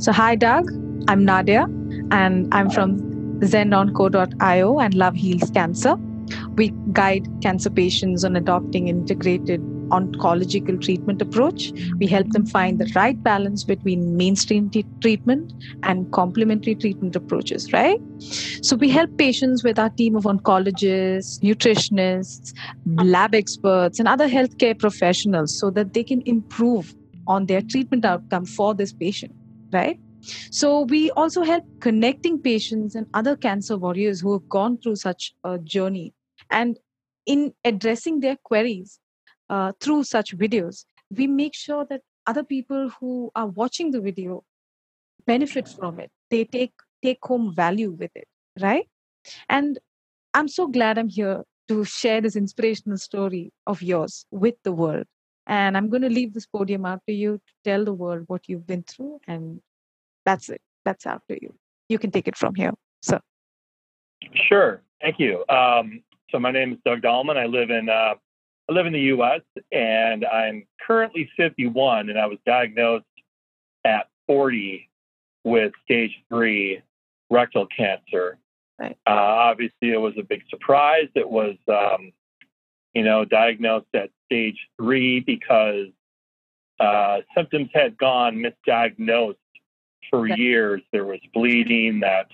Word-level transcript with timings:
So, 0.00 0.12
hi, 0.12 0.34
Doug. 0.34 0.70
I'm 1.08 1.26
Nadia, 1.26 1.66
and 2.10 2.48
I'm 2.54 2.70
from 2.70 2.98
zenonco.io 3.40 4.80
and 4.80 4.94
Love 4.94 5.14
Heals 5.14 5.50
Cancer. 5.50 5.94
We 6.54 6.72
guide 6.92 7.28
cancer 7.42 7.68
patients 7.68 8.24
on 8.24 8.34
adopting 8.34 8.88
integrated 8.88 9.60
oncological 9.90 10.80
treatment 10.80 11.20
approach. 11.20 11.72
We 11.98 12.06
help 12.06 12.30
them 12.30 12.46
find 12.46 12.78
the 12.78 12.90
right 12.94 13.22
balance 13.22 13.62
between 13.62 14.16
mainstream 14.16 14.70
t- 14.70 14.86
treatment 15.02 15.52
and 15.82 16.10
complementary 16.12 16.76
treatment 16.76 17.14
approaches, 17.14 17.70
right? 17.74 18.00
So 18.62 18.76
we 18.76 18.88
help 18.88 19.18
patients 19.18 19.62
with 19.62 19.78
our 19.78 19.90
team 19.90 20.16
of 20.16 20.24
oncologists, 20.24 21.40
nutritionists, 21.40 22.54
lab 22.86 23.34
experts, 23.34 23.98
and 23.98 24.08
other 24.08 24.30
healthcare 24.30 24.78
professionals 24.78 25.58
so 25.58 25.68
that 25.72 25.92
they 25.92 26.04
can 26.04 26.22
improve 26.24 26.94
on 27.26 27.46
their 27.46 27.60
treatment 27.60 28.04
outcome 28.04 28.46
for 28.46 28.74
this 28.74 28.92
patient, 28.92 29.32
right? 29.72 29.98
So 30.50 30.82
we 30.82 31.10
also 31.12 31.42
help 31.42 31.64
connecting 31.80 32.40
patients 32.40 32.94
and 32.94 33.06
other 33.14 33.36
cancer 33.36 33.76
warriors 33.76 34.20
who 34.20 34.32
have 34.32 34.48
gone 34.48 34.78
through 34.78 34.96
such 34.96 35.34
a 35.44 35.58
journey 35.58 36.12
and 36.50 36.78
in 37.26 37.52
addressing 37.64 38.20
their 38.20 38.36
queries 38.42 38.98
uh, 39.48 39.72
through 39.80 40.04
such 40.04 40.36
videos, 40.36 40.84
we 41.16 41.26
make 41.26 41.54
sure 41.54 41.86
that 41.90 42.02
other 42.26 42.44
people 42.44 42.90
who 43.00 43.30
are 43.34 43.46
watching 43.46 43.90
the 43.90 44.00
video 44.00 44.44
benefit 45.26 45.68
from 45.68 45.98
it. 46.00 46.10
They 46.30 46.44
take 46.44 46.72
take 47.02 47.18
home 47.22 47.54
value 47.54 47.90
with 47.90 48.10
it, 48.14 48.28
right? 48.60 48.88
And 49.48 49.78
I'm 50.34 50.48
so 50.48 50.66
glad 50.66 50.98
I'm 50.98 51.08
here 51.08 51.44
to 51.68 51.84
share 51.84 52.20
this 52.20 52.36
inspirational 52.36 52.98
story 52.98 53.52
of 53.66 53.82
yours 53.82 54.26
with 54.30 54.54
the 54.64 54.72
world. 54.72 55.06
And 55.46 55.76
I'm 55.76 55.88
going 55.88 56.02
to 56.02 56.08
leave 56.08 56.32
this 56.34 56.46
podium 56.46 56.86
out 56.86 57.00
to 57.08 57.14
you 57.14 57.38
to 57.38 57.52
tell 57.64 57.84
the 57.84 57.92
world 57.92 58.24
what 58.28 58.48
you've 58.48 58.66
been 58.66 58.82
through. 58.84 59.20
And 59.26 59.60
that's 60.24 60.48
it. 60.48 60.60
That's 60.84 61.06
after 61.06 61.36
you. 61.40 61.54
You 61.88 61.98
can 61.98 62.10
take 62.10 62.28
it 62.28 62.36
from 62.36 62.54
here. 62.54 62.72
So. 63.02 63.20
Sure. 64.34 64.82
Thank 65.00 65.18
you. 65.18 65.44
Um, 65.48 66.02
so 66.30 66.38
my 66.38 66.52
name 66.52 66.72
is 66.72 66.78
Doug 66.84 67.00
Dahlman. 67.00 67.36
I 67.36 67.46
live 67.46 67.70
in 67.70 67.88
uh, 67.88 68.14
I 68.68 68.72
live 68.72 68.86
in 68.86 68.92
the 68.92 69.00
U.S. 69.00 69.40
and 69.72 70.24
I'm 70.24 70.64
currently 70.86 71.28
51, 71.36 72.08
and 72.08 72.18
I 72.18 72.26
was 72.26 72.38
diagnosed 72.46 73.04
at 73.84 74.06
40 74.28 74.88
with 75.42 75.72
stage 75.82 76.12
three 76.28 76.80
rectal 77.30 77.66
cancer. 77.66 78.38
Right. 78.78 78.96
Uh, 79.06 79.10
obviously, 79.10 79.90
it 79.90 80.00
was 80.00 80.14
a 80.18 80.22
big 80.22 80.42
surprise. 80.48 81.08
It 81.16 81.28
was, 81.28 81.56
um, 81.68 82.12
you 82.94 83.02
know, 83.02 83.24
diagnosed 83.24 83.86
at 83.94 84.10
stage 84.26 84.58
three 84.78 85.20
because 85.20 85.86
uh, 86.78 87.18
symptoms 87.36 87.68
had 87.72 87.96
gone 87.96 88.42
misdiagnosed 88.42 89.36
for 90.08 90.22
right. 90.22 90.38
years. 90.38 90.82
There 90.92 91.04
was 91.04 91.20
bleeding 91.32 92.00
that 92.00 92.28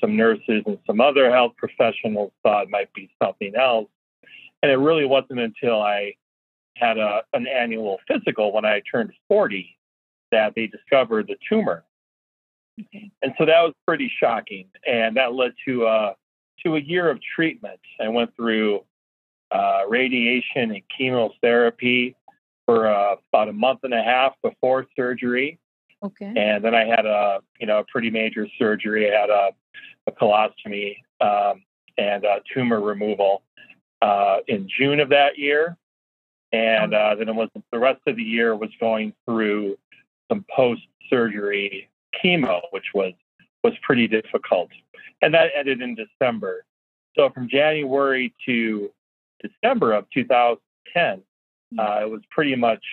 some 0.00 0.16
nurses 0.16 0.62
and 0.66 0.78
some 0.86 1.00
other 1.00 1.30
health 1.30 1.52
professionals 1.56 2.32
thought 2.42 2.68
might 2.68 2.92
be 2.92 3.10
something 3.22 3.54
else. 3.54 3.88
And 4.62 4.70
it 4.70 4.76
really 4.76 5.06
wasn't 5.06 5.40
until 5.40 5.80
I 5.80 6.14
had 6.76 6.98
a, 6.98 7.22
an 7.32 7.46
annual 7.46 7.98
physical 8.06 8.52
when 8.52 8.64
I 8.64 8.82
turned 8.90 9.12
40 9.28 9.78
that 10.32 10.54
they 10.54 10.66
discovered 10.66 11.28
the 11.28 11.36
tumor. 11.48 11.84
Okay. 12.78 13.10
And 13.22 13.32
so 13.38 13.46
that 13.46 13.62
was 13.62 13.72
pretty 13.86 14.12
shocking. 14.20 14.66
And 14.86 15.16
that 15.16 15.32
led 15.32 15.52
to 15.66 15.86
a, 15.86 16.14
to 16.64 16.76
a 16.76 16.80
year 16.80 17.08
of 17.08 17.18
treatment. 17.34 17.80
I 18.00 18.08
went 18.08 18.34
through 18.36 18.84
uh, 19.50 19.82
radiation 19.88 20.70
and 20.70 20.82
chemotherapy 20.96 22.16
for 22.64 22.88
uh, 22.88 23.16
about 23.32 23.48
a 23.48 23.52
month 23.52 23.80
and 23.84 23.94
a 23.94 24.02
half 24.02 24.34
before 24.42 24.86
surgery. 24.96 25.58
Okay. 26.02 26.32
And 26.36 26.64
then 26.64 26.74
I 26.74 26.84
had 26.84 27.06
a, 27.06 27.40
you 27.60 27.66
know, 27.66 27.78
a 27.78 27.84
pretty 27.84 28.10
major 28.10 28.46
surgery. 28.58 29.10
I 29.10 29.20
had 29.20 29.30
a, 29.30 29.50
a 30.06 30.12
colostomy 30.12 30.96
um, 31.20 31.62
and 31.96 32.24
a 32.24 32.40
tumor 32.52 32.80
removal 32.80 33.42
uh, 34.02 34.38
in 34.46 34.68
June 34.68 35.00
of 35.00 35.08
that 35.08 35.38
year, 35.38 35.76
and 36.52 36.92
uh, 36.92 37.14
then 37.14 37.28
it 37.28 37.34
was 37.34 37.48
the 37.72 37.78
rest 37.78 38.00
of 38.06 38.16
the 38.16 38.22
year 38.22 38.54
was 38.54 38.70
going 38.78 39.14
through 39.24 39.78
some 40.28 40.44
post-surgery 40.54 41.88
chemo, 42.22 42.60
which 42.70 42.86
was 42.94 43.12
was 43.64 43.72
pretty 43.82 44.06
difficult, 44.06 44.68
and 45.22 45.32
that 45.34 45.50
ended 45.56 45.80
in 45.80 45.96
December. 45.96 46.64
So 47.16 47.30
from 47.30 47.48
January 47.48 48.34
to 48.44 48.90
December 49.42 49.92
of 49.92 50.06
2010, 50.12 51.22
hmm. 51.72 51.80
uh, 51.80 52.00
it 52.00 52.10
was 52.10 52.22
pretty 52.30 52.56
much 52.56 52.84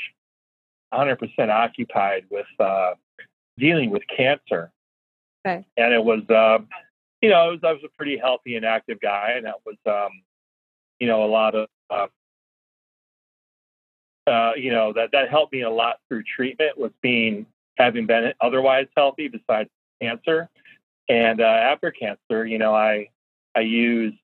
100% 0.93 1.17
occupied 1.49 2.25
with 2.29 2.45
uh, 2.59 2.91
dealing 3.57 3.89
with 3.89 4.03
cancer. 4.15 4.71
Okay. 5.45 5.65
And 5.77 5.93
it 5.93 6.03
was, 6.03 6.21
uh, 6.29 6.59
you 7.21 7.29
know, 7.29 7.51
was, 7.51 7.59
I 7.63 7.71
was 7.71 7.81
a 7.83 7.97
pretty 7.97 8.17
healthy 8.17 8.55
and 8.55 8.65
active 8.65 8.99
guy, 9.01 9.33
and 9.35 9.45
that 9.45 9.55
was 9.65 9.75
um, 9.85 10.11
you 11.03 11.07
know, 11.07 11.25
a 11.25 11.27
lot 11.27 11.53
of, 11.53 11.67
uh, 11.89 12.07
uh, 14.25 14.51
you 14.55 14.71
know, 14.71 14.93
that, 14.93 15.09
that 15.11 15.29
helped 15.29 15.51
me 15.51 15.63
a 15.63 15.69
lot 15.69 15.97
through 16.07 16.23
treatment 16.23 16.77
was 16.77 16.91
being, 17.01 17.45
having 17.77 18.05
been 18.05 18.31
otherwise 18.39 18.87
healthy 18.95 19.27
besides 19.27 19.69
cancer. 20.01 20.49
And 21.09 21.41
uh, 21.41 21.43
after 21.43 21.91
cancer, 21.91 22.45
you 22.45 22.57
know, 22.57 22.73
I, 22.73 23.09
I 23.53 23.59
used, 23.59 24.15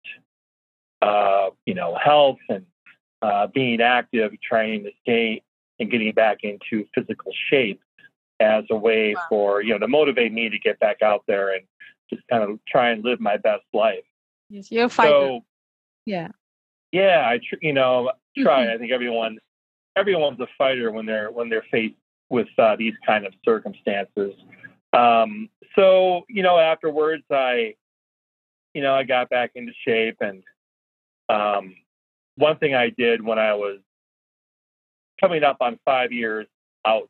uh, 1.01 1.49
you 1.65 1.73
know, 1.73 1.97
health 2.01 2.39
and 2.49 2.65
uh, 3.21 3.47
being 3.47 3.81
active, 3.81 4.31
trying 4.41 4.83
to 4.83 4.91
stay 5.01 5.41
and 5.79 5.89
getting 5.89 6.11
back 6.13 6.39
into 6.43 6.85
physical 6.93 7.31
shape 7.49 7.81
as 8.39 8.63
a 8.69 8.75
way 8.75 9.13
wow. 9.15 9.25
for, 9.29 9.61
you 9.61 9.73
know, 9.73 9.79
to 9.79 9.88
motivate 9.88 10.33
me 10.33 10.49
to 10.49 10.59
get 10.59 10.79
back 10.79 11.01
out 11.01 11.23
there 11.27 11.53
and 11.53 11.63
just 12.09 12.21
kind 12.29 12.43
of 12.43 12.59
try 12.67 12.89
and 12.91 13.03
live 13.03 13.19
my 13.19 13.38
best 13.38 13.63
life. 13.73 14.03
Yes, 14.49 14.71
you're 14.71 14.85
a 14.85 14.89
fighter. 14.89 15.11
So, 15.11 15.41
yeah. 16.05 16.29
Yeah, 16.91 17.23
I 17.25 17.38
tr- 17.38 17.59
you 17.61 17.73
know 17.73 18.11
try. 18.38 18.65
Mm-hmm. 18.65 18.73
I 18.73 18.77
think 18.77 18.91
everyone 18.91 19.38
everyone's 19.95 20.39
a 20.39 20.47
fighter 20.57 20.91
when 20.91 21.05
they're 21.05 21.31
when 21.31 21.49
they're 21.49 21.65
faced 21.71 21.95
with 22.29 22.47
uh, 22.57 22.75
these 22.77 22.93
kind 23.05 23.25
of 23.25 23.33
circumstances. 23.45 24.33
Um, 24.93 25.49
so 25.75 26.23
you 26.29 26.41
know, 26.41 26.57
afterwards, 26.57 27.23
I 27.31 27.75
you 28.73 28.81
know 28.81 28.93
I 28.93 29.03
got 29.03 29.29
back 29.29 29.51
into 29.55 29.71
shape, 29.85 30.17
and 30.21 30.43
um, 31.29 31.75
one 32.35 32.57
thing 32.57 32.75
I 32.75 32.90
did 32.90 33.23
when 33.23 33.40
I 33.40 33.53
was 33.53 33.79
coming 35.19 35.44
up 35.44 35.57
on 35.62 35.79
five 35.85 36.12
years 36.12 36.47
out 36.85 37.09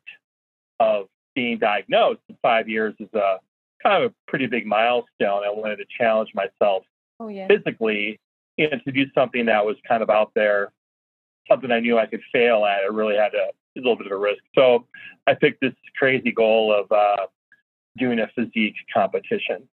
of 0.78 1.06
being 1.34 1.58
diagnosed, 1.58 2.20
five 2.42 2.68
years 2.68 2.94
is 2.98 3.08
a 3.14 3.38
kind 3.82 4.02
of 4.04 4.10
a 4.10 4.14
pretty 4.28 4.46
big 4.46 4.66
milestone. 4.66 5.44
I 5.44 5.50
wanted 5.50 5.76
to 5.76 5.84
challenge 5.98 6.30
myself 6.34 6.84
oh, 7.18 7.28
yeah. 7.28 7.46
physically 7.46 8.18
you 8.56 8.68
know, 8.68 8.78
to 8.84 8.92
do 8.92 9.06
something 9.14 9.46
that 9.46 9.64
was 9.64 9.76
kind 9.88 10.02
of 10.02 10.10
out 10.10 10.32
there, 10.34 10.70
something 11.48 11.70
I 11.70 11.80
knew 11.80 11.98
I 11.98 12.06
could 12.06 12.20
fail 12.30 12.66
at. 12.66 12.80
I 12.82 12.92
really 12.92 13.16
had 13.16 13.32
a, 13.34 13.48
a 13.48 13.78
little 13.78 13.96
bit 13.96 14.06
of 14.06 14.12
a 14.12 14.18
risk. 14.18 14.42
So 14.54 14.86
I 15.26 15.34
picked 15.34 15.62
this 15.62 15.72
crazy 15.96 16.30
goal 16.30 16.70
of 16.72 16.92
uh, 16.92 17.26
doing 17.96 18.20
a 18.20 18.28
physique 18.34 18.74
competition. 18.92 19.66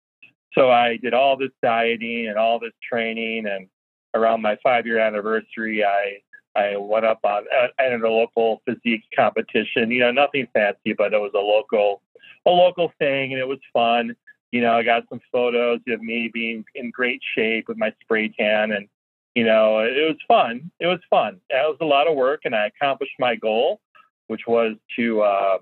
So 0.53 0.69
I 0.69 0.97
did 0.97 1.15
all 1.15 1.35
this 1.35 1.49
dieting 1.63 2.27
and 2.27 2.37
all 2.37 2.59
this 2.59 2.73
training, 2.87 3.47
and 3.47 3.67
around 4.15 4.41
my 4.41 4.57
five-year 4.63 4.99
anniversary, 4.99 5.83
I 5.83 6.17
I 6.57 6.77
went 6.77 7.05
up 7.05 7.19
on 7.23 7.45
entered 7.79 8.05
a 8.05 8.09
local 8.09 8.61
physique 8.65 9.03
competition. 9.15 9.91
You 9.91 9.99
know, 9.99 10.11
nothing 10.11 10.47
fancy, 10.53 10.93
but 10.93 11.13
it 11.13 11.19
was 11.19 11.31
a 11.35 11.39
local 11.39 12.01
a 12.45 12.51
local 12.51 12.91
thing, 12.99 13.33
and 13.33 13.39
it 13.39 13.47
was 13.47 13.59
fun 13.73 14.15
you 14.55 14.61
know, 14.61 14.71
I 14.71 14.83
got 14.83 15.03
some 15.09 15.19
photos 15.33 15.81
of 15.89 16.01
me 16.01 16.29
being 16.33 16.63
in 16.75 16.89
great 16.89 17.21
shape 17.35 17.67
with 17.67 17.77
my 17.77 17.93
spray 18.01 18.29
tan, 18.29 18.71
and 18.71 18.87
you 19.35 19.43
know, 19.43 19.79
it 19.79 20.07
was 20.07 20.15
fun. 20.29 20.71
It 20.79 20.87
was 20.87 21.01
fun. 21.09 21.41
It 21.49 21.55
was 21.55 21.75
a 21.81 21.85
lot 21.85 22.07
of 22.07 22.15
work, 22.15 22.43
and 22.45 22.55
I 22.55 22.67
accomplished 22.67 23.15
my 23.19 23.35
goal, 23.35 23.81
which 24.27 24.43
was 24.47 24.77
to, 24.95 25.21
uh, 25.23 25.57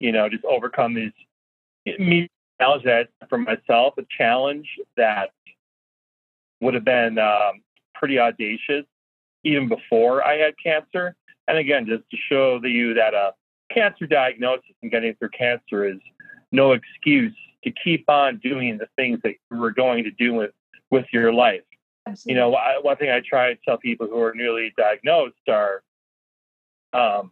you 0.00 0.12
know, 0.12 0.30
just 0.30 0.46
overcome 0.46 0.94
these 0.94 1.12
me 1.98 2.26
challenge 2.58 2.84
that 2.84 3.10
for 3.28 3.36
myself, 3.36 3.92
a 3.98 4.06
challenge 4.16 4.66
that 4.96 5.28
would 6.62 6.72
have 6.72 6.86
been 6.86 7.18
um, 7.18 7.60
pretty 7.98 8.18
audacious 8.18 8.84
even 9.44 9.68
before 9.68 10.24
I 10.24 10.36
had 10.36 10.54
cancer. 10.62 11.14
And 11.46 11.58
again, 11.58 11.86
just 11.86 12.04
to 12.10 12.16
show 12.28 12.60
you 12.62 12.94
that 12.94 13.14
a 13.14 13.32
cancer 13.72 14.06
diagnosis 14.06 14.74
and 14.82 14.90
getting 14.90 15.14
through 15.14 15.30
cancer 15.30 15.86
is 15.86 15.98
no 16.52 16.72
excuse 16.72 17.34
to 17.64 17.72
keep 17.82 18.08
on 18.08 18.38
doing 18.38 18.78
the 18.78 18.88
things 18.96 19.20
that 19.22 19.34
you 19.50 19.58
were 19.58 19.70
going 19.70 20.04
to 20.04 20.10
do 20.10 20.34
with, 20.34 20.52
with 20.90 21.06
your 21.12 21.32
life. 21.32 21.62
Absolutely. 22.06 22.32
You 22.32 22.40
know, 22.40 22.54
I, 22.54 22.78
one 22.80 22.96
thing 22.96 23.10
I 23.10 23.20
try 23.20 23.52
to 23.52 23.60
tell 23.64 23.76
people 23.78 24.06
who 24.06 24.20
are 24.22 24.32
newly 24.34 24.72
diagnosed 24.76 25.36
are, 25.48 25.82
um, 26.92 27.30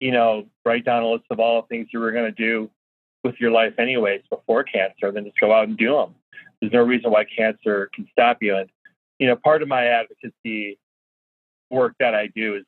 you 0.00 0.12
know, 0.12 0.46
write 0.64 0.84
down 0.84 1.02
a 1.02 1.10
list 1.10 1.24
of 1.30 1.40
all 1.40 1.62
the 1.62 1.68
things 1.68 1.88
you 1.92 1.98
were 1.98 2.12
going 2.12 2.26
to 2.26 2.30
do 2.30 2.70
with 3.24 3.34
your 3.40 3.50
life 3.50 3.74
anyways 3.78 4.22
before 4.30 4.62
cancer, 4.62 5.10
then 5.10 5.24
just 5.24 5.40
go 5.40 5.52
out 5.52 5.66
and 5.66 5.76
do 5.76 5.92
them. 5.96 6.14
There's 6.60 6.72
no 6.72 6.82
reason 6.82 7.10
why 7.10 7.24
cancer 7.24 7.90
can 7.94 8.06
stop 8.12 8.38
you. 8.40 8.56
And, 8.56 8.70
you 9.18 9.26
know, 9.26 9.36
part 9.36 9.62
of 9.62 9.68
my 9.68 9.86
advocacy 9.86 10.78
work 11.70 11.94
that 12.00 12.14
I 12.14 12.28
do 12.28 12.56
is 12.56 12.64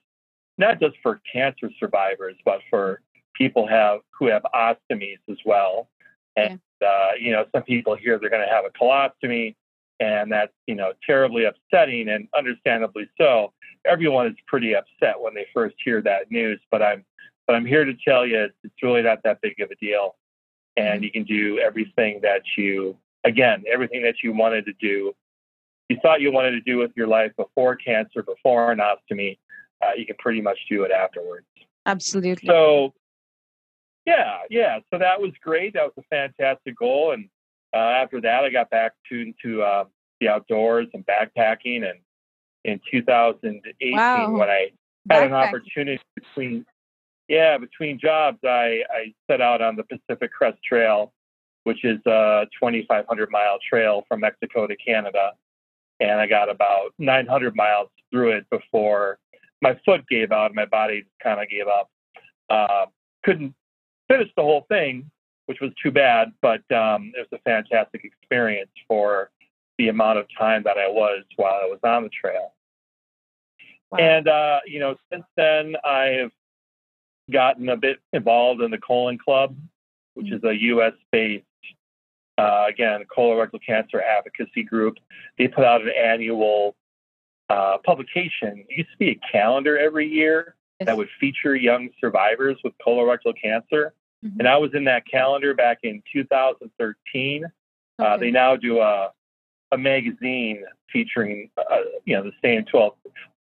not 0.59 0.81
just 0.81 0.97
for 1.03 1.21
cancer 1.33 1.71
survivors, 1.79 2.37
but 2.45 2.61
for 2.69 3.01
people 3.35 3.67
have 3.67 4.01
who 4.11 4.27
have 4.27 4.43
ostomies 4.55 5.19
as 5.31 5.39
well 5.45 5.89
And, 6.37 6.61
yeah. 6.81 6.89
uh, 6.89 7.11
you 7.19 7.33
know, 7.33 7.45
some 7.53 7.63
people 7.63 7.97
hear 7.97 8.19
they're 8.19 8.31
going 8.31 8.47
to 8.47 8.53
have 8.53 8.65
a 8.65 8.71
colostomy, 8.71 9.57
and 9.99 10.31
that's, 10.31 10.53
you 10.67 10.75
know, 10.75 10.93
terribly 11.05 11.45
upsetting 11.45 12.09
and 12.09 12.29
understandably 12.37 13.09
so. 13.19 13.53
Everyone 13.85 14.27
is 14.27 14.35
pretty 14.47 14.75
upset 14.75 15.21
when 15.21 15.35
they 15.35 15.47
first 15.53 15.77
hear 15.85 16.03
that 16.03 16.31
news, 16.31 16.61
but 16.71 16.83
I'm, 16.83 17.05
but 17.47 17.57
I'm 17.57 17.67
here 17.67 17.85
to 17.85 17.95
tell 18.07 18.27
you 18.27 18.49
it's 18.63 18.83
really 18.83 19.03
not 19.03 19.23
that 19.25 19.41
big 19.41 19.61
of 19.61 19.71
a 19.71 19.75
deal. 19.77 20.17
And 20.77 20.97
mm-hmm. 20.97 21.05
you 21.05 21.11
can 21.11 21.25
do 21.25 21.59
everything 21.59 22.21
that 22.23 22.43
you, 22.57 22.97
again, 23.25 23.65
everything 23.71 24.03
that 24.03 24.17
you 24.23 24.33
wanted 24.33 24.67
to 24.67 24.73
do, 24.81 25.15
you 25.91 25.99
thought 26.01 26.21
you 26.21 26.31
wanted 26.31 26.53
to 26.53 26.61
do 26.61 26.79
with 26.79 26.93
your 26.95 27.09
life 27.09 27.33
before 27.37 27.75
cancer, 27.75 28.23
before 28.23 28.71
an 28.71 28.79
ostomy, 28.79 29.39
uh, 29.83 29.91
you 29.97 30.07
can 30.07 30.15
pretty 30.21 30.41
much 30.41 30.57
do 30.71 30.85
it 30.85 30.93
afterwards. 30.93 31.47
Absolutely. 31.85 32.47
So, 32.47 32.95
yeah, 34.07 34.39
yeah. 34.51 34.79
So 34.93 35.01
that 35.01 35.21
was 35.21 35.33
great. 35.43 35.75
That 35.75 35.83
was 35.83 35.93
a 35.99 36.03
fantastic 36.03 36.79
goal. 36.79 37.11
And 37.11 37.29
uh, 37.75 37.79
after 37.79 38.21
that, 38.21 38.45
I 38.45 38.51
got 38.51 38.71
back 38.71 38.93
to 39.09 39.33
to 39.43 39.63
uh, 39.63 39.85
the 40.21 40.29
outdoors 40.29 40.87
and 40.95 41.05
backpacking. 41.05 41.83
And 41.89 41.99
in 42.65 42.81
2018, 42.89 43.97
wow. 43.97 44.31
when 44.31 44.49
I 44.49 44.71
had 45.11 45.25
an 45.25 45.33
opportunity 45.33 46.01
between 46.15 46.65
yeah 47.27 47.59
between 47.59 47.99
jobs, 47.99 48.39
I 48.45 48.83
I 48.95 49.15
set 49.29 49.41
out 49.41 49.61
on 49.61 49.75
the 49.75 49.83
Pacific 49.83 50.31
Crest 50.33 50.59
Trail, 50.63 51.13
which 51.65 51.85
is 51.85 51.99
a 52.07 52.47
2,500 52.61 53.31
mile 53.33 53.59
trail 53.69 54.05
from 54.07 54.21
Mexico 54.21 54.69
to 54.69 54.77
Canada. 54.77 55.33
And 56.01 56.21
I 56.21 56.27
got 56.27 56.49
about 56.49 56.95
900 56.99 57.55
miles 57.55 57.89
through 58.11 58.33
it 58.33 58.49
before 58.51 59.19
my 59.63 59.79
foot 59.85 60.07
gave 60.09 60.33
out, 60.33 60.47
and 60.47 60.55
my 60.55 60.65
body 60.65 61.05
kind 61.23 61.41
of 61.41 61.49
gave 61.49 61.67
up. 61.69 61.91
Uh, 62.49 62.87
couldn't 63.25 63.55
finish 64.09 64.29
the 64.37 64.43
whole 64.43 64.65
thing, 64.69 65.11
which 65.47 65.61
was 65.61 65.71
too 65.83 65.91
bad, 65.91 66.33
but 66.41 66.61
um, 66.73 67.13
it 67.17 67.27
was 67.31 67.39
a 67.39 67.43
fantastic 67.43 68.05
experience 68.05 68.71
for 68.89 69.31
the 69.79 69.89
amount 69.89 70.19
of 70.19 70.27
time 70.39 70.63
that 70.65 70.79
I 70.79 70.89
was 70.89 71.25
while 71.37 71.61
I 71.63 71.67
was 71.67 71.79
on 71.83 72.05
the 72.05 72.09
trail. 72.09 72.55
Wow. 73.91 73.99
And, 73.99 74.29
uh, 74.29 74.61
you 74.67 74.79
know, 74.79 74.97
since 75.13 75.25
then, 75.37 75.75
I've 75.85 76.31
gotten 77.31 77.69
a 77.69 77.77
bit 77.77 77.99
involved 78.13 78.61
in 78.63 78.71
the 78.71 78.79
Colon 78.79 79.19
Club, 79.19 79.57
which 80.15 80.27
mm-hmm. 80.27 80.37
is 80.37 80.45
a 80.45 80.55
US 80.55 80.93
based, 81.13 81.45
uh, 82.39 82.67
again, 82.69 83.05
colorectal 83.15 83.61
cancer 83.65 84.01
advocacy 84.01 84.63
group. 84.63 84.97
They 85.39 85.49
put 85.49 85.65
out 85.65 85.83
an 85.83 85.91
annual 85.91 86.75
uh, 87.49 87.79
publication. 87.85 88.65
It 88.69 88.79
used 88.79 88.91
to 88.93 88.99
be 88.99 89.11
a 89.11 89.21
calendar 89.33 89.79
every 89.79 90.07
year 90.07 90.55
yes. 90.79 90.87
that 90.87 90.97
would 90.97 91.09
feature 91.19 91.57
young 91.57 91.91
survivors 92.01 92.57
with 92.65 92.73
colorectal 92.87 93.35
cancer. 93.41 93.93
Mm-hmm. 94.25 94.41
And 94.41 94.49
I 94.49 94.57
was 94.57 94.71
in 94.75 94.85
that 94.85 95.05
calendar 95.11 95.55
back 95.55 95.79
in 95.83 96.03
2013. 96.13 97.45
Uh, 97.45 98.03
okay. 98.03 98.13
Uh, 98.13 98.17
they 98.17 98.31
now 98.31 98.57
do 98.57 98.81
a, 98.81 99.11
a 99.73 99.79
magazine 99.79 100.63
featuring, 100.93 101.51
uh, 101.59 101.79
you 102.05 102.17
know, 102.17 102.23
the 102.23 102.33
same 102.43 102.65
12, 102.65 102.95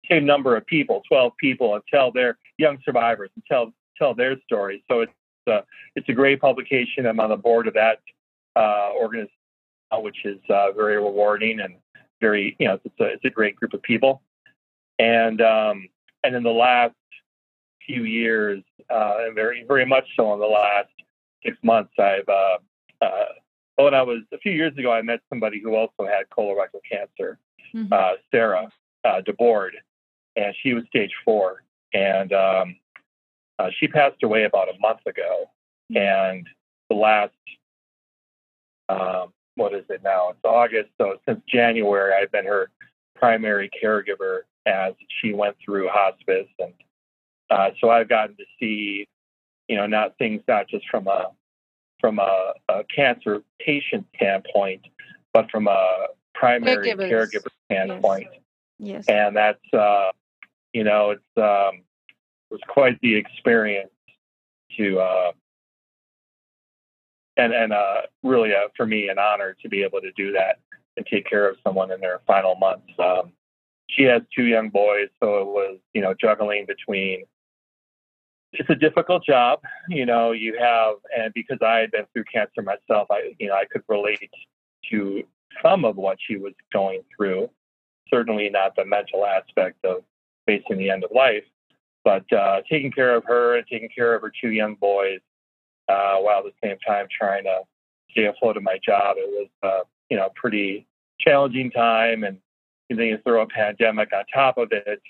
same 0.09 0.25
number 0.25 0.55
of 0.55 0.65
people, 0.65 1.01
12 1.07 1.33
people, 1.37 1.75
and 1.75 1.83
tell 1.91 2.11
their 2.11 2.37
young 2.57 2.77
survivors 2.83 3.29
and 3.35 3.43
tell 3.45 3.73
tell 3.97 4.13
their 4.13 4.35
stories. 4.41 4.81
So 4.89 5.01
it's 5.01 5.13
uh, 5.47 5.61
it's 5.95 6.09
a 6.09 6.13
great 6.13 6.41
publication. 6.41 7.05
I'm 7.05 7.19
on 7.19 7.29
the 7.29 7.37
board 7.37 7.67
of 7.67 7.73
that 7.75 7.99
uh, 8.55 8.91
organization, 8.95 9.31
which 9.93 10.25
is 10.25 10.39
uh, 10.49 10.71
very 10.71 10.97
rewarding 10.97 11.59
and 11.59 11.75
very, 12.21 12.55
you 12.59 12.67
know, 12.67 12.79
it's 12.83 12.99
a, 12.99 13.05
it's 13.05 13.25
a 13.25 13.29
great 13.29 13.55
group 13.55 13.73
of 13.73 13.81
people. 13.81 14.21
And, 14.99 15.41
um, 15.41 15.87
and 16.23 16.35
in 16.35 16.43
the 16.43 16.49
last 16.49 16.95
few 17.85 18.03
years, 18.03 18.63
uh, 18.89 19.15
and 19.19 19.35
very, 19.35 19.63
very 19.67 19.85
much 19.85 20.05
so 20.15 20.33
in 20.33 20.39
the 20.39 20.45
last 20.45 20.89
six 21.43 21.57
months, 21.63 21.91
I've, 21.99 22.27
uh, 22.27 22.57
uh, 23.01 23.25
when 23.75 23.93
I 23.93 24.01
was 24.01 24.21
a 24.33 24.37
few 24.37 24.53
years 24.53 24.75
ago, 24.77 24.91
I 24.91 25.01
met 25.01 25.19
somebody 25.29 25.61
who 25.61 25.75
also 25.75 26.05
had 26.05 26.29
colorectal 26.35 26.79
cancer, 26.89 27.37
mm-hmm. 27.75 27.91
uh, 27.91 28.13
Sarah 28.31 28.69
uh, 29.03 29.21
DeBoard, 29.21 29.71
and 30.35 30.55
she 30.63 30.73
was 30.73 30.83
stage 30.87 31.11
four. 31.23 31.63
And 31.93 32.33
um, 32.33 32.75
uh, 33.59 33.69
she 33.77 33.87
passed 33.87 34.23
away 34.23 34.45
about 34.45 34.69
a 34.69 34.79
month 34.79 35.01
ago. 35.05 35.45
Mm-hmm. 35.91 35.97
And 35.97 36.47
the 36.89 36.95
last 36.95 37.33
um, 38.89 39.33
what 39.55 39.73
is 39.73 39.85
it 39.89 40.01
now? 40.03 40.29
It's 40.29 40.39
August. 40.43 40.89
So 40.99 41.17
since 41.27 41.41
January, 41.47 42.13
I've 42.13 42.31
been 42.31 42.45
her 42.45 42.69
primary 43.15 43.69
caregiver 43.83 44.41
as 44.65 44.93
she 45.21 45.33
went 45.33 45.55
through 45.63 45.87
hospice. 45.89 46.47
And 46.59 46.73
uh, 47.49 47.69
so 47.79 47.89
I've 47.89 48.09
gotten 48.09 48.35
to 48.37 48.43
see, 48.59 49.07
you 49.67 49.77
know, 49.77 49.87
not 49.87 50.17
things 50.17 50.41
not 50.47 50.67
just 50.67 50.85
from 50.89 51.07
a 51.07 51.27
from 52.01 52.19
a, 52.19 52.53
a 52.69 52.83
cancer 52.93 53.41
patient 53.59 54.05
standpoint, 54.15 54.81
but 55.33 55.49
from 55.49 55.67
a 55.67 56.07
primary 56.33 56.91
Caregivers. 56.91 57.11
caregiver 57.11 57.47
standpoint. 57.65 58.27
Yes. 58.77 59.05
yes. 59.07 59.07
And 59.07 59.35
that's, 59.35 59.73
uh, 59.73 60.11
you 60.73 60.83
know, 60.83 61.11
it's 61.11 61.23
um, 61.37 61.81
it 62.51 62.51
was 62.51 62.61
quite 62.67 62.99
the 63.01 63.15
experience 63.15 63.89
to 64.77 64.99
uh, 64.99 65.31
and 67.37 67.53
and 67.53 67.73
uh, 67.73 68.01
really 68.23 68.53
uh, 68.53 68.67
for 68.75 68.85
me 68.85 69.09
an 69.09 69.19
honor 69.19 69.55
to 69.61 69.69
be 69.69 69.83
able 69.83 70.01
to 70.01 70.11
do 70.13 70.31
that 70.31 70.59
and 70.97 71.05
take 71.05 71.27
care 71.29 71.47
of 71.47 71.57
someone 71.63 71.91
in 71.91 71.99
their 71.99 72.21
final 72.25 72.55
months. 72.55 72.87
Um, 72.99 73.33
she 73.89 74.03
has 74.03 74.21
two 74.35 74.45
young 74.45 74.69
boys, 74.69 75.09
so 75.21 75.41
it 75.41 75.47
was 75.47 75.77
you 75.93 76.01
know 76.01 76.13
juggling 76.19 76.65
between. 76.65 77.25
It's 78.57 78.69
a 78.69 78.75
difficult 78.75 79.25
job, 79.25 79.59
you 79.89 80.05
know. 80.05 80.31
You 80.31 80.57
have, 80.59 80.95
and 81.15 81.33
because 81.33 81.57
I 81.61 81.79
had 81.79 81.91
been 81.91 82.05
through 82.13 82.23
cancer 82.25 82.61
myself, 82.61 83.07
I 83.11 83.33
you 83.39 83.47
know 83.47 83.55
I 83.55 83.65
could 83.65 83.83
relate 83.87 84.31
to 84.91 85.23
some 85.61 85.85
of 85.85 85.97
what 85.97 86.17
she 86.25 86.37
was 86.37 86.53
going 86.71 87.01
through. 87.15 87.49
Certainly 88.09 88.49
not 88.49 88.75
the 88.75 88.85
mental 88.85 89.25
aspect 89.25 89.83
of 89.83 90.03
facing 90.45 90.77
the 90.77 90.89
end 90.89 91.03
of 91.03 91.11
life, 91.11 91.43
but 92.03 92.31
uh, 92.31 92.61
taking 92.69 92.91
care 92.91 93.15
of 93.15 93.23
her 93.25 93.57
and 93.57 93.65
taking 93.67 93.89
care 93.89 94.15
of 94.15 94.21
her 94.21 94.31
two 94.41 94.51
young 94.51 94.75
boys 94.75 95.19
uh, 95.87 96.17
while 96.17 96.39
at 96.39 96.45
the 96.45 96.67
same 96.67 96.77
time 96.85 97.07
trying 97.15 97.43
to 97.43 97.61
stay 98.11 98.25
afloat 98.25 98.57
in 98.57 98.63
my 98.63 98.79
job. 98.83 99.17
It 99.17 99.29
was, 99.29 99.49
uh, 99.63 99.83
you 100.09 100.17
know, 100.17 100.29
pretty 100.35 100.87
challenging 101.19 101.71
time, 101.71 102.23
and 102.23 102.37
then 102.89 102.99
you 102.99 103.17
throw 103.25 103.41
a 103.41 103.47
pandemic 103.47 104.09
on 104.13 104.23
top 104.33 104.57
of 104.57 104.69
it, 104.71 105.01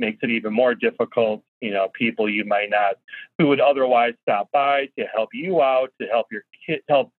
makes 0.00 0.18
it 0.22 0.30
even 0.30 0.52
more 0.52 0.74
difficult. 0.74 1.42
You 1.60 1.72
know, 1.72 1.88
people 1.92 2.28
you 2.28 2.44
might 2.44 2.70
not, 2.70 2.96
who 3.38 3.48
would 3.48 3.60
otherwise 3.60 4.14
stop 4.22 4.50
by 4.52 4.88
to 4.98 5.04
help 5.14 5.30
you 5.32 5.62
out, 5.62 5.92
to 6.00 6.06
help 6.06 6.26
your 6.30 6.42
kid, 6.66 6.80
help, 6.88 7.12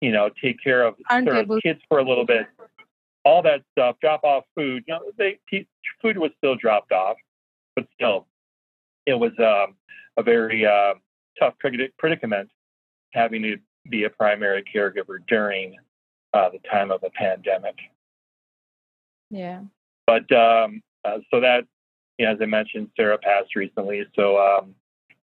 you 0.00 0.12
know, 0.12 0.30
take 0.42 0.62
care 0.62 0.82
of 0.82 0.94
their 1.08 1.44
kids 1.60 1.80
for 1.88 1.98
a 1.98 2.04
little 2.04 2.26
bit. 2.26 2.46
All 3.24 3.42
that 3.42 3.62
stuff, 3.72 3.96
drop 4.00 4.22
off 4.24 4.44
food. 4.54 4.84
You 4.86 4.94
know, 4.94 5.00
they 5.18 5.38
food 6.00 6.16
was 6.16 6.30
still 6.38 6.54
dropped 6.54 6.92
off, 6.92 7.16
but 7.74 7.86
still, 7.94 8.26
it 9.04 9.14
was 9.14 9.32
um, 9.38 9.74
a 10.16 10.22
very 10.22 10.64
uh, 10.64 10.94
tough 11.38 11.54
predicament 11.98 12.50
having 13.12 13.42
to 13.42 13.56
be 13.88 14.04
a 14.04 14.10
primary 14.10 14.64
caregiver 14.74 15.18
during 15.28 15.76
uh, 16.34 16.48
the 16.50 16.58
time 16.70 16.90
of 16.90 17.02
a 17.02 17.10
pandemic. 17.10 17.76
Yeah. 19.30 19.62
But 20.06 20.30
um, 20.32 20.82
uh, 21.04 21.18
so 21.30 21.40
that, 21.40 21.64
you 22.18 22.26
know, 22.26 22.32
as 22.32 22.38
I 22.40 22.46
mentioned, 22.46 22.88
Sarah 22.96 23.18
passed 23.18 23.56
recently. 23.56 24.04
So 24.14 24.38
um, 24.38 24.74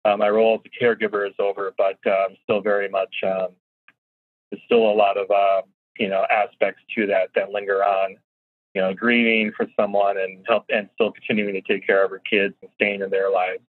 uh, 0.05 0.17
my 0.17 0.29
role 0.29 0.55
as 0.55 0.71
a 0.71 0.85
caregiver 0.85 1.27
is 1.27 1.35
over, 1.39 1.73
but 1.77 1.99
um, 2.07 2.37
still 2.45 2.61
very 2.61 2.89
much, 2.89 3.15
um, 3.25 3.49
there's 4.51 4.63
still 4.65 4.91
a 4.91 4.95
lot 4.95 5.17
of, 5.17 5.31
uh, 5.31 5.63
you 5.99 6.09
know, 6.09 6.25
aspects 6.31 6.83
to 6.97 7.07
that 7.07 7.29
that 7.35 7.51
linger 7.51 7.85
on. 7.85 8.17
You 8.75 8.83
know, 8.83 8.95
grieving 8.95 9.53
for 9.57 9.67
someone 9.79 10.17
and 10.17 10.45
help, 10.47 10.65
and 10.69 10.89
still 10.95 11.11
continuing 11.11 11.55
to 11.55 11.61
take 11.61 11.85
care 11.85 12.05
of 12.05 12.13
her 12.13 12.23
kids 12.31 12.55
and 12.63 12.71
staying 12.77 13.03
in 13.03 13.11
their 13.11 13.29
lives. 13.29 13.63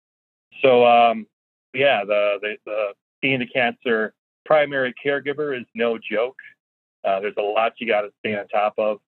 So, 0.61 0.85
um, 0.85 1.25
yeah, 1.73 2.03
the, 2.05 2.37
the, 2.41 2.55
the 2.65 2.87
being 3.21 3.41
a 3.41 3.47
cancer 3.47 4.13
primary 4.45 4.93
caregiver 5.03 5.57
is 5.57 5.65
no 5.75 5.97
joke. 5.97 6.37
Uh, 7.03 7.19
there's 7.19 7.35
a 7.37 7.41
lot 7.41 7.73
you 7.79 7.87
got 7.87 8.01
to 8.01 8.09
stay 8.19 8.35
on 8.35 8.47
top 8.47 8.73
of, 8.77 8.99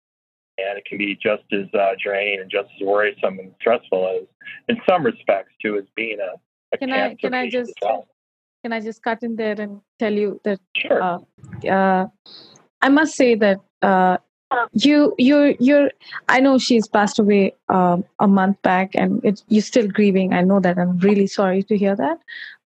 and 0.58 0.78
it 0.78 0.86
can 0.86 0.98
be 0.98 1.16
just 1.16 1.44
as 1.52 1.66
uh, 1.74 1.92
draining 2.04 2.40
and 2.42 2.50
just 2.50 2.70
as 2.76 2.86
worrisome 2.86 3.40
and 3.40 3.54
stressful 3.60 4.08
as, 4.08 4.28
in 4.70 4.82
some 4.88 5.06
respects, 5.06 5.52
too, 5.62 5.78
as 5.78 5.86
being 5.96 6.18
a, 6.20 6.36
a 6.74 6.78
can 6.78 6.90
cancer 6.90 7.14
I 7.14 7.16
can 7.16 7.34
I 7.34 7.50
just 7.50 7.74
well. 7.82 8.08
can 8.64 8.74
I 8.74 8.80
just 8.80 9.04
cut 9.04 9.22
in 9.24 9.36
there 9.36 9.60
and 9.60 9.82
tell 10.00 10.14
you 10.14 10.40
that 10.44 10.60
sure. 10.76 11.02
uh, 11.02 11.20
uh 11.68 12.08
I 12.82 12.90
must 12.90 13.16
say 13.16 13.36
that 13.36 13.60
uh, 13.82 14.18
you 14.74 15.14
you 15.18 15.56
you're 15.60 15.90
i 16.30 16.40
know 16.40 16.58
she's 16.58 16.88
passed 16.88 17.20
away 17.20 17.54
um, 17.70 18.04
a 18.20 18.28
month 18.28 18.62
back 18.62 18.92
and 18.96 19.22
it's 19.24 19.44
you're 19.48 19.62
still 19.62 19.88
grieving. 19.88 20.34
I 20.34 20.42
know 20.42 20.60
that. 20.60 20.78
I'm 20.78 20.98
really 21.00 21.28
sorry 21.28 21.64
to 21.64 21.78
hear 21.78 21.96
that. 21.96 22.20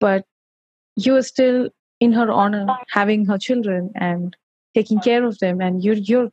But 0.00 0.24
you're 0.96 1.22
still 1.22 1.70
in 2.00 2.12
her 2.12 2.30
honor 2.30 2.66
having 2.90 3.26
her 3.26 3.38
children 3.38 3.90
and 3.94 4.36
taking 4.74 5.00
care 5.00 5.24
of 5.24 5.38
them. 5.38 5.60
And 5.60 5.82
you're 5.84 5.94
you're 5.94 6.30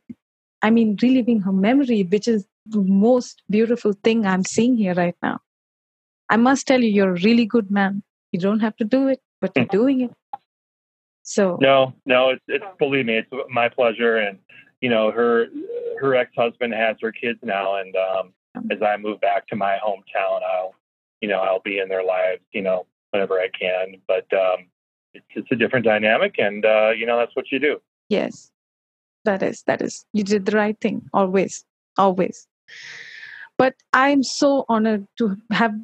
i 0.62 0.70
mean 0.70 0.96
reliving 1.02 1.40
her 1.40 1.52
memory 1.52 2.02
which 2.02 2.28
is 2.28 2.46
the 2.66 2.82
most 2.82 3.42
beautiful 3.48 3.94
thing 4.04 4.26
i'm 4.26 4.44
seeing 4.44 4.76
here 4.76 4.94
right 4.94 5.16
now. 5.22 5.40
I 6.28 6.36
must 6.36 6.66
tell 6.66 6.80
you 6.80 6.90
you're 6.90 7.14
a 7.16 7.20
really 7.22 7.44
good 7.46 7.70
man. 7.70 8.02
You 8.32 8.38
don't 8.40 8.60
have 8.60 8.76
to 8.76 8.84
do 8.84 9.08
it 9.08 9.20
but 9.40 9.52
you're 9.56 9.66
doing 9.66 10.02
it. 10.02 10.12
So 11.22 11.58
no, 11.60 11.94
no, 12.06 12.30
it's 12.30 12.44
it's 12.48 12.64
believe 12.78 13.06
me, 13.06 13.18
it's 13.18 13.30
my 13.50 13.68
pleasure. 13.68 14.16
And 14.16 14.38
you 14.80 14.88
know, 14.88 15.10
her 15.10 15.46
her 16.00 16.14
ex 16.14 16.30
husband 16.36 16.72
has 16.74 16.96
her 17.00 17.12
kids 17.12 17.38
now, 17.42 17.76
and 17.76 17.94
um, 17.96 18.32
as 18.70 18.82
I 18.82 18.96
move 18.96 19.20
back 19.20 19.46
to 19.48 19.56
my 19.56 19.78
hometown, 19.84 20.40
I'll 20.42 20.74
you 21.20 21.28
know 21.28 21.40
I'll 21.40 21.60
be 21.60 21.78
in 21.78 21.88
their 21.88 22.04
lives, 22.04 22.42
you 22.52 22.62
know, 22.62 22.86
whenever 23.10 23.38
I 23.38 23.48
can. 23.58 23.96
But 24.06 24.26
um, 24.32 24.66
it's 25.14 25.26
it's 25.34 25.52
a 25.52 25.56
different 25.56 25.84
dynamic, 25.84 26.36
and 26.38 26.64
uh, 26.64 26.90
you 26.96 27.06
know 27.06 27.18
that's 27.18 27.36
what 27.36 27.52
you 27.52 27.58
do. 27.58 27.80
Yes, 28.08 28.50
that 29.24 29.42
is 29.42 29.62
that 29.66 29.82
is 29.82 30.04
you 30.12 30.24
did 30.24 30.46
the 30.46 30.56
right 30.56 30.80
thing 30.80 31.02
always, 31.12 31.64
always. 31.98 32.46
But 33.58 33.74
I'm 33.92 34.22
so 34.22 34.64
honored 34.68 35.06
to 35.18 35.36
have 35.52 35.74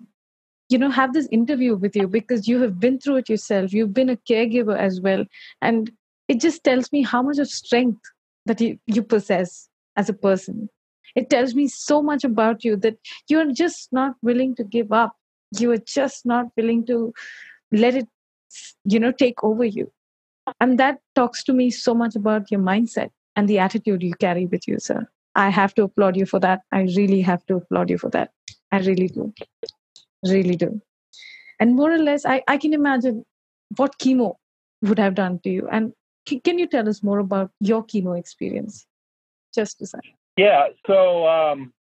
you 0.70 0.78
know 0.78 0.90
have 0.90 1.12
this 1.12 1.28
interview 1.30 1.76
with 1.76 1.94
you 1.94 2.08
because 2.08 2.48
you 2.48 2.62
have 2.62 2.80
been 2.80 2.98
through 2.98 3.16
it 3.16 3.28
yourself 3.28 3.72
you've 3.72 3.94
been 3.94 4.08
a 4.08 4.16
caregiver 4.28 4.76
as 4.76 5.00
well 5.00 5.24
and 5.62 5.92
it 6.26 6.40
just 6.40 6.64
tells 6.64 6.90
me 6.90 7.04
how 7.04 7.22
much 7.22 7.38
of 7.38 7.48
strength 7.48 8.00
that 8.46 8.60
you, 8.60 8.78
you 8.86 9.02
possess 9.02 9.68
as 9.96 10.08
a 10.08 10.14
person. 10.14 10.68
It 11.14 11.30
tells 11.30 11.54
me 11.54 11.68
so 11.68 12.02
much 12.02 12.24
about 12.24 12.64
you 12.64 12.76
that 12.76 12.96
you're 13.28 13.52
just 13.52 13.92
not 13.92 14.14
willing 14.22 14.54
to 14.56 14.64
give 14.64 14.92
up. 14.92 15.14
You 15.58 15.72
are 15.72 15.78
just 15.78 16.26
not 16.26 16.46
willing 16.56 16.86
to 16.86 17.12
let 17.72 17.94
it 17.94 18.06
you 18.84 19.00
know 19.00 19.12
take 19.12 19.42
over 19.42 19.64
you. 19.64 19.92
And 20.60 20.78
that 20.78 20.98
talks 21.14 21.42
to 21.44 21.52
me 21.52 21.70
so 21.70 21.94
much 21.94 22.14
about 22.14 22.50
your 22.50 22.60
mindset 22.60 23.10
and 23.34 23.48
the 23.48 23.58
attitude 23.58 24.02
you 24.02 24.14
carry 24.14 24.46
with 24.46 24.66
you 24.68 24.78
sir. 24.78 25.06
I 25.34 25.50
have 25.50 25.74
to 25.74 25.82
applaud 25.84 26.16
you 26.16 26.24
for 26.26 26.40
that. 26.40 26.60
I 26.72 26.82
really 26.96 27.20
have 27.20 27.44
to 27.46 27.56
applaud 27.56 27.90
you 27.90 27.98
for 27.98 28.10
that. 28.10 28.30
I 28.72 28.78
really 28.78 29.08
do. 29.08 29.34
Really 30.24 30.56
do. 30.56 30.80
And 31.60 31.74
more 31.74 31.92
or 31.92 31.98
less 31.98 32.24
i, 32.24 32.42
I 32.48 32.58
can 32.58 32.74
imagine 32.74 33.24
what 33.76 33.98
chemo 33.98 34.34
would 34.82 34.98
have 34.98 35.14
done 35.14 35.40
to 35.44 35.50
you. 35.50 35.68
And 35.70 35.92
can 36.26 36.58
you 36.58 36.66
tell 36.66 36.88
us 36.88 37.02
more 37.02 37.18
about 37.18 37.50
your 37.60 37.84
chemo 37.84 38.18
experience 38.18 38.86
just 39.54 39.80
a 39.80 39.86
second 39.86 40.12
yeah 40.36 40.66
so 40.86 41.26
um, 41.26 41.72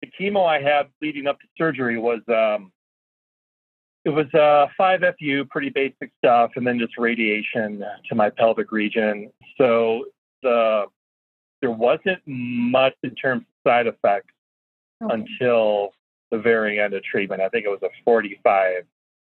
the 0.00 0.08
chemo 0.18 0.46
i 0.46 0.60
had 0.60 0.86
leading 1.00 1.26
up 1.26 1.38
to 1.40 1.46
surgery 1.56 1.98
was 1.98 2.20
um, 2.28 2.72
it 4.04 4.10
was 4.10 4.26
uh, 4.34 4.66
5-FU 4.80 5.44
pretty 5.46 5.70
basic 5.70 6.10
stuff 6.18 6.52
and 6.56 6.66
then 6.66 6.78
just 6.78 6.98
radiation 6.98 7.84
to 8.08 8.14
my 8.14 8.30
pelvic 8.30 8.72
region 8.72 9.30
so 9.58 10.04
the 10.42 10.84
there 11.62 11.70
wasn't 11.70 12.20
much 12.26 12.94
in 13.02 13.14
terms 13.14 13.42
of 13.42 13.70
side 13.70 13.86
effects 13.86 14.34
okay. 15.02 15.14
until 15.14 15.92
the 16.30 16.38
very 16.38 16.78
end 16.80 16.92
of 16.92 17.02
treatment. 17.04 17.40
I 17.40 17.48
think 17.48 17.64
it 17.64 17.68
was 17.68 17.82
a 17.82 17.88
45 18.04 18.84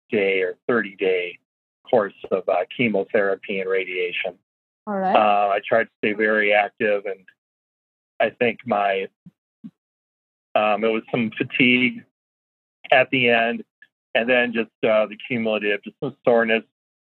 day 0.09 0.41
or 0.41 0.55
30 0.67 0.95
day 0.95 1.37
course 1.89 2.13
of 2.31 2.47
uh, 2.49 2.65
chemotherapy 2.75 3.59
and 3.59 3.69
radiation. 3.69 4.33
All 4.87 4.97
right. 4.97 5.15
Uh, 5.15 5.49
I 5.49 5.59
tried 5.67 5.85
to 5.85 5.89
stay 5.99 6.13
very 6.13 6.53
active, 6.53 7.03
and 7.05 7.19
I 8.19 8.29
think 8.31 8.59
my 8.65 9.07
um, 10.55 10.83
it 10.83 10.89
was 10.89 11.03
some 11.11 11.31
fatigue 11.37 12.03
at 12.91 13.09
the 13.09 13.29
end, 13.29 13.63
and 14.13 14.29
then 14.29 14.53
just 14.53 14.69
uh, 14.83 15.05
the 15.07 15.17
cumulative, 15.27 15.83
just 15.83 15.95
some 15.99 16.15
soreness 16.25 16.63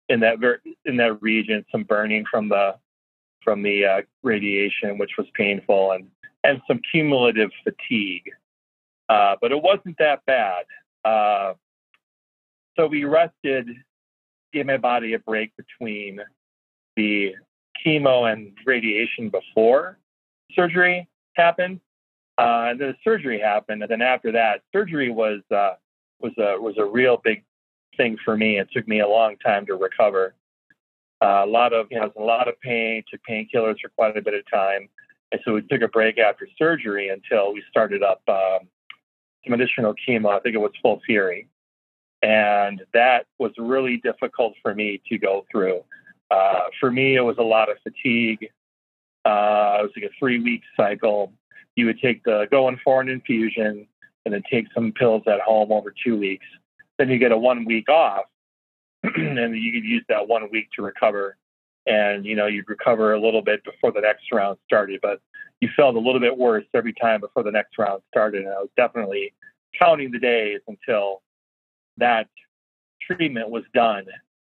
in 0.09 0.19
that 0.19 0.39
ver- 0.39 0.61
in 0.85 0.97
that 0.97 1.21
region, 1.21 1.65
some 1.71 1.83
burning 1.83 2.25
from 2.29 2.49
the 2.49 2.75
from 3.43 3.63
the 3.63 3.85
uh, 3.85 4.01
radiation, 4.21 4.97
which 4.97 5.11
was 5.17 5.27
painful, 5.33 5.91
and 5.91 6.07
and 6.43 6.61
some 6.67 6.79
cumulative 6.91 7.49
fatigue. 7.63 8.29
Uh, 9.09 9.35
but 9.41 9.51
it 9.51 9.61
wasn't 9.61 9.97
that 9.99 10.25
bad. 10.25 10.65
Uh, 11.05 11.53
so 12.77 12.87
we 12.87 13.03
rested, 13.03 13.67
gave 14.53 14.65
my 14.65 14.77
body 14.77 15.13
a 15.13 15.19
break 15.19 15.51
between 15.57 16.19
the 16.95 17.33
chemo 17.85 18.31
and 18.31 18.53
radiation 18.65 19.29
before 19.29 19.97
surgery 20.55 21.07
happened, 21.35 21.79
uh, 22.37 22.67
and 22.69 22.79
then 22.79 22.89
the 22.89 22.95
surgery 23.03 23.39
happened, 23.39 23.81
and 23.81 23.91
then 23.91 24.01
after 24.01 24.31
that, 24.31 24.61
surgery 24.71 25.11
was 25.11 25.41
uh, 25.51 25.73
was 26.19 26.33
a 26.37 26.59
was 26.59 26.75
a 26.77 26.85
real 26.85 27.19
big 27.23 27.43
thing 27.97 28.17
for 28.23 28.37
me. 28.37 28.59
It 28.59 28.69
took 28.71 28.87
me 28.87 28.99
a 29.01 29.07
long 29.07 29.35
time 29.37 29.65
to 29.67 29.75
recover. 29.75 30.35
Uh, 31.21 31.43
a 31.43 31.45
lot 31.45 31.73
of 31.73 31.87
you 31.91 31.99
know, 31.99 32.11
a 32.17 32.21
lot 32.21 32.47
of 32.47 32.59
pain. 32.61 33.03
Took 33.09 33.21
painkillers 33.29 33.75
for 33.81 33.89
quite 33.95 34.17
a 34.17 34.21
bit 34.21 34.33
of 34.33 34.49
time, 34.51 34.89
and 35.31 35.41
so 35.43 35.53
we 35.53 35.61
took 35.61 35.81
a 35.81 35.87
break 35.87 36.17
after 36.17 36.47
surgery 36.57 37.09
until 37.09 37.53
we 37.53 37.63
started 37.69 38.03
up 38.03 38.21
um, 38.27 38.67
some 39.43 39.53
additional 39.53 39.93
chemo. 40.07 40.29
I 40.29 40.39
think 40.39 40.55
it 40.55 40.59
was 40.59 40.71
FOLFIRI. 40.83 41.47
And 42.23 42.81
that 42.93 43.25
was 43.37 43.51
really 43.57 43.97
difficult 43.97 44.53
for 44.61 44.73
me 44.73 45.01
to 45.09 45.17
go 45.17 45.45
through. 45.51 45.83
Uh, 46.31 46.61
for 46.79 46.89
me, 46.89 47.17
it 47.17 47.21
was 47.21 47.35
a 47.37 47.43
lot 47.43 47.69
of 47.69 47.77
fatigue. 47.83 48.49
Uh, 49.25 49.77
it 49.79 49.83
was 49.83 49.91
like 49.95 50.05
a 50.05 50.13
three 50.17 50.39
week 50.39 50.61
cycle. 50.75 51.33
You 51.75 51.85
would 51.87 51.99
take 51.99 52.23
the 52.23 52.47
go 52.49 52.69
in 52.69 52.79
for 52.83 53.01
an 53.01 53.09
infusion 53.09 53.85
and 54.25 54.33
then 54.33 54.41
take 54.49 54.67
some 54.73 54.93
pills 54.93 55.23
at 55.27 55.41
home 55.41 55.71
over 55.71 55.93
two 56.03 56.17
weeks. 56.17 56.45
Then 56.97 57.09
you 57.09 57.17
get 57.17 57.33
a 57.33 57.37
one 57.37 57.65
week 57.65 57.89
off, 57.89 58.23
and 59.03 59.57
you 59.57 59.73
could 59.73 59.83
use 59.83 60.05
that 60.07 60.27
one 60.27 60.49
week 60.49 60.69
to 60.77 60.81
recover. 60.81 61.35
And 61.85 62.25
you 62.25 62.37
know 62.37 62.47
you'd 62.47 62.69
recover 62.69 63.13
a 63.13 63.19
little 63.19 63.41
bit 63.41 63.65
before 63.65 63.91
the 63.91 63.99
next 63.99 64.31
round 64.31 64.57
started, 64.65 65.01
but 65.01 65.19
you 65.59 65.69
felt 65.75 65.95
a 65.95 65.99
little 65.99 66.21
bit 66.21 66.37
worse 66.37 66.63
every 66.73 66.93
time 66.93 67.19
before 67.19 67.43
the 67.43 67.51
next 67.51 67.77
round 67.77 68.01
started. 68.07 68.45
And 68.45 68.53
I 68.53 68.59
was 68.59 68.69
definitely 68.77 69.33
counting 69.77 70.11
the 70.11 70.19
days 70.19 70.61
until 70.69 71.21
that 71.97 72.27
treatment 73.01 73.49
was 73.49 73.63
done. 73.73 74.05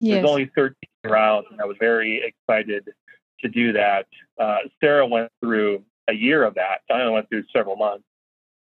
Yes. 0.01 0.19
It 0.19 0.23
was 0.23 0.31
only 0.31 0.51
13 0.55 0.75
rounds, 1.05 1.47
and 1.51 1.61
I 1.61 1.65
was 1.65 1.77
very 1.79 2.23
excited 2.25 2.89
to 3.41 3.49
do 3.49 3.73
that. 3.73 4.07
Uh, 4.39 4.59
Sarah 4.81 5.07
went 5.07 5.31
through 5.41 5.85
a 6.09 6.13
year 6.13 6.45
of 6.45 6.55
that. 6.55 6.81
I 6.91 7.01
only 7.01 7.15
went 7.15 7.29
through 7.29 7.45
several 7.53 7.77
months, 7.77 8.05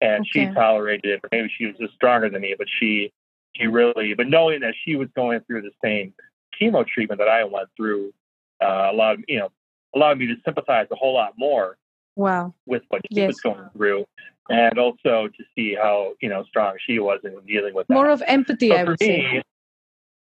and 0.02 0.22
okay. 0.22 0.48
she 0.48 0.54
tolerated 0.54 1.06
it. 1.06 1.22
Maybe 1.32 1.52
she 1.58 1.68
was 1.68 1.76
just 1.80 1.94
stronger 1.94 2.30
than 2.30 2.42
me, 2.42 2.56
but 2.58 2.68
she 2.80 3.12
she 3.56 3.68
really. 3.68 4.14
But 4.14 4.28
knowing 4.28 4.62
that 4.62 4.74
she 4.84 4.96
was 4.96 5.10
going 5.16 5.42
through 5.42 5.62
the 5.62 5.72
same 5.84 6.14
chemo 6.60 6.86
treatment 6.86 7.20
that 7.20 7.28
I 7.28 7.44
went 7.44 7.70
through, 7.76 8.14
uh, 8.62 8.90
allowed 8.92 9.24
you 9.28 9.40
know 9.40 9.50
allowed 9.96 10.20
me 10.20 10.28
to 10.28 10.36
sympathize 10.46 10.88
a 10.92 10.96
whole 10.96 11.14
lot 11.14 11.34
more 11.38 11.78
Wow. 12.22 12.54
With 12.68 12.84
what 12.90 13.02
she 13.12 13.22
yes. 13.22 13.30
was 13.30 13.42
going 13.42 13.70
through, 13.76 14.06
and 14.48 14.78
also 14.78 15.28
to 15.28 15.44
see 15.56 15.74
how 15.74 16.14
you 16.22 16.30
know 16.30 16.44
strong 16.44 16.76
she 16.86 17.00
was 17.00 17.20
in 17.24 17.36
dealing 17.48 17.74
with 17.74 17.88
that. 17.88 17.94
More 17.96 18.12
of 18.12 18.22
empathy, 18.28 18.70
so 18.70 18.76
I 18.76 18.84
would 18.84 19.00
me, 19.00 19.08
say. 19.08 19.44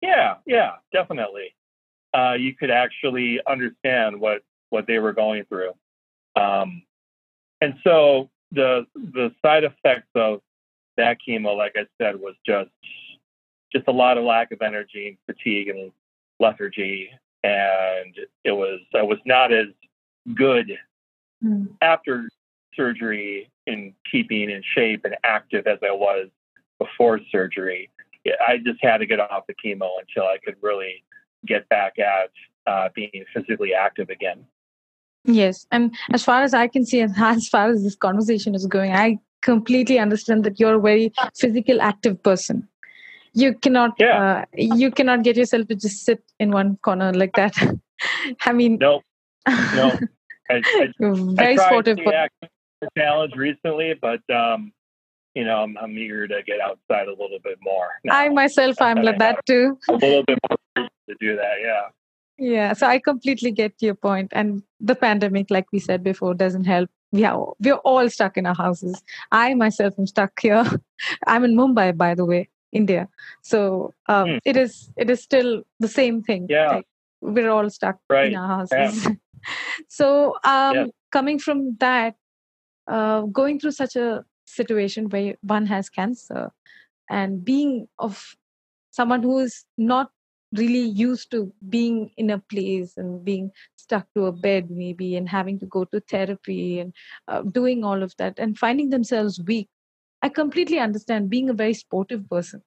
Yeah, 0.02 0.36
yeah, 0.46 0.74
definitely. 0.94 1.56
Uh, 2.16 2.34
you 2.34 2.56
could 2.56 2.70
actually 2.70 3.40
understand 3.48 4.20
what 4.20 4.44
what 4.70 4.86
they 4.86 5.00
were 5.00 5.14
going 5.14 5.46
through, 5.46 5.72
um, 6.36 6.84
and 7.60 7.74
so 7.84 8.30
the 8.52 8.86
the 8.94 9.32
side 9.44 9.64
effects 9.64 10.10
of 10.14 10.42
that 10.98 11.18
chemo, 11.28 11.58
like 11.58 11.76
I 11.76 11.88
said, 12.00 12.20
was 12.20 12.36
just 12.46 12.70
just 13.74 13.88
a 13.88 13.92
lot 13.92 14.20
of 14.20 14.26
lack 14.26 14.52
of 14.52 14.62
energy, 14.62 15.08
and 15.08 15.18
fatigue, 15.26 15.70
and 15.70 15.92
lethargy, 16.40 17.10
and 17.44 18.16
it 18.44 18.52
was 18.52 18.80
I 18.96 19.02
was 19.02 19.18
not 19.26 19.52
as 19.52 19.68
good 20.36 20.78
mm. 21.44 21.68
after 21.82 22.30
surgery 22.76 23.50
in 23.68 23.94
keeping 24.10 24.50
in 24.50 24.64
shape 24.76 25.06
and 25.06 25.16
active 25.24 25.68
as 25.68 25.80
I 25.84 25.92
was 25.92 26.28
before 26.80 27.20
surgery. 27.32 27.90
I 28.48 28.58
just 28.58 28.80
had 28.82 28.98
to 28.98 29.06
get 29.06 29.20
off 29.20 29.46
the 29.48 29.54
chemo 29.54 29.90
until 30.00 30.24
I 30.24 30.38
could 30.44 30.56
really 30.62 31.04
get 31.46 31.68
back 31.70 32.00
at 32.00 32.32
uh, 32.68 32.90
being 32.94 33.24
physically 33.34 33.74
active 33.74 34.10
again. 34.10 34.46
Yes. 35.26 35.66
And 35.72 35.96
as 36.12 36.24
far 36.24 36.44
as 36.44 36.54
I 36.54 36.68
can 36.68 36.86
see, 36.86 37.00
and 37.00 37.14
as 37.18 37.48
far 37.48 37.70
as 37.70 37.84
this 37.84 37.96
conversation 37.96 38.56
is 38.56 38.66
going, 38.66 38.94
I 38.94 39.18
completely 39.42 40.00
understand 40.00 40.44
that 40.44 40.60
you're 40.60 40.76
a 40.76 40.82
very 40.82 41.14
physical 41.38 41.82
active 41.82 42.22
person. 42.24 42.68
You 43.34 43.54
cannot, 43.54 43.92
yeah. 44.00 44.42
uh, 44.42 44.46
you 44.54 44.92
cannot 44.92 45.24
get 45.24 45.38
yourself 45.38 45.68
to 45.68 45.76
just 45.76 46.04
sit 46.04 46.24
in 46.40 46.52
one 46.52 46.78
corner 46.78 47.14
like 47.14 47.34
that. 47.34 47.54
I 48.46 48.54
mean, 48.54 48.78
no, 48.80 49.02
no. 49.48 49.98
I, 50.50 50.62
I, 50.66 50.88
very 51.00 51.60
I 51.60 51.66
sportive. 51.66 51.98
The 51.98 52.90
challenge 52.98 53.34
recently, 53.36 53.94
but 54.02 54.22
um, 54.34 54.72
you 55.36 55.44
know, 55.44 55.64
I'm, 55.64 55.78
I'm 55.78 55.98
eager 55.98 56.28
to 56.28 56.42
get 56.44 56.60
outside 56.62 57.08
a 57.08 57.12
little 57.12 57.40
bit 57.44 57.58
more. 57.62 57.90
Now. 58.04 58.18
I 58.18 58.30
myself, 58.30 58.82
I'm 58.82 59.02
like 59.02 59.20
that 59.20 59.46
too. 59.46 59.78
a 59.88 59.94
little 59.94 60.24
bit 60.24 60.40
more 60.50 60.90
to 61.10 61.16
do 61.20 61.36
that, 61.36 61.56
yeah. 61.62 61.82
Yeah, 62.38 62.74
so 62.74 62.88
I 62.88 63.00
completely 63.00 63.52
get 63.52 63.74
your 63.80 63.96
point. 63.96 64.30
And 64.32 64.64
the 64.80 64.96
pandemic, 64.96 65.52
like 65.52 65.68
we 65.74 65.80
said 65.80 66.04
before, 66.04 66.34
doesn't 66.34 66.64
help. 66.64 66.90
Yeah, 67.12 67.38
we're 67.60 67.76
all 67.76 68.10
stuck 68.10 68.38
in 68.38 68.46
our 68.46 68.56
houses. 68.56 69.04
I 69.32 69.54
myself 69.56 69.94
am 69.98 70.08
stuck 70.08 70.40
here. 70.40 70.64
I'm 71.28 71.44
in 71.44 71.56
Mumbai, 71.56 71.98
by 71.98 72.16
the 72.16 72.26
way, 72.26 72.50
India. 72.72 73.10
So 73.42 73.94
um, 74.08 74.30
hmm. 74.30 74.38
it 74.46 74.56
is 74.56 74.90
it 74.96 75.10
is 75.10 75.22
still 75.22 75.64
the 75.80 75.88
same 75.88 76.22
thing. 76.22 76.48
Yeah. 76.50 76.68
Like, 76.68 76.88
we're 77.22 77.50
all 77.50 77.70
stuck 77.70 77.98
right. 78.10 78.28
in 78.28 78.36
our 78.36 78.48
houses. 78.48 79.06
Yeah. 79.06 79.12
So 79.90 80.36
um, 80.44 80.76
yeah. 80.76 80.86
coming 81.12 81.40
from 81.40 81.76
that 81.80 82.16
uh, 82.88 83.22
going 83.22 83.60
through 83.60 83.72
such 83.72 83.96
a 83.96 84.24
situation 84.46 85.10
where 85.10 85.36
one 85.42 85.66
has 85.66 85.90
cancer 85.90 86.52
and 87.10 87.46
being 87.46 87.88
of 88.00 88.36
someone 88.92 89.22
who 89.22 89.40
is 89.40 89.66
not 89.78 90.10
really 90.54 90.80
used 90.80 91.30
to 91.30 91.54
being 91.70 92.10
in 92.18 92.32
a 92.32 92.40
place 92.40 92.98
and 92.98 93.24
being 93.24 93.52
stuck 93.76 94.08
to 94.16 94.26
a 94.26 94.32
bed 94.32 94.72
maybe 94.72 95.16
and 95.16 95.30
having 95.30 95.60
to 95.60 95.68
go 95.68 95.86
to 95.86 96.00
therapy 96.00 96.80
and 96.80 96.94
uh, 97.28 97.42
doing 97.44 97.84
all 97.84 98.02
of 98.02 98.14
that 98.18 98.34
and 98.40 98.58
finding 98.58 98.90
themselves 98.90 99.40
weak 99.46 99.70
i 100.24 100.30
completely 100.30 100.80
understand 100.80 101.30
being 101.30 101.50
a 101.50 101.54
very 101.54 101.74
sportive 101.74 102.28
person. 102.30 102.62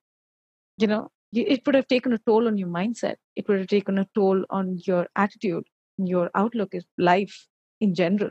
You 0.79 0.87
know 0.87 1.11
it 1.33 1.65
would 1.65 1.75
have 1.75 1.89
taken 1.89 2.13
a 2.13 2.19
toll 2.19 2.47
on 2.47 2.59
your 2.59 2.69
mindset. 2.69 3.17
It 3.37 3.49
would 3.49 3.59
have 3.59 3.69
taken 3.69 3.99
a 3.99 4.07
toll 4.15 4.45
on 4.51 4.79
your 4.87 5.09
attitude 5.17 5.65
your 6.07 6.31
outlook 6.35 6.75
is 6.75 6.85
life 6.99 7.49
in 7.81 7.95
general 7.95 8.31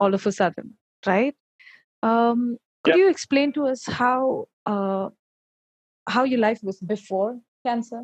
all 0.00 0.14
of 0.14 0.26
a 0.26 0.32
sudden 0.32 0.74
right 1.06 1.34
um, 2.02 2.56
could 2.84 2.92
yep. 2.92 2.98
you 2.98 3.08
explain 3.10 3.52
to 3.54 3.66
us 3.66 3.84
how 3.86 4.46
uh, 4.66 5.08
how 6.08 6.24
your 6.24 6.40
life 6.40 6.60
was 6.62 6.80
before 6.80 7.38
cancer, 7.66 8.02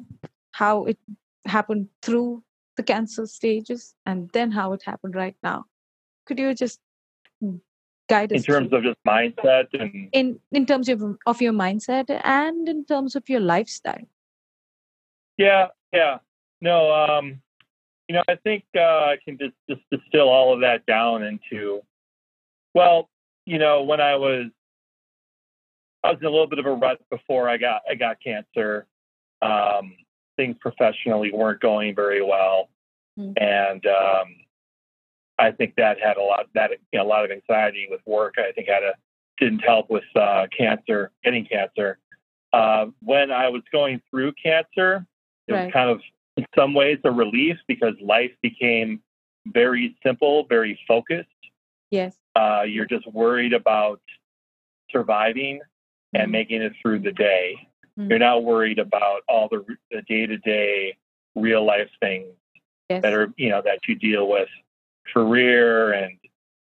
how 0.52 0.84
it 0.84 0.98
happened 1.46 1.88
through 2.02 2.42
the 2.76 2.82
cancer 2.82 3.26
stages, 3.26 3.94
and 4.04 4.30
then 4.32 4.50
how 4.50 4.72
it 4.72 4.82
happened 4.84 5.14
right 5.14 5.36
now? 5.42 5.64
Could 6.26 6.38
you 6.38 6.54
just 6.54 6.80
guide 8.08 8.32
us 8.32 8.38
in 8.38 8.42
terms 8.42 8.68
through? 8.70 8.78
of 8.78 8.84
just 8.84 8.98
mindset 9.06 9.66
and 9.72 10.08
in 10.12 10.40
in 10.52 10.66
terms 10.66 10.88
of 10.88 11.02
of 11.26 11.40
your 11.40 11.52
mindset 11.52 12.10
and 12.24 12.68
in 12.68 12.84
terms 12.84 13.14
of 13.14 13.28
your 13.28 13.40
lifestyle? 13.40 14.06
Yeah, 15.36 15.68
yeah, 15.92 16.18
no, 16.60 16.92
um, 16.92 17.40
you 18.08 18.14
know, 18.14 18.22
I 18.28 18.36
think 18.36 18.64
uh, 18.76 18.80
I 18.80 19.16
can 19.24 19.38
just 19.38 19.54
just 19.68 19.82
distill 19.90 20.28
all 20.28 20.52
of 20.52 20.60
that 20.60 20.84
down 20.86 21.22
into 21.22 21.82
well, 22.74 23.08
you 23.46 23.58
know, 23.58 23.82
when 23.82 24.00
I 24.00 24.16
was 24.16 24.46
I 26.02 26.10
was 26.10 26.18
in 26.20 26.26
a 26.26 26.30
little 26.30 26.46
bit 26.46 26.58
of 26.58 26.66
a 26.66 26.72
rut 26.72 27.00
before 27.10 27.48
I 27.48 27.56
got 27.56 27.82
I 27.88 27.94
got 27.94 28.18
cancer. 28.22 28.86
Um, 29.42 29.96
things 30.36 30.56
professionally 30.60 31.30
weren't 31.32 31.60
going 31.60 31.94
very 31.94 32.22
well, 32.22 32.68
mm-hmm. 33.18 33.32
and 33.36 33.86
um, 33.86 34.34
I 35.38 35.50
think 35.50 35.74
that 35.76 35.98
had 36.00 36.16
a 36.16 36.22
lot 36.22 36.46
that 36.54 36.70
you 36.92 36.98
know, 36.98 37.06
a 37.06 37.08
lot 37.08 37.24
of 37.24 37.30
anxiety 37.30 37.86
with 37.90 38.00
work. 38.06 38.34
I 38.38 38.52
think 38.52 38.68
had 38.68 38.82
a 38.82 38.92
didn't 39.38 39.60
help 39.60 39.90
with 39.90 40.04
uh, 40.14 40.46
cancer, 40.56 41.10
getting 41.24 41.46
cancer. 41.46 41.98
Uh, 42.52 42.86
when 43.02 43.32
I 43.32 43.48
was 43.48 43.62
going 43.72 44.00
through 44.10 44.32
cancer, 44.40 45.04
it 45.48 45.52
right. 45.52 45.64
was 45.64 45.72
kind 45.72 45.90
of 45.90 46.00
in 46.44 46.60
some 46.60 46.74
ways 46.74 46.98
a 47.04 47.10
relief 47.10 47.56
because 47.66 47.94
life 48.00 48.32
became 48.42 49.00
very 49.46 49.96
simple, 50.02 50.46
very 50.48 50.78
focused. 50.86 51.28
Yes. 51.90 52.16
Uh, 52.34 52.62
you're 52.66 52.86
just 52.86 53.06
worried 53.12 53.52
about 53.52 54.00
surviving 54.90 55.56
mm-hmm. 55.56 56.22
and 56.22 56.32
making 56.32 56.62
it 56.62 56.72
through 56.80 57.00
the 57.00 57.12
day. 57.12 57.68
Mm-hmm. 57.98 58.10
You're 58.10 58.18
not 58.18 58.44
worried 58.44 58.78
about 58.78 59.22
all 59.28 59.48
the 59.48 59.64
the 59.90 60.02
day 60.02 60.26
to 60.26 60.36
day 60.38 60.96
real 61.36 61.64
life 61.64 61.88
things 62.00 62.32
yes. 62.88 63.02
that 63.02 63.12
are 63.12 63.32
you 63.36 63.50
know 63.50 63.62
that 63.64 63.80
you 63.86 63.94
deal 63.94 64.28
with, 64.28 64.48
career 65.12 65.92
and 65.92 66.16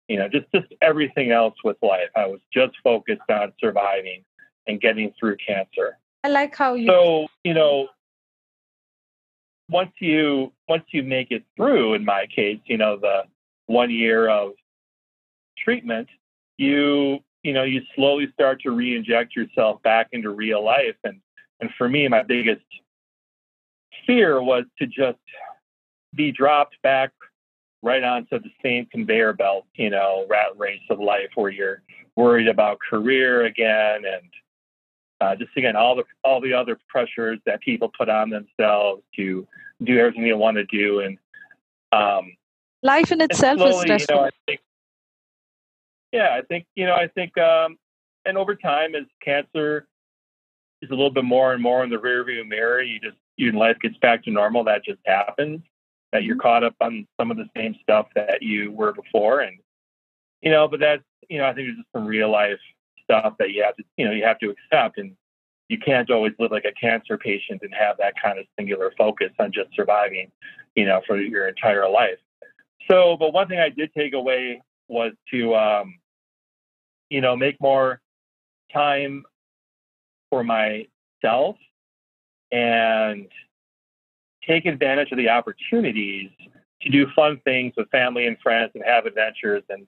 you 0.08 0.18
know 0.18 0.28
just 0.28 0.46
just 0.54 0.72
everything 0.80 1.30
else 1.30 1.54
with 1.64 1.76
life. 1.82 2.08
I 2.16 2.26
was 2.26 2.40
just 2.52 2.76
focused 2.82 3.28
on 3.28 3.52
surviving 3.60 4.24
and 4.66 4.80
getting 4.80 5.12
through 5.18 5.36
cancer. 5.36 5.98
I 6.24 6.28
like 6.28 6.56
how 6.56 6.74
you. 6.74 6.86
So 6.86 7.26
you 7.44 7.52
know, 7.52 7.88
once 9.70 9.92
you 10.00 10.52
once 10.68 10.84
you 10.90 11.02
make 11.02 11.30
it 11.30 11.44
through, 11.56 11.94
in 11.94 12.04
my 12.04 12.26
case, 12.34 12.60
you 12.64 12.76
know 12.76 12.96
the 12.96 13.22
one 13.66 13.90
year 13.90 14.28
of 14.28 14.52
treatment, 15.56 16.08
you 16.56 17.18
you 17.42 17.52
know 17.52 17.64
you 17.64 17.82
slowly 17.94 18.28
start 18.32 18.60
to 18.62 18.70
re-inject 18.70 19.36
yourself 19.36 19.82
back 19.82 20.08
into 20.12 20.30
real 20.30 20.64
life. 20.64 20.96
And 21.04 21.20
and 21.60 21.70
for 21.76 21.88
me, 21.88 22.08
my 22.08 22.22
biggest 22.22 22.64
fear 24.06 24.42
was 24.42 24.64
to 24.78 24.86
just 24.86 25.18
be 26.14 26.32
dropped 26.32 26.76
back 26.82 27.12
right 27.82 28.02
onto 28.02 28.38
the 28.40 28.50
same 28.62 28.86
conveyor 28.86 29.34
belt, 29.34 29.66
you 29.74 29.90
know, 29.90 30.26
rat 30.28 30.56
race 30.56 30.80
of 30.90 30.98
life 30.98 31.30
where 31.34 31.50
you're 31.50 31.82
worried 32.16 32.48
about 32.48 32.78
career 32.80 33.44
again 33.44 34.02
and 34.04 34.22
uh, 35.20 35.34
just 35.36 35.50
again 35.56 35.76
all 35.76 35.96
the 35.96 36.04
all 36.24 36.40
the 36.40 36.52
other 36.52 36.78
pressures 36.88 37.38
that 37.44 37.60
people 37.60 37.90
put 37.96 38.08
on 38.08 38.30
themselves 38.30 39.02
to 39.14 39.46
do 39.82 39.98
everything 39.98 40.24
they 40.24 40.32
want 40.32 40.56
to 40.56 40.64
do 40.64 41.00
and 41.00 41.18
um, 41.92 42.36
life 42.82 43.10
in 43.12 43.20
itself 43.20 43.58
slowly, 43.58 43.74
is 43.74 43.82
stressful. 43.82 44.16
You 44.16 44.20
know, 44.20 44.26
I 44.26 44.30
think 44.46 44.60
yeah, 46.12 46.28
I 46.32 46.42
think 46.42 46.66
you 46.74 46.86
know, 46.86 46.94
I 46.94 47.08
think, 47.08 47.36
um, 47.38 47.76
and 48.24 48.38
over 48.38 48.54
time, 48.54 48.94
as 48.94 49.04
cancer 49.22 49.86
is 50.80 50.90
a 50.90 50.94
little 50.94 51.10
bit 51.10 51.24
more 51.24 51.52
and 51.52 51.62
more 51.62 51.84
in 51.84 51.90
the 51.90 51.96
rearview 51.96 52.46
mirror, 52.46 52.82
you 52.82 53.00
just 53.00 53.16
your 53.36 53.52
life 53.52 53.76
gets 53.80 53.96
back 53.98 54.24
to 54.24 54.30
normal. 54.30 54.64
That 54.64 54.84
just 54.84 55.00
happens. 55.06 55.60
That 56.12 56.24
you're 56.24 56.36
mm-hmm. 56.36 56.42
caught 56.42 56.64
up 56.64 56.74
on 56.80 57.06
some 57.20 57.30
of 57.30 57.36
the 57.36 57.48
same 57.54 57.76
stuff 57.82 58.06
that 58.14 58.42
you 58.42 58.72
were 58.72 58.92
before, 58.92 59.40
and 59.40 59.58
you 60.40 60.50
know, 60.50 60.66
but 60.68 60.80
that's 60.80 61.02
you 61.28 61.38
know, 61.38 61.44
I 61.44 61.52
think 61.52 61.68
there's 61.68 61.76
just 61.76 61.88
some 61.94 62.06
real 62.06 62.30
life 62.30 62.58
stuff 63.04 63.34
that 63.38 63.50
you 63.50 63.62
have 63.62 63.76
to 63.76 63.84
you 63.96 64.06
know 64.06 64.12
you 64.12 64.24
have 64.24 64.38
to 64.38 64.50
accept, 64.50 64.98
and 64.98 65.14
you 65.68 65.78
can't 65.78 66.10
always 66.10 66.32
live 66.38 66.50
like 66.50 66.64
a 66.64 66.72
cancer 66.72 67.18
patient 67.18 67.60
and 67.62 67.72
have 67.74 67.96
that 67.98 68.14
kind 68.22 68.38
of 68.38 68.46
singular 68.58 68.92
focus 68.96 69.30
on 69.38 69.52
just 69.52 69.68
surviving, 69.74 70.30
you 70.74 70.86
know, 70.86 71.02
for 71.06 71.20
your 71.20 71.46
entire 71.46 71.88
life. 71.88 72.18
So, 72.90 73.16
but 73.18 73.32
one 73.32 73.48
thing 73.48 73.58
I 73.58 73.68
did 73.68 73.92
take 73.94 74.14
away 74.14 74.62
was 74.88 75.12
to 75.30 75.54
um, 75.54 75.94
you 77.10 77.20
know 77.20 77.36
make 77.36 77.60
more 77.60 78.00
time 78.72 79.24
for 80.30 80.44
myself 80.44 81.56
and 82.52 83.26
take 84.46 84.66
advantage 84.66 85.10
of 85.12 85.18
the 85.18 85.28
opportunities 85.28 86.30
to 86.82 86.90
do 86.90 87.06
fun 87.14 87.40
things 87.44 87.74
with 87.76 87.88
family 87.90 88.26
and 88.26 88.38
friends 88.42 88.70
and 88.74 88.84
have 88.84 89.06
adventures 89.06 89.62
and 89.68 89.86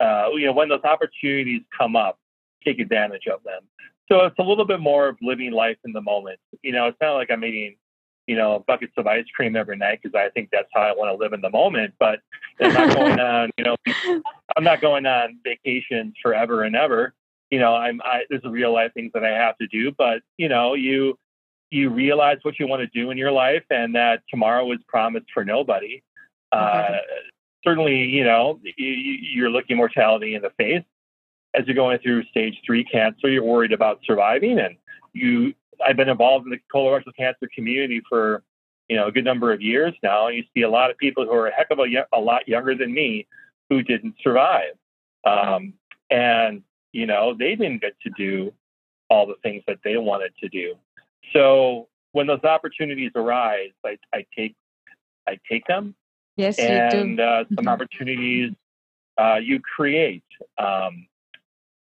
uh, 0.00 0.28
you 0.34 0.46
know 0.46 0.52
when 0.52 0.68
those 0.68 0.84
opportunities 0.84 1.62
come 1.76 1.96
up 1.96 2.18
take 2.64 2.78
advantage 2.78 3.26
of 3.32 3.42
them 3.44 3.60
so 4.10 4.24
it's 4.24 4.38
a 4.38 4.42
little 4.42 4.64
bit 4.64 4.80
more 4.80 5.08
of 5.08 5.16
living 5.20 5.52
life 5.52 5.78
in 5.84 5.92
the 5.92 6.00
moment 6.00 6.38
you 6.62 6.72
know 6.72 6.86
it's 6.86 6.98
not 7.00 7.14
like 7.14 7.30
i'm 7.30 7.44
eating 7.44 7.76
you 8.28 8.36
know, 8.36 8.62
buckets 8.66 8.92
of 8.98 9.06
ice 9.06 9.24
cream 9.34 9.56
every 9.56 9.76
night 9.76 10.00
because 10.02 10.14
I 10.14 10.28
think 10.28 10.50
that's 10.52 10.68
how 10.74 10.82
I 10.82 10.92
want 10.92 11.08
to 11.10 11.20
live 11.20 11.32
in 11.32 11.40
the 11.40 11.48
moment. 11.48 11.94
But 11.98 12.20
I'm 12.60 12.74
not 12.74 12.94
going 12.94 13.18
on, 13.18 13.50
you 13.56 13.64
know, 13.64 13.76
I'm 14.56 14.62
not 14.62 14.82
going 14.82 15.06
on 15.06 15.38
vacations 15.42 16.14
forever 16.22 16.62
and 16.62 16.76
ever. 16.76 17.14
You 17.50 17.58
know, 17.58 17.74
I'm 17.74 18.02
I, 18.04 18.24
there's 18.28 18.44
real 18.44 18.74
life 18.74 18.92
things 18.92 19.12
that 19.14 19.24
I 19.24 19.30
have 19.30 19.56
to 19.56 19.66
do, 19.66 19.92
but 19.96 20.20
you 20.36 20.50
know, 20.50 20.74
you 20.74 21.18
you 21.70 21.88
realize 21.88 22.36
what 22.42 22.58
you 22.58 22.68
want 22.68 22.80
to 22.80 22.86
do 22.88 23.10
in 23.10 23.16
your 23.16 23.32
life, 23.32 23.64
and 23.70 23.94
that 23.94 24.22
tomorrow 24.28 24.70
is 24.72 24.78
promised 24.86 25.26
for 25.32 25.42
nobody. 25.42 26.02
Uh, 26.52 26.98
certainly, 27.64 28.04
you 28.04 28.24
know, 28.24 28.60
you, 28.62 28.86
you're 28.86 29.50
looking 29.50 29.78
mortality 29.78 30.34
in 30.34 30.42
the 30.42 30.50
face 30.58 30.84
as 31.54 31.66
you're 31.66 31.74
going 31.74 31.98
through 31.98 32.24
stage 32.24 32.56
three 32.64 32.84
cancer. 32.84 33.28
You're 33.28 33.44
worried 33.44 33.72
about 33.72 34.00
surviving, 34.04 34.58
and 34.58 34.76
you 35.12 35.54
I've 35.84 35.96
been 35.96 36.08
involved 36.08 36.46
in 36.46 36.50
the 36.50 36.58
colorectal 36.72 37.14
cancer 37.16 37.48
community 37.54 38.02
for 38.08 38.42
you 38.88 38.96
know 38.96 39.06
a 39.06 39.12
good 39.12 39.24
number 39.24 39.52
of 39.52 39.60
years 39.60 39.94
now. 40.02 40.28
And 40.28 40.36
you 40.36 40.44
see 40.54 40.62
a 40.62 40.70
lot 40.70 40.90
of 40.90 40.98
people 40.98 41.24
who 41.24 41.32
are 41.32 41.48
a 41.48 41.52
heck 41.52 41.70
of 41.70 41.78
a, 41.78 41.86
a 42.12 42.20
lot 42.20 42.48
younger 42.48 42.74
than 42.74 42.92
me 42.92 43.26
who 43.70 43.82
didn't 43.82 44.14
survive, 44.22 44.72
um, 45.26 45.74
and 46.10 46.62
you 46.92 47.06
know 47.06 47.34
they 47.38 47.54
didn't 47.54 47.80
get 47.80 47.98
to 48.02 48.10
do 48.16 48.52
all 49.10 49.26
the 49.26 49.36
things 49.42 49.62
that 49.66 49.78
they 49.84 49.96
wanted 49.96 50.32
to 50.42 50.48
do. 50.48 50.74
So 51.32 51.88
when 52.12 52.26
those 52.26 52.44
opportunities 52.44 53.12
arise, 53.14 53.70
I, 53.84 53.98
I 54.12 54.24
take 54.36 54.54
I 55.26 55.38
take 55.50 55.66
them. 55.66 55.94
Yes, 56.36 56.58
and 56.58 57.18
uh, 57.18 57.44
some 57.48 57.56
mm-hmm. 57.56 57.68
opportunities 57.68 58.52
uh, 59.18 59.38
you 59.42 59.60
create. 59.60 60.22
Um, 60.56 61.07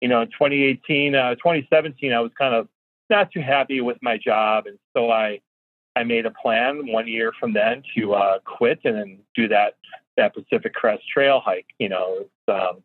you 0.05 0.09
know, 0.09 0.21
in 0.21 0.29
2018, 0.29 1.14
uh, 1.14 1.35
2017, 1.37 2.12
I 2.12 2.21
was 2.21 2.31
kind 2.38 2.55
of 2.55 2.69
not 3.09 3.33
too 3.33 3.40
happy 3.40 3.81
with 3.81 3.97
my 4.03 4.19
job, 4.19 4.67
and 4.67 4.79
so 4.95 5.11
I 5.11 5.40
I 5.97 6.05
made 6.05 6.27
a 6.27 6.31
plan 6.31 6.93
one 6.93 7.09
year 7.09 7.33
from 7.40 7.55
then 7.55 7.83
to 7.97 8.12
uh, 8.12 8.38
quit 8.45 8.81
and 8.85 8.97
then 8.97 9.19
do 9.35 9.49
that 9.49 9.77
that 10.19 10.35
Pacific 10.35 10.75
Crest 10.75 11.05
Trail 11.11 11.40
hike. 11.43 11.69
You 11.79 11.88
know, 11.88 12.27
um, 12.49 12.83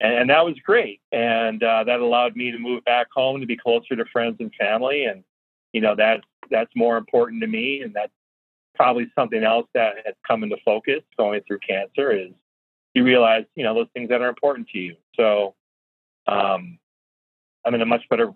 and, 0.00 0.14
and, 0.14 0.30
that 0.30 0.44
was 0.44 0.54
great, 0.64 1.00
and 1.10 1.60
uh, 1.60 1.82
that 1.82 1.98
allowed 1.98 2.36
me 2.36 2.52
to 2.52 2.58
move 2.58 2.84
back 2.84 3.08
home 3.12 3.40
to 3.40 3.46
be 3.46 3.56
closer 3.56 3.96
to 3.96 4.04
friends 4.12 4.36
and 4.38 4.54
family, 4.54 5.06
and 5.06 5.24
you 5.72 5.80
know 5.80 5.96
that 5.96 6.20
that's 6.52 6.70
more 6.76 6.98
important 6.98 7.40
to 7.40 7.48
me, 7.48 7.80
and 7.82 7.92
that's 7.92 8.12
probably 8.76 9.10
something 9.16 9.42
else 9.42 9.66
that 9.74 9.94
has 10.06 10.14
come 10.24 10.44
into 10.44 10.56
focus 10.64 11.02
going 11.16 11.40
through 11.48 11.58
cancer 11.68 12.12
is 12.12 12.30
you 12.94 13.02
realize 13.02 13.44
you 13.56 13.64
know 13.64 13.74
those 13.74 13.88
things 13.92 14.08
that 14.08 14.22
are 14.22 14.28
important 14.28 14.68
to 14.68 14.78
you. 14.78 14.94
So 15.16 15.56
um, 16.26 16.78
I'm 17.64 17.74
in 17.74 17.82
a 17.82 17.86
much 17.86 18.02
better 18.08 18.32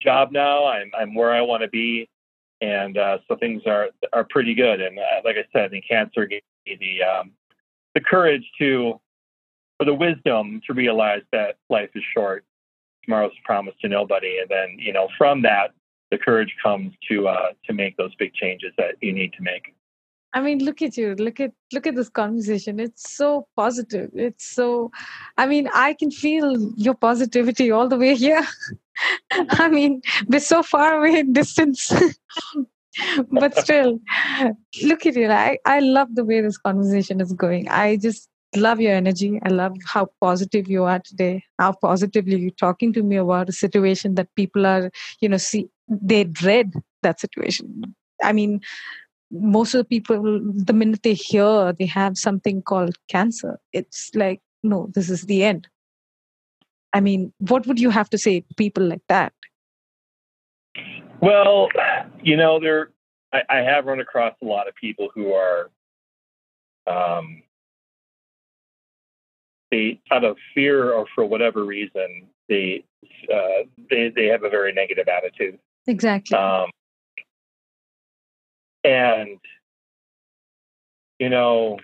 job 0.00 0.32
now. 0.32 0.66
I'm 0.66 0.90
I'm 0.98 1.14
where 1.14 1.32
I 1.32 1.40
want 1.40 1.62
to 1.62 1.68
be, 1.68 2.08
and 2.60 2.98
uh, 2.98 3.18
so 3.28 3.36
things 3.36 3.62
are 3.66 3.88
are 4.12 4.24
pretty 4.24 4.54
good. 4.54 4.80
And 4.80 4.98
uh, 4.98 5.20
like 5.24 5.36
I 5.36 5.44
said, 5.52 5.70
think 5.70 5.84
cancer 5.88 6.26
gave 6.26 6.42
me 6.66 6.76
the 6.78 7.02
um, 7.02 7.32
the 7.94 8.00
courage 8.00 8.44
to, 8.58 9.00
or 9.80 9.86
the 9.86 9.94
wisdom 9.94 10.60
to 10.66 10.74
realize 10.74 11.22
that 11.32 11.56
life 11.70 11.90
is 11.94 12.02
short. 12.14 12.44
Tomorrow's 13.04 13.32
promised 13.44 13.80
to 13.80 13.88
nobody, 13.88 14.38
and 14.38 14.48
then 14.48 14.76
you 14.78 14.92
know 14.92 15.08
from 15.16 15.42
that, 15.42 15.72
the 16.10 16.18
courage 16.18 16.54
comes 16.62 16.92
to 17.08 17.28
uh, 17.28 17.50
to 17.66 17.72
make 17.72 17.96
those 17.96 18.14
big 18.16 18.34
changes 18.34 18.72
that 18.78 18.96
you 19.00 19.12
need 19.12 19.32
to 19.34 19.42
make. 19.42 19.74
I 20.32 20.40
mean, 20.40 20.64
look 20.64 20.82
at 20.82 20.96
you. 20.96 21.14
Look 21.14 21.40
at 21.40 21.52
look 21.72 21.86
at 21.86 21.94
this 21.94 22.08
conversation. 22.08 22.78
It's 22.78 23.16
so 23.16 23.48
positive. 23.56 24.10
It's 24.14 24.44
so. 24.44 24.90
I 25.38 25.46
mean, 25.46 25.68
I 25.74 25.94
can 25.94 26.10
feel 26.10 26.72
your 26.76 26.94
positivity 26.94 27.70
all 27.70 27.88
the 27.88 27.96
way 27.96 28.14
here. 28.14 28.46
I 29.32 29.68
mean, 29.68 30.02
we're 30.28 30.40
so 30.40 30.62
far 30.62 30.98
away 30.98 31.20
in 31.20 31.32
distance, 31.32 31.92
but 33.30 33.56
still, 33.58 33.98
look 34.82 35.06
at 35.06 35.16
you. 35.16 35.30
I 35.30 35.58
I 35.64 35.80
love 35.80 36.14
the 36.14 36.24
way 36.24 36.40
this 36.40 36.58
conversation 36.58 37.20
is 37.20 37.32
going. 37.32 37.68
I 37.68 37.96
just 37.96 38.28
love 38.56 38.80
your 38.80 38.92
energy. 38.92 39.38
I 39.44 39.48
love 39.48 39.76
how 39.86 40.08
positive 40.20 40.68
you 40.68 40.84
are 40.84 41.00
today. 41.00 41.44
How 41.58 41.72
positively 41.72 42.38
you're 42.38 42.50
talking 42.50 42.92
to 42.94 43.02
me 43.02 43.16
about 43.16 43.48
a 43.48 43.52
situation 43.52 44.14
that 44.14 44.34
people 44.34 44.66
are, 44.66 44.90
you 45.20 45.28
know, 45.28 45.36
see 45.36 45.68
they 45.88 46.24
dread 46.24 46.72
that 47.02 47.20
situation. 47.20 47.94
I 48.22 48.32
mean, 48.32 48.60
most 49.30 49.74
of 49.74 49.78
the 49.80 49.84
people, 49.84 50.40
the 50.54 50.72
minute 50.72 51.02
they 51.02 51.14
hear 51.14 51.72
they 51.72 51.86
have 51.86 52.16
something 52.16 52.62
called 52.62 52.96
cancer, 53.08 53.58
it's 53.72 54.10
like, 54.14 54.40
no, 54.62 54.88
this 54.94 55.10
is 55.10 55.22
the 55.22 55.44
end. 55.44 55.68
I 56.92 57.00
mean, 57.00 57.32
what 57.38 57.66
would 57.66 57.78
you 57.78 57.90
have 57.90 58.08
to 58.10 58.18
say 58.18 58.40
to 58.40 58.54
people 58.56 58.84
like 58.84 59.02
that? 59.08 59.32
Well, 61.20 61.68
you 62.22 62.36
know, 62.36 62.60
there 62.60 62.90
I, 63.32 63.42
I 63.48 63.56
have 63.58 63.86
run 63.86 64.00
across 64.00 64.34
a 64.42 64.46
lot 64.46 64.68
of 64.68 64.74
people 64.74 65.08
who 65.14 65.32
are 65.32 65.70
um, 66.86 67.42
they 69.70 70.00
out 70.10 70.24
of 70.24 70.36
fear 70.54 70.92
or 70.92 71.06
for 71.14 71.24
whatever 71.26 71.64
reason 71.64 72.28
they 72.48 72.84
uh, 73.32 73.64
they 73.90 74.12
they 74.14 74.26
have 74.26 74.44
a 74.44 74.50
very 74.50 74.72
negative 74.72 75.08
attitude. 75.08 75.58
Exactly. 75.86 76.36
Um, 76.36 76.70
and 78.86 79.38
you 81.18 81.30
know, 81.30 81.78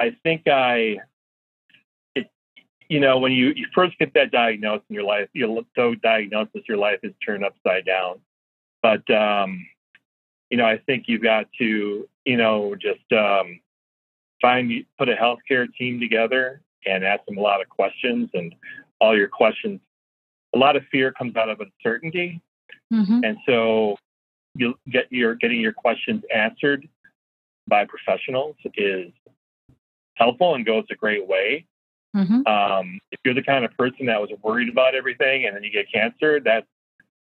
I 0.00 0.16
think 0.22 0.42
I, 0.46 0.98
it, 2.14 2.28
you 2.88 3.00
know, 3.00 3.18
when 3.18 3.32
you, 3.32 3.52
you 3.54 3.66
first 3.74 3.98
get 3.98 4.14
that 4.14 4.30
diagnosis 4.30 4.84
in 4.90 4.94
your 4.94 5.04
life, 5.04 5.28
your 5.32 5.62
so 5.76 5.94
diagnosis, 5.94 6.62
your 6.68 6.76
life 6.76 6.98
is 7.02 7.12
turned 7.24 7.44
upside 7.44 7.86
down. 7.86 8.20
But 8.82 9.08
um, 9.10 9.66
you 10.50 10.58
know, 10.58 10.66
I 10.66 10.78
think 10.86 11.04
you've 11.06 11.22
got 11.22 11.46
to, 11.58 12.08
you 12.24 12.36
know, 12.36 12.74
just 12.74 13.10
um, 13.12 13.60
find 14.40 14.72
put 14.98 15.08
a 15.08 15.14
healthcare 15.14 15.66
team 15.78 15.98
together 15.98 16.60
and 16.84 17.04
ask 17.04 17.24
them 17.26 17.38
a 17.38 17.40
lot 17.40 17.60
of 17.60 17.68
questions 17.68 18.28
and 18.34 18.54
all 19.00 19.16
your 19.16 19.28
questions. 19.28 19.80
A 20.54 20.58
lot 20.58 20.76
of 20.76 20.84
fear 20.90 21.12
comes 21.12 21.36
out 21.36 21.48
of 21.48 21.60
uncertainty, 21.60 22.40
mm-hmm. 22.92 23.20
and 23.24 23.36
so 23.46 23.96
you 24.58 24.74
get 24.90 25.06
your 25.10 25.34
getting 25.34 25.60
your 25.60 25.72
questions 25.72 26.22
answered 26.34 26.88
by 27.68 27.84
professionals 27.84 28.56
is 28.76 29.12
helpful 30.14 30.54
and 30.54 30.64
goes 30.64 30.84
a 30.90 30.94
great 30.94 31.26
way. 31.26 31.66
Mm-hmm. 32.14 32.46
Um, 32.46 32.98
if 33.10 33.20
you're 33.24 33.34
the 33.34 33.42
kind 33.42 33.64
of 33.64 33.76
person 33.76 34.06
that 34.06 34.20
was 34.20 34.30
worried 34.42 34.68
about 34.68 34.94
everything 34.94 35.46
and 35.46 35.54
then 35.54 35.62
you 35.62 35.70
get 35.70 35.86
cancer, 35.92 36.40
that's 36.40 36.66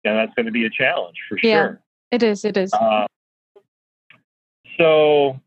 you 0.04 0.10
know, 0.10 0.16
that's 0.16 0.32
going 0.34 0.46
to 0.46 0.52
be 0.52 0.64
a 0.64 0.70
challenge 0.70 1.16
for 1.28 1.38
yeah, 1.42 1.62
sure. 1.62 1.82
It 2.10 2.22
is. 2.22 2.44
It 2.44 2.56
is. 2.56 2.72
Uh, 2.72 3.06
so 4.78 5.38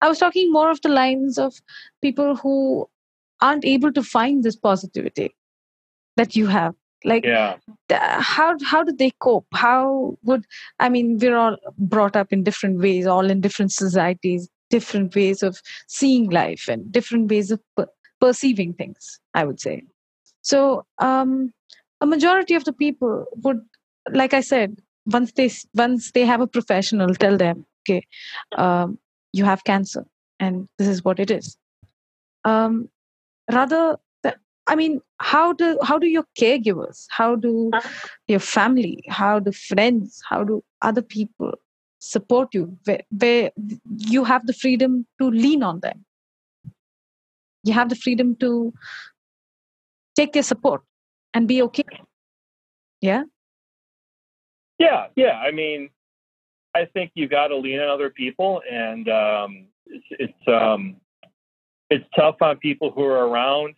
I 0.00 0.08
was 0.08 0.18
talking 0.18 0.50
more 0.50 0.70
of 0.70 0.80
the 0.80 0.88
lines 0.88 1.38
of 1.38 1.54
people 2.02 2.36
who 2.36 2.88
aren't 3.40 3.64
able 3.64 3.92
to 3.92 4.02
find 4.02 4.42
this 4.42 4.56
positivity 4.56 5.34
that 6.16 6.34
you 6.34 6.46
have 6.46 6.74
like 7.04 7.24
yeah. 7.24 7.56
how 7.88 8.56
how 8.64 8.82
did 8.82 8.98
they 8.98 9.10
cope? 9.20 9.46
How 9.52 10.16
would 10.22 10.44
i 10.78 10.88
mean 10.88 11.18
we're 11.18 11.36
all 11.36 11.56
brought 11.78 12.16
up 12.16 12.32
in 12.32 12.42
different 12.42 12.80
ways 12.80 13.06
all 13.06 13.30
in 13.30 13.40
different 13.40 13.72
societies 13.72 14.48
different 14.68 15.14
ways 15.14 15.42
of 15.42 15.60
seeing 15.88 16.30
life 16.30 16.68
and 16.68 16.92
different 16.92 17.30
ways 17.30 17.50
of 17.50 17.60
per- 17.76 17.88
perceiving 18.20 18.74
things 18.74 19.18
i 19.34 19.44
would 19.44 19.60
say. 19.60 19.82
So 20.42 20.84
um 20.98 21.52
a 22.00 22.06
majority 22.06 22.54
of 22.54 22.64
the 22.64 22.72
people 22.72 23.26
would 23.44 23.60
like 24.12 24.34
i 24.34 24.40
said 24.40 24.76
once 25.06 25.32
they 25.32 25.50
once 25.74 26.12
they 26.12 26.24
have 26.24 26.40
a 26.40 26.46
professional 26.46 27.14
tell 27.14 27.36
them 27.36 27.66
okay 27.82 28.06
um, 28.56 28.98
you 29.32 29.44
have 29.44 29.64
cancer 29.64 30.04
and 30.40 30.68
this 30.78 30.88
is 30.88 31.04
what 31.04 31.20
it 31.20 31.30
is. 31.30 31.56
Um, 32.44 32.88
rather 33.52 33.98
I 34.70 34.76
mean, 34.76 35.00
how 35.18 35.52
do 35.52 35.76
how 35.82 35.98
do 35.98 36.06
your 36.06 36.24
caregivers, 36.40 37.06
how 37.10 37.34
do 37.34 37.72
your 38.28 38.38
family, 38.38 39.02
how 39.08 39.40
do 39.40 39.50
friends, 39.50 40.22
how 40.28 40.44
do 40.44 40.62
other 40.80 41.02
people 41.02 41.54
support 41.98 42.54
you 42.54 42.78
where, 42.84 43.02
where 43.10 43.50
you 43.98 44.22
have 44.22 44.46
the 44.46 44.52
freedom 44.52 45.06
to 45.20 45.28
lean 45.28 45.64
on 45.64 45.80
them? 45.80 46.04
You 47.64 47.72
have 47.72 47.88
the 47.88 47.96
freedom 47.96 48.36
to 48.36 48.72
take 50.14 50.32
their 50.34 50.44
support 50.44 50.82
and 51.34 51.48
be 51.48 51.62
okay. 51.62 51.84
Yeah. 53.00 53.24
Yeah, 54.78 55.08
yeah. 55.16 55.34
I 55.48 55.50
mean, 55.50 55.90
I 56.76 56.84
think 56.84 57.10
you 57.14 57.26
got 57.26 57.48
to 57.48 57.56
lean 57.56 57.80
on 57.80 57.88
other 57.88 58.10
people, 58.10 58.62
and 58.70 59.08
um, 59.08 59.66
it's 59.86 60.06
it's, 60.10 60.48
um, 60.48 60.96
it's 61.90 62.04
tough 62.14 62.36
on 62.40 62.58
people 62.58 62.92
who 62.92 63.02
are 63.02 63.26
around 63.26 63.74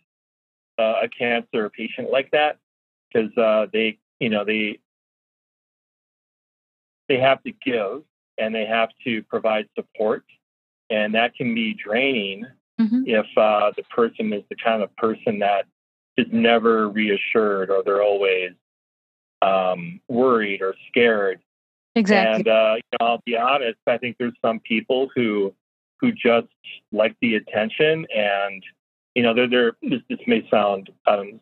uh, 0.79 0.95
a 1.03 1.07
cancer 1.07 1.69
patient 1.69 2.09
like 2.11 2.31
that 2.31 2.57
because 3.11 3.35
uh, 3.37 3.67
they, 3.71 3.97
you 4.19 4.29
know, 4.29 4.43
they 4.43 4.79
they 7.09 7.19
have 7.19 7.43
to 7.43 7.51
give 7.51 8.03
and 8.37 8.53
they 8.55 8.65
have 8.65 8.89
to 9.03 9.21
provide 9.23 9.67
support, 9.75 10.23
and 10.89 11.13
that 11.13 11.35
can 11.35 11.53
be 11.53 11.73
draining 11.73 12.45
mm-hmm. 12.79 13.03
if 13.05 13.25
uh, 13.37 13.71
the 13.75 13.83
person 13.83 14.33
is 14.33 14.43
the 14.49 14.55
kind 14.55 14.81
of 14.81 14.95
person 14.95 15.39
that 15.39 15.65
is 16.17 16.27
never 16.31 16.89
reassured 16.89 17.69
or 17.69 17.83
they're 17.83 18.03
always 18.03 18.51
um, 19.41 19.99
worried 20.07 20.61
or 20.61 20.75
scared. 20.87 21.39
Exactly. 21.95 22.35
And 22.35 22.47
uh, 22.47 22.75
you 22.77 22.97
know, 22.99 23.07
I'll 23.07 23.21
be 23.25 23.37
honest. 23.37 23.77
I 23.85 23.97
think 23.97 24.17
there's 24.17 24.33
some 24.41 24.59
people 24.59 25.09
who 25.15 25.53
who 25.99 26.11
just 26.11 26.47
like 26.91 27.15
the 27.21 27.35
attention 27.35 28.05
and 28.15 28.63
you 29.15 29.23
know, 29.23 29.33
there, 29.33 29.73
this, 29.81 30.01
this 30.09 30.19
may 30.27 30.47
sound 30.49 30.89
um, 31.07 31.39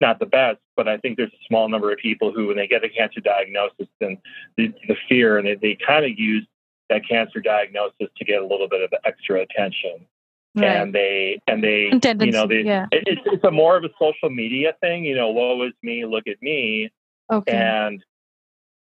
not 0.00 0.18
the 0.18 0.26
best, 0.26 0.58
but 0.76 0.88
I 0.88 0.98
think 0.98 1.16
there's 1.16 1.32
a 1.32 1.46
small 1.46 1.68
number 1.68 1.92
of 1.92 1.98
people 1.98 2.32
who, 2.32 2.48
when 2.48 2.56
they 2.56 2.66
get 2.66 2.84
a 2.84 2.88
cancer 2.88 3.20
diagnosis, 3.20 3.86
and 4.00 4.18
the, 4.56 4.72
the 4.88 4.96
fear 5.08 5.38
and 5.38 5.46
they, 5.46 5.54
they 5.54 5.78
kind 5.86 6.04
of 6.04 6.18
use 6.18 6.46
that 6.90 7.08
cancer 7.08 7.40
diagnosis 7.40 8.08
to 8.16 8.24
get 8.24 8.42
a 8.42 8.46
little 8.46 8.68
bit 8.68 8.82
of 8.82 8.92
extra 9.04 9.40
attention. 9.40 10.06
Right. 10.54 10.66
And 10.66 10.94
they 10.94 11.40
and 11.46 11.64
they 11.64 11.90
you 12.26 12.30
know 12.30 12.46
they 12.46 12.60
yeah. 12.60 12.86
it, 12.92 13.04
it's 13.06 13.22
it's 13.24 13.44
a 13.44 13.50
more 13.50 13.78
of 13.78 13.84
a 13.84 13.88
social 13.98 14.28
media 14.28 14.74
thing. 14.82 15.02
You 15.02 15.14
know, 15.14 15.30
woe 15.30 15.62
is 15.62 15.72
me, 15.82 16.04
look 16.04 16.26
at 16.26 16.42
me. 16.42 16.90
Okay. 17.32 17.52
And 17.52 18.04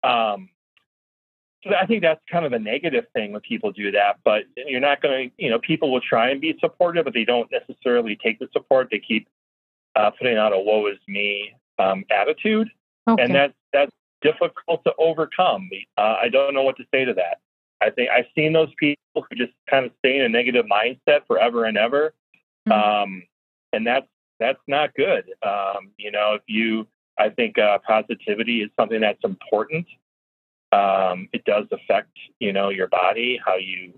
um, 0.03 0.49
I 1.65 1.85
think 1.85 2.01
that's 2.01 2.21
kind 2.31 2.45
of 2.45 2.53
a 2.53 2.59
negative 2.59 3.05
thing 3.13 3.31
when 3.31 3.41
people 3.41 3.71
do 3.71 3.91
that. 3.91 4.19
But 4.23 4.43
you're 4.55 4.79
not 4.79 5.01
going 5.01 5.29
to, 5.29 5.43
you 5.43 5.49
know, 5.49 5.59
people 5.59 5.91
will 5.91 6.01
try 6.01 6.29
and 6.29 6.39
be 6.39 6.57
supportive, 6.59 7.05
but 7.05 7.13
they 7.13 7.25
don't 7.25 7.49
necessarily 7.51 8.17
take 8.21 8.39
the 8.39 8.47
support. 8.53 8.89
They 8.91 8.99
keep 8.99 9.27
uh, 9.95 10.11
putting 10.11 10.37
out 10.37 10.53
a 10.53 10.59
"woe 10.59 10.87
is 10.87 10.99
me" 11.07 11.53
um, 11.79 12.05
attitude, 12.11 12.69
okay. 13.07 13.23
and 13.23 13.33
that's 13.33 13.53
that's 13.73 13.91
difficult 14.21 14.83
to 14.85 14.93
overcome. 14.97 15.69
Uh, 15.97 16.15
I 16.21 16.29
don't 16.29 16.53
know 16.53 16.63
what 16.63 16.77
to 16.77 16.83
say 16.93 17.05
to 17.05 17.13
that. 17.13 17.39
I 17.81 17.89
think 17.89 18.09
I've 18.09 18.25
seen 18.35 18.53
those 18.53 18.73
people 18.77 18.97
who 19.15 19.35
just 19.35 19.53
kind 19.69 19.85
of 19.85 19.91
stay 19.99 20.17
in 20.17 20.23
a 20.23 20.29
negative 20.29 20.65
mindset 20.65 21.27
forever 21.27 21.65
and 21.65 21.77
ever, 21.77 22.13
mm-hmm. 22.67 22.71
um, 22.71 23.23
and 23.73 23.85
that's 23.85 24.07
that's 24.39 24.59
not 24.67 24.93
good. 24.95 25.25
Um, 25.43 25.91
you 25.97 26.11
know, 26.11 26.33
if 26.33 26.41
you, 26.47 26.87
I 27.17 27.29
think 27.29 27.57
uh, 27.57 27.79
positivity 27.87 28.61
is 28.61 28.69
something 28.77 29.01
that's 29.01 29.23
important. 29.23 29.85
Um, 30.75 31.29
it 31.31 31.43
does 31.45 31.65
affect, 31.71 32.11
you 32.39 32.51
know, 32.51 32.69
your 32.69 32.87
body, 32.87 33.39
how 33.45 33.55
you 33.55 33.93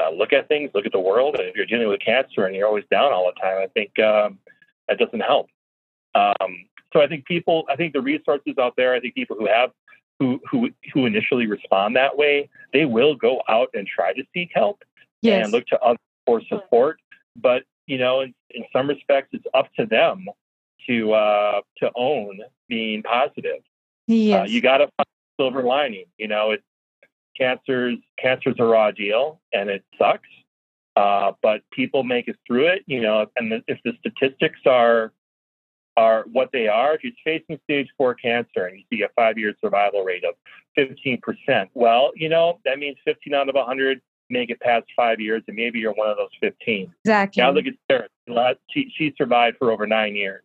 uh, 0.00 0.10
look 0.10 0.32
at 0.32 0.48
things, 0.48 0.70
look 0.74 0.86
at 0.86 0.92
the 0.92 1.00
world. 1.00 1.36
And 1.38 1.48
if 1.48 1.54
you're 1.56 1.66
dealing 1.66 1.88
with 1.88 2.00
cancer 2.00 2.46
and 2.46 2.54
you're 2.54 2.66
always 2.66 2.84
down 2.90 3.12
all 3.12 3.30
the 3.34 3.40
time, 3.40 3.58
I 3.62 3.66
think 3.66 3.98
um, 3.98 4.38
that 4.88 4.98
doesn't 4.98 5.20
help. 5.20 5.48
Um, 6.14 6.66
so 6.92 7.00
I 7.00 7.06
think 7.06 7.24
people, 7.26 7.64
I 7.68 7.76
think 7.76 7.92
the 7.92 8.00
resources 8.00 8.54
out 8.58 8.74
there, 8.76 8.94
I 8.94 9.00
think 9.00 9.14
people 9.14 9.36
who 9.38 9.46
have 9.46 9.70
who 10.18 10.40
who 10.50 10.70
who 10.92 11.06
initially 11.06 11.46
respond 11.46 11.96
that 11.96 12.16
way, 12.16 12.48
they 12.72 12.84
will 12.84 13.14
go 13.14 13.42
out 13.48 13.68
and 13.74 13.86
try 13.86 14.12
to 14.12 14.22
seek 14.34 14.50
help 14.54 14.82
yes. 15.22 15.44
and 15.44 15.52
look 15.52 15.66
to 15.68 15.78
others 15.80 15.98
for 16.26 16.42
support. 16.48 16.98
But 17.36 17.62
you 17.86 17.98
know, 17.98 18.20
in, 18.20 18.34
in 18.50 18.64
some 18.72 18.88
respects, 18.88 19.30
it's 19.32 19.46
up 19.54 19.68
to 19.78 19.86
them 19.86 20.26
to 20.88 21.12
uh, 21.12 21.60
to 21.78 21.90
own 21.94 22.40
being 22.68 23.02
positive. 23.02 23.62
Yes. 24.06 24.42
Uh, 24.42 24.44
you 24.44 24.60
got 24.60 24.78
to 24.78 24.88
silver 25.40 25.62
lining. 25.62 26.06
You 26.18 26.28
know, 26.28 26.50
it's 26.50 26.64
cancer's 27.38 27.98
cancer's 28.18 28.56
a 28.58 28.64
raw 28.64 28.90
deal 28.90 29.40
and 29.52 29.70
it 29.70 29.84
sucks, 29.98 30.28
uh, 30.96 31.32
but 31.42 31.62
people 31.72 32.02
make 32.02 32.28
it 32.28 32.36
through 32.46 32.66
it. 32.66 32.82
You 32.86 33.00
know, 33.00 33.26
and 33.36 33.52
the, 33.52 33.62
if 33.66 33.78
the 33.84 33.92
statistics 34.00 34.60
are 34.66 35.12
are 35.96 36.24
what 36.32 36.50
they 36.52 36.68
are. 36.68 36.94
If 36.94 37.04
you're 37.04 37.12
facing 37.24 37.58
stage 37.64 37.88
four 37.96 38.14
cancer 38.14 38.66
and 38.66 38.78
you 38.78 38.84
see 38.90 39.02
a 39.02 39.08
five 39.16 39.36
year 39.38 39.54
survival 39.60 40.02
rate 40.02 40.24
of 40.24 40.34
15%, 40.78 41.68
well, 41.74 42.12
you 42.14 42.28
know, 42.28 42.58
that 42.64 42.78
means 42.78 42.96
15 43.04 43.34
out 43.34 43.48
of 43.48 43.54
100 43.54 44.00
make 44.30 44.48
it 44.48 44.60
past 44.60 44.86
five 44.96 45.20
years, 45.20 45.42
and 45.48 45.56
maybe 45.56 45.80
you're 45.80 45.92
one 45.92 46.08
of 46.08 46.16
those 46.16 46.30
15. 46.40 46.92
Exactly. 47.04 47.42
Now 47.42 47.50
look 47.50 47.66
at 47.66 47.74
Sarah. 47.90 48.54
She, 48.70 48.90
she 48.96 49.12
survived 49.18 49.56
for 49.58 49.72
over 49.72 49.86
nine 49.86 50.14
years 50.14 50.44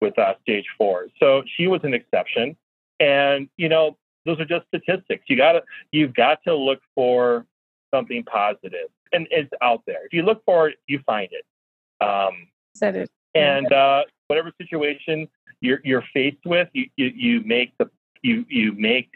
with 0.00 0.16
uh, 0.18 0.34
stage 0.42 0.64
four. 0.78 1.08
So 1.18 1.42
she 1.56 1.66
was 1.66 1.80
an 1.82 1.92
exception. 1.92 2.56
And, 3.00 3.48
you 3.56 3.68
know, 3.68 3.98
those 4.26 4.38
are 4.40 4.44
just 4.44 4.66
statistics. 4.66 5.24
You 5.28 5.36
gotta, 5.36 5.62
you've 5.92 6.14
got 6.14 6.40
to 6.44 6.54
look 6.54 6.80
for 6.94 7.46
something 7.94 8.24
positive 8.24 8.88
and 9.12 9.26
it's 9.30 9.50
out 9.62 9.82
there. 9.86 10.04
If 10.04 10.12
you 10.12 10.22
look 10.22 10.44
for 10.44 10.68
it, 10.68 10.76
you 10.86 11.00
find 11.06 11.28
it. 11.30 12.04
Um, 12.04 12.48
Said 12.74 12.96
it. 12.96 13.10
And 13.34 13.72
uh, 13.72 14.02
whatever 14.26 14.52
situation 14.60 15.28
you're, 15.60 15.80
you're 15.84 16.04
faced 16.12 16.44
with, 16.44 16.68
you, 16.72 16.88
you, 16.96 17.12
you 17.14 17.40
make 17.44 17.72
the, 17.78 17.88
you, 18.22 18.44
you 18.48 18.72
make 18.72 19.10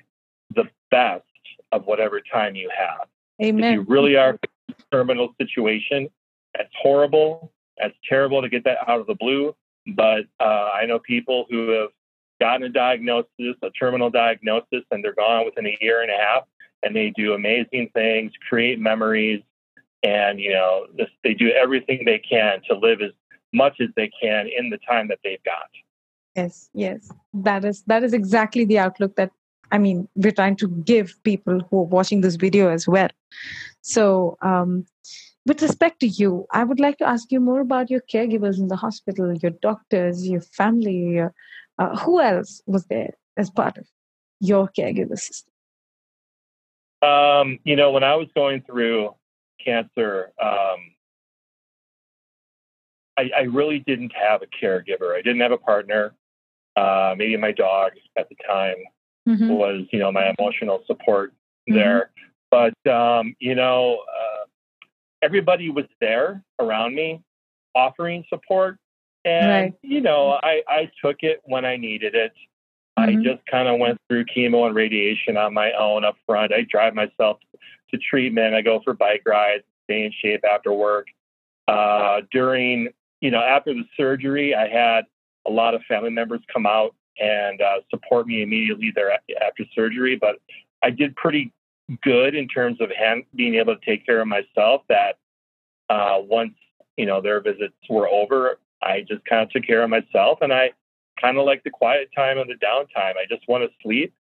the 0.54 0.64
best 0.90 1.24
of 1.72 1.84
whatever 1.86 2.20
time 2.32 2.54
you 2.54 2.70
have. 2.76 3.08
Amen. 3.42 3.64
If 3.64 3.74
you 3.74 3.82
really 3.82 4.16
are 4.16 4.30
in 4.30 4.38
a 4.70 4.74
terminal 4.92 5.34
situation, 5.40 6.08
that's 6.54 6.70
horrible. 6.80 7.52
That's 7.78 7.94
terrible 8.08 8.42
to 8.42 8.48
get 8.48 8.64
that 8.64 8.78
out 8.88 9.00
of 9.00 9.06
the 9.06 9.14
blue. 9.14 9.54
But 9.94 10.24
uh, 10.38 10.70
I 10.74 10.86
know 10.86 10.98
people 10.98 11.46
who 11.50 11.70
have 11.70 11.90
gotten 12.40 12.64
a 12.64 12.68
diagnosis, 12.68 13.56
a 13.62 13.70
terminal 13.78 14.10
diagnosis, 14.10 14.82
and 14.90 15.04
they're 15.04 15.14
gone 15.14 15.44
within 15.44 15.66
a 15.66 15.78
year 15.80 16.02
and 16.02 16.10
a 16.10 16.16
half, 16.16 16.44
and 16.82 16.96
they 16.96 17.10
do 17.10 17.34
amazing 17.34 17.90
things, 17.94 18.32
create 18.48 18.78
memories, 18.80 19.42
and 20.02 20.40
you 20.40 20.52
know 20.52 20.86
this, 20.96 21.08
they 21.22 21.34
do 21.34 21.50
everything 21.50 22.02
they 22.04 22.18
can 22.18 22.60
to 22.68 22.76
live 22.76 23.02
as 23.02 23.12
much 23.52 23.80
as 23.80 23.88
they 23.96 24.10
can 24.20 24.48
in 24.48 24.70
the 24.70 24.78
time 24.78 25.08
that 25.08 25.18
they've 25.22 25.42
got. 25.44 25.68
Yes, 26.34 26.70
yes, 26.72 27.12
that 27.34 27.64
is 27.64 27.82
that 27.86 28.02
is 28.02 28.12
exactly 28.12 28.64
the 28.64 28.78
outlook 28.78 29.16
that 29.16 29.30
I 29.72 29.78
mean, 29.78 30.08
we're 30.14 30.32
trying 30.32 30.56
to 30.56 30.68
give 30.68 31.22
people 31.22 31.60
who 31.70 31.80
are 31.80 31.84
watching 31.84 32.20
this 32.20 32.36
video 32.36 32.70
as 32.70 32.88
well. 32.88 33.08
So, 33.82 34.36
um, 34.42 34.86
with 35.46 35.62
respect 35.62 36.00
to 36.00 36.08
you, 36.08 36.46
I 36.52 36.64
would 36.64 36.80
like 36.80 36.98
to 36.98 37.08
ask 37.08 37.32
you 37.32 37.40
more 37.40 37.60
about 37.60 37.90
your 37.90 38.02
caregivers 38.12 38.58
in 38.58 38.68
the 38.68 38.76
hospital, 38.76 39.34
your 39.34 39.52
doctors, 39.62 40.28
your 40.28 40.40
family. 40.40 40.96
Your, 40.96 41.34
uh, 41.80 41.96
who 41.96 42.20
else 42.20 42.62
was 42.66 42.84
there 42.86 43.14
as 43.36 43.50
part 43.50 43.78
of 43.78 43.86
your 44.38 44.70
caregiver 44.78 45.18
system? 45.18 45.52
Um, 47.02 47.58
you 47.64 47.74
know, 47.74 47.90
when 47.90 48.04
I 48.04 48.14
was 48.14 48.28
going 48.34 48.62
through 48.62 49.14
cancer, 49.64 50.32
um, 50.40 50.78
I, 53.16 53.30
I, 53.36 53.40
really 53.42 53.78
didn't 53.78 54.12
have 54.12 54.42
a 54.42 54.46
caregiver. 54.46 55.16
I 55.16 55.22
didn't 55.22 55.40
have 55.40 55.52
a 55.52 55.58
partner. 55.58 56.14
Uh, 56.76 57.14
maybe 57.16 57.36
my 57.38 57.52
dog 57.52 57.92
at 58.18 58.28
the 58.28 58.36
time 58.46 58.76
mm-hmm. 59.26 59.48
was, 59.48 59.86
you 59.92 59.98
know, 59.98 60.12
my 60.12 60.34
emotional 60.38 60.82
support 60.86 61.32
mm-hmm. 61.68 61.74
there. 61.74 62.10
But, 62.50 62.74
um, 62.90 63.34
you 63.38 63.54
know, 63.54 64.00
uh, 64.06 64.44
everybody 65.22 65.70
was 65.70 65.86
there 66.00 66.42
around 66.58 66.94
me 66.94 67.22
offering 67.74 68.24
support. 68.28 68.78
And, 69.24 69.50
right. 69.50 69.74
you 69.82 70.00
know, 70.00 70.38
I, 70.42 70.62
I 70.68 70.90
took 71.04 71.18
it 71.20 71.40
when 71.44 71.64
I 71.64 71.76
needed 71.76 72.14
it. 72.14 72.32
Mm-hmm. 72.98 73.18
I 73.18 73.22
just 73.22 73.44
kind 73.46 73.68
of 73.68 73.78
went 73.78 73.98
through 74.08 74.24
chemo 74.26 74.66
and 74.66 74.74
radiation 74.74 75.36
on 75.36 75.54
my 75.54 75.72
own 75.72 76.04
up 76.04 76.16
front. 76.26 76.52
I 76.52 76.66
drive 76.70 76.94
myself 76.94 77.38
to 77.90 77.98
treatment. 77.98 78.54
I 78.54 78.62
go 78.62 78.80
for 78.84 78.94
bike 78.94 79.22
rides, 79.26 79.64
stay 79.84 80.04
in 80.04 80.12
shape 80.22 80.44
after 80.50 80.72
work. 80.72 81.06
Uh, 81.68 82.22
during, 82.32 82.88
you 83.20 83.30
know, 83.30 83.40
after 83.40 83.74
the 83.74 83.84
surgery, 83.96 84.54
I 84.54 84.68
had 84.68 85.04
a 85.46 85.50
lot 85.50 85.74
of 85.74 85.82
family 85.88 86.10
members 86.10 86.40
come 86.52 86.66
out 86.66 86.94
and 87.18 87.60
uh, 87.60 87.80
support 87.90 88.26
me 88.26 88.42
immediately 88.42 88.92
there 88.94 89.12
after 89.12 89.64
surgery. 89.74 90.16
But 90.16 90.36
I 90.82 90.90
did 90.90 91.14
pretty 91.16 91.52
good 92.02 92.34
in 92.34 92.48
terms 92.48 92.80
of 92.80 92.90
hand, 92.90 93.24
being 93.34 93.56
able 93.56 93.76
to 93.76 93.84
take 93.84 94.06
care 94.06 94.20
of 94.20 94.28
myself. 94.28 94.82
That 94.88 95.18
uh, 95.88 96.18
once 96.20 96.54
you 96.96 97.06
know 97.06 97.20
their 97.20 97.40
visits 97.40 97.74
were 97.88 98.08
over, 98.08 98.58
I 98.82 99.04
just 99.06 99.24
kind 99.24 99.42
of 99.42 99.50
took 99.50 99.64
care 99.64 99.82
of 99.82 99.90
myself, 99.90 100.38
and 100.40 100.52
I 100.52 100.70
kind 101.20 101.38
of 101.38 101.44
like 101.44 101.62
the 101.64 101.70
quiet 101.70 102.10
time 102.16 102.38
and 102.38 102.50
the 102.50 102.54
downtime. 102.54 103.14
I 103.16 103.26
just 103.28 103.46
want 103.48 103.64
to 103.64 103.70
sleep. 103.82 104.14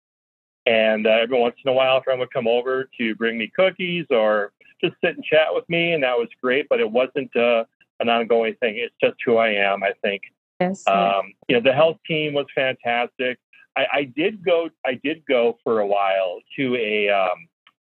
And 0.65 1.07
uh, 1.07 1.11
every 1.11 1.39
once 1.39 1.55
in 1.63 1.69
a 1.69 1.73
while, 1.73 1.97
a 1.97 2.03
friend 2.03 2.19
would 2.19 2.33
come 2.33 2.47
over 2.47 2.89
to 2.97 3.15
bring 3.15 3.37
me 3.37 3.51
cookies 3.55 4.05
or 4.09 4.51
just 4.83 4.95
sit 5.03 5.15
and 5.15 5.23
chat 5.23 5.47
with 5.51 5.67
me, 5.69 5.93
and 5.93 6.03
that 6.03 6.17
was 6.17 6.27
great. 6.41 6.67
But 6.69 6.79
it 6.79 6.91
wasn't 6.91 7.33
uh, 7.35 7.63
an 7.99 8.09
ongoing 8.09 8.55
thing. 8.55 8.77
It's 8.77 8.95
just 9.01 9.15
who 9.25 9.37
I 9.37 9.49
am. 9.49 9.83
I 9.83 9.91
think 10.03 10.23
Yes. 10.59 10.87
Um, 10.87 11.33
you 11.47 11.55
know, 11.55 11.61
the 11.61 11.73
health 11.73 11.97
team 12.05 12.33
was 12.33 12.45
fantastic. 12.53 13.39
I, 13.75 13.85
I, 13.93 14.03
did 14.03 14.43
go. 14.43 14.69
I 14.85 14.99
did 15.03 15.23
go 15.27 15.59
for 15.63 15.79
a 15.79 15.87
while 15.87 16.39
to 16.57 16.75
a 16.75 17.09
um, 17.09 17.47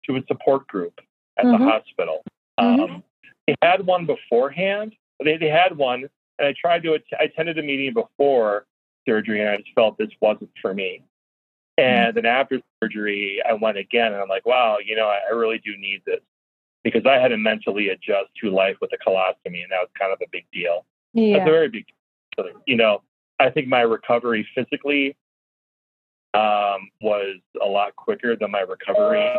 to 0.05 0.17
a 0.17 0.21
support 0.27 0.67
group 0.67 0.99
at 1.37 1.45
mm-hmm. 1.45 1.63
the 1.63 1.71
hospital. 1.71 2.23
Mm-hmm. 2.59 2.81
Um, 2.81 3.03
they 3.47 3.55
had 3.63 3.85
one 3.85 4.05
beforehand. 4.05 4.93
They 5.23 5.37
they 5.37 5.49
had 5.49 5.75
one, 5.75 6.07
and 6.41 6.49
I 6.49 6.53
tried 6.59 6.83
to. 6.83 6.97
I 7.19 7.23
attended 7.23 7.57
a 7.59 7.63
meeting 7.63 7.93
before 7.93 8.65
surgery, 9.07 9.39
and 9.39 9.49
I 9.49 9.57
just 9.57 9.69
felt 9.75 9.97
this 9.97 10.09
wasn't 10.19 10.49
for 10.61 10.73
me. 10.73 11.03
And 11.77 12.07
mm-hmm. 12.09 12.15
then 12.15 12.25
after 12.25 12.59
surgery, 12.83 13.41
I 13.47 13.53
went 13.53 13.77
again, 13.77 14.13
and 14.13 14.21
I'm 14.21 14.27
like, 14.27 14.45
wow, 14.45 14.77
you 14.83 14.95
know, 14.95 15.07
I, 15.07 15.33
really 15.33 15.59
do 15.63 15.77
need 15.77 16.01
this 16.05 16.19
because 16.83 17.05
I 17.05 17.13
had 17.13 17.29
to 17.29 17.37
mentally 17.37 17.89
adjust 17.89 18.29
to 18.41 18.49
life 18.49 18.75
with 18.81 18.91
a 18.93 18.97
colostomy, 18.97 19.63
and 19.63 19.71
that 19.71 19.79
was 19.79 19.89
kind 19.97 20.11
of 20.11 20.19
a 20.21 20.27
big 20.31 20.45
deal. 20.51 20.85
Yeah. 21.13 21.37
That's 21.37 21.49
a 21.49 21.51
very 21.51 21.69
big 21.69 21.85
you 22.65 22.75
know, 22.75 23.01
I 23.39 23.49
think 23.49 23.67
my 23.67 23.81
recovery 23.81 24.47
physically 24.55 25.15
um, 26.33 26.89
was 27.01 27.37
a 27.61 27.65
lot 27.65 27.95
quicker 27.95 28.35
than 28.35 28.51
my 28.51 28.61
recovery 28.61 29.31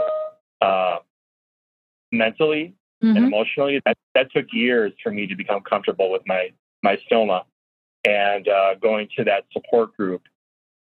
uh, 0.60 0.98
mentally 2.10 2.74
mm-hmm. 3.02 3.16
and 3.16 3.26
emotionally. 3.26 3.80
That, 3.84 3.96
that 4.14 4.32
took 4.32 4.46
years 4.52 4.92
for 5.02 5.10
me 5.10 5.26
to 5.26 5.34
become 5.34 5.62
comfortable 5.62 6.10
with 6.10 6.22
my 6.26 6.50
my 6.82 6.98
stoma, 7.10 7.44
and 8.04 8.48
uh, 8.48 8.74
going 8.76 9.08
to 9.16 9.24
that 9.24 9.44
support 9.52 9.96
group 9.96 10.22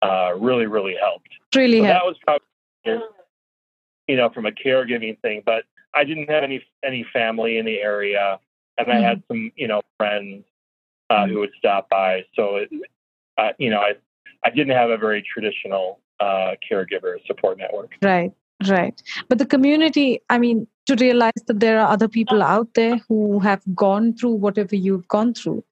uh, 0.01 0.33
really 0.37 0.67
really 0.67 0.95
helped. 0.99 1.29
Really, 1.55 1.79
so 1.79 1.85
helped. 1.85 1.99
that 1.99 2.05
was 2.05 2.41
probably 2.85 3.07
you 4.07 4.15
know 4.15 4.29
from 4.29 4.45
a 4.45 4.51
caregiving 4.51 5.19
thing, 5.21 5.43
but 5.45 5.63
I 5.93 6.03
didn't 6.03 6.29
have 6.29 6.43
any 6.43 6.63
any 6.83 7.05
family 7.11 7.57
in 7.57 7.65
the 7.65 7.79
area, 7.81 8.39
and 8.77 8.87
mm-hmm. 8.87 8.97
I 8.97 9.01
had 9.01 9.23
some 9.27 9.51
you 9.55 9.67
know 9.67 9.81
friends 9.97 10.45
uh, 11.09 11.27
who 11.27 11.39
would 11.39 11.51
stop 11.57 11.89
by. 11.89 12.23
So, 12.35 12.57
it, 12.57 12.69
uh, 13.37 13.49
you 13.57 13.69
know, 13.69 13.79
I 13.79 13.93
I 14.43 14.49
didn't 14.49 14.75
have 14.75 14.89
a 14.89 14.97
very 14.97 15.21
traditional 15.21 15.99
uh, 16.19 16.55
caregiver 16.69 17.15
support 17.25 17.57
network. 17.57 17.95
Right, 18.01 18.31
right. 18.67 19.01
But 19.27 19.37
the 19.37 19.45
community, 19.45 20.21
I 20.29 20.37
mean, 20.37 20.67
to 20.89 21.03
realize 21.03 21.41
that 21.47 21.59
there 21.59 21.79
are 21.79 21.91
other 21.91 22.07
people 22.07 22.43
out 22.43 22.73
there 22.75 22.99
who 23.07 23.39
have 23.39 23.61
gone 23.73 24.13
through 24.13 24.33
whatever 24.33 24.75
you've 24.75 25.07
gone 25.07 25.33
through. 25.33 25.63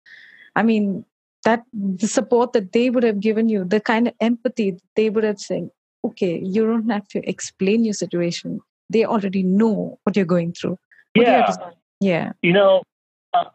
I 0.55 0.63
mean, 0.63 1.05
that 1.43 1.63
the 1.73 2.07
support 2.07 2.53
that 2.53 2.71
they 2.71 2.89
would 2.89 3.03
have 3.03 3.19
given 3.19 3.49
you, 3.49 3.63
the 3.63 3.79
kind 3.79 4.07
of 4.07 4.13
empathy 4.19 4.77
they 4.95 5.09
would 5.09 5.23
have 5.23 5.39
said, 5.39 5.69
okay, 6.03 6.39
you 6.39 6.65
don't 6.65 6.89
have 6.89 7.07
to 7.09 7.29
explain 7.29 7.83
your 7.83 7.93
situation. 7.93 8.59
They 8.89 9.05
already 9.05 9.43
know 9.43 9.99
what 10.03 10.15
you're 10.15 10.25
going 10.25 10.53
through. 10.53 10.77
What 11.13 11.27
yeah. 11.27 11.55
You 11.99 12.09
yeah. 12.09 12.31
You 12.41 12.53
know, 12.53 12.83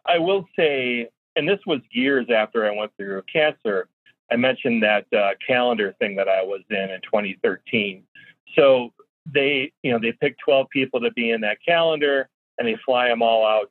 I 0.06 0.18
will 0.18 0.46
say 0.56 1.08
and 1.36 1.48
this 1.48 1.60
was 1.66 1.80
years 1.90 2.26
after 2.34 2.66
I 2.66 2.74
went 2.74 2.92
through 2.96 3.22
cancer. 3.32 3.88
I 4.30 4.36
mentioned 4.36 4.82
that 4.82 5.06
uh, 5.12 5.30
calendar 5.46 5.94
thing 5.98 6.16
that 6.16 6.28
I 6.28 6.42
was 6.42 6.60
in 6.70 6.90
in 6.90 7.00
2013. 7.02 8.02
So 8.56 8.92
they, 9.26 9.72
you 9.82 9.92
know, 9.92 9.98
they 9.98 10.12
pick 10.12 10.36
12 10.44 10.68
people 10.70 11.00
to 11.00 11.10
be 11.12 11.30
in 11.30 11.40
that 11.42 11.58
calendar, 11.66 12.28
and 12.58 12.66
they 12.66 12.76
fly 12.84 13.08
them 13.08 13.22
all 13.22 13.46
out 13.46 13.70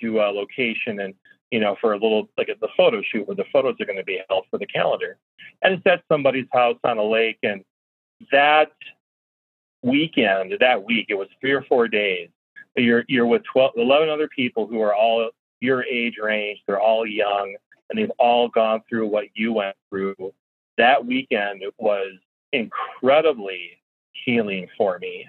to 0.00 0.20
a 0.20 0.30
location, 0.30 1.00
and 1.00 1.14
you 1.50 1.60
know, 1.60 1.76
for 1.80 1.92
a 1.92 1.98
little 1.98 2.28
like 2.38 2.48
the 2.48 2.68
photo 2.76 3.02
shoot 3.02 3.26
where 3.26 3.36
the 3.36 3.44
photos 3.52 3.76
are 3.78 3.84
going 3.84 3.98
to 3.98 4.04
be 4.04 4.20
held 4.30 4.46
for 4.50 4.58
the 4.58 4.66
calendar, 4.66 5.18
and 5.62 5.74
it's 5.74 5.86
at 5.86 6.02
somebody's 6.10 6.46
house 6.52 6.78
on 6.84 6.98
a 6.98 7.04
lake, 7.04 7.38
and 7.42 7.62
that 8.30 8.72
weekend, 9.82 10.54
that 10.60 10.84
week, 10.84 11.06
it 11.08 11.14
was 11.14 11.28
three 11.40 11.52
or 11.52 11.62
four 11.62 11.88
days. 11.88 12.28
You're 12.76 13.04
you're 13.08 13.26
with 13.26 13.42
12, 13.52 13.72
11 13.76 14.08
other 14.08 14.28
people 14.28 14.66
who 14.66 14.80
are 14.80 14.94
all 14.94 15.30
your 15.60 15.84
age 15.84 16.14
range. 16.20 16.60
They're 16.66 16.80
all 16.80 17.06
young 17.06 17.54
and 17.92 17.98
they've 17.98 18.12
all 18.18 18.48
gone 18.48 18.82
through 18.88 19.06
what 19.08 19.26
you 19.34 19.52
went 19.52 19.76
through. 19.90 20.16
That 20.78 21.04
weekend 21.04 21.62
was 21.78 22.14
incredibly 22.52 23.81
healing 24.24 24.68
for 24.76 24.98
me. 24.98 25.28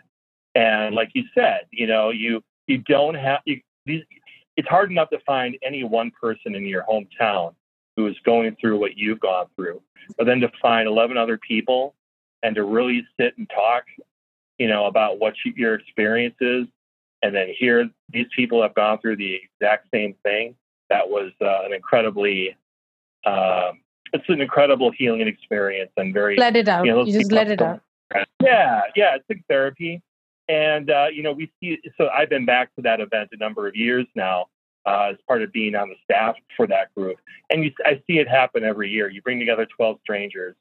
And 0.56 0.95
like 0.95 1.10
you 1.13 1.23
said, 1.34 1.62
you 1.71 1.88
know, 1.88 2.10
you 2.10 2.43
you 2.67 2.77
don't 2.79 3.15
have 3.15 3.39
you, 3.45 3.62
these, 3.86 4.03
it's 4.56 4.67
hard 4.67 4.91
enough 4.91 5.10
to 5.10 5.19
find 5.25 5.58
any 5.63 5.84
one 5.84 6.12
person 6.19 6.56
in 6.56 6.65
your 6.65 6.84
hometown 6.84 7.56
who 7.97 8.08
is 8.08 8.15
going 8.23 8.56
through 8.60 8.79
what 8.79 8.97
you've 8.97 9.19
gone 9.19 9.47
through, 9.56 9.82
but 10.17 10.25
then 10.25 10.39
to 10.39 10.51
find 10.62 10.88
11 10.88 11.17
other 11.17 11.38
people 11.38 11.95
and 12.41 12.56
to 12.56 12.63
really 12.63 13.06
sit 13.19 13.38
and 13.38 13.49
talk, 13.49 13.84
you 14.58 14.67
know, 14.67 14.86
about 14.86 15.19
what 15.19 15.34
you, 15.45 15.53
your 15.56 15.75
experience 15.75 16.36
is 16.39 16.65
and 17.23 17.34
then 17.34 17.47
hear 17.58 17.89
these 18.10 18.27
people 18.36 18.62
have 18.62 18.75
gone 18.75 18.99
through 18.99 19.15
the 19.15 19.39
exact 19.43 19.88
same 19.91 20.13
thing. 20.23 20.56
That 20.89 21.10
was 21.10 21.32
uh, 21.41 21.65
an 21.65 21.73
incredibly 21.73 22.56
uh, 23.25 23.71
it's 24.12 24.25
an 24.27 24.41
incredible 24.41 24.91
healing 24.91 25.27
experience 25.27 25.91
and 25.97 26.13
very 26.13 26.36
let 26.38 26.56
it 26.56 26.67
out. 26.67 26.86
You, 26.86 26.91
know, 26.91 27.06
you 27.06 27.13
just 27.13 27.32
let 27.32 27.49
it 27.49 27.62
out. 27.62 27.82
Yeah, 28.41 28.82
yeah, 28.95 29.15
it's 29.15 29.26
like 29.30 29.41
therapy. 29.49 30.02
And 30.49 30.89
uh, 30.89 31.08
you 31.13 31.23
know, 31.23 31.32
we 31.32 31.52
see. 31.60 31.80
So 31.97 32.10
I've 32.10 32.30
been 32.30 32.45
back 32.45 32.73
to 32.76 32.82
that 32.82 32.99
event 32.99 33.30
a 33.32 33.38
number 33.38 33.67
of 33.67 33.76
years 33.76 34.06
now, 34.15 34.47
uh, 34.86 35.12
as 35.12 35.17
part 35.28 35.41
of 35.41 35.52
being 35.54 35.76
on 35.76 35.89
the 35.89 35.95
staff 36.04 36.36
for 36.58 36.67
that 36.67 36.93
group. 36.93 37.17
And 37.49 37.63
you, 37.63 37.71
I 37.86 38.02
see 38.08 38.19
it 38.19 38.28
happen 38.28 38.63
every 38.63 38.89
year. 38.89 39.10
You 39.10 39.21
bring 39.21 39.39
together 39.39 39.65
12 39.65 39.97
strangers, 40.02 40.56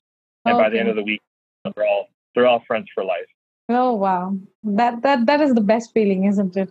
and 0.45 0.55
okay. 0.55 0.62
by 0.62 0.71
the 0.71 0.79
end 0.79 0.88
of 0.88 0.97
the 0.97 1.03
week, 1.03 1.21
they're 1.65 1.87
all 1.87 2.07
they're 2.35 2.47
all 2.47 2.62
friends 2.67 2.87
for 2.95 3.05
life. 3.05 3.27
Oh 3.69 3.95
wow, 3.95 4.37
that 4.65 5.03
that 5.03 5.27
that 5.27 5.41
is 5.41 5.55
the 5.55 5.61
best 5.61 5.93
feeling, 5.93 6.25
isn't 6.25 6.57
it? 6.57 6.71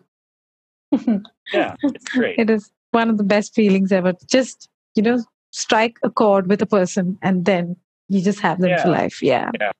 yeah, 1.53 1.75
it's 1.83 2.05
great. 2.09 2.37
it 2.39 2.49
is 2.49 2.71
one 2.91 3.09
of 3.09 3.17
the 3.17 3.23
best 3.23 3.53
feelings 3.53 3.91
ever. 3.91 4.13
Just 4.29 4.69
you 4.95 5.03
know, 5.03 5.23
strike 5.51 5.97
a 6.03 6.09
chord 6.09 6.47
with 6.47 6.61
a 6.61 6.65
person, 6.65 7.17
and 7.21 7.45
then 7.45 7.75
you 8.09 8.21
just 8.21 8.39
have 8.41 8.59
them 8.59 8.69
yeah. 8.69 8.83
for 8.83 8.89
life. 8.89 9.21
Yeah. 9.21 9.51
yeah, 9.59 9.71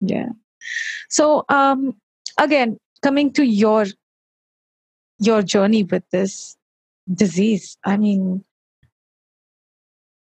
yeah. 0.00 0.28
So, 1.08 1.44
um, 1.48 1.96
again, 2.38 2.78
coming 3.02 3.32
to 3.32 3.44
your 3.44 3.86
your 5.20 5.42
journey 5.42 5.84
with 5.84 6.02
this 6.10 6.56
disease, 7.12 7.76
I 7.84 7.96
mean, 7.96 8.44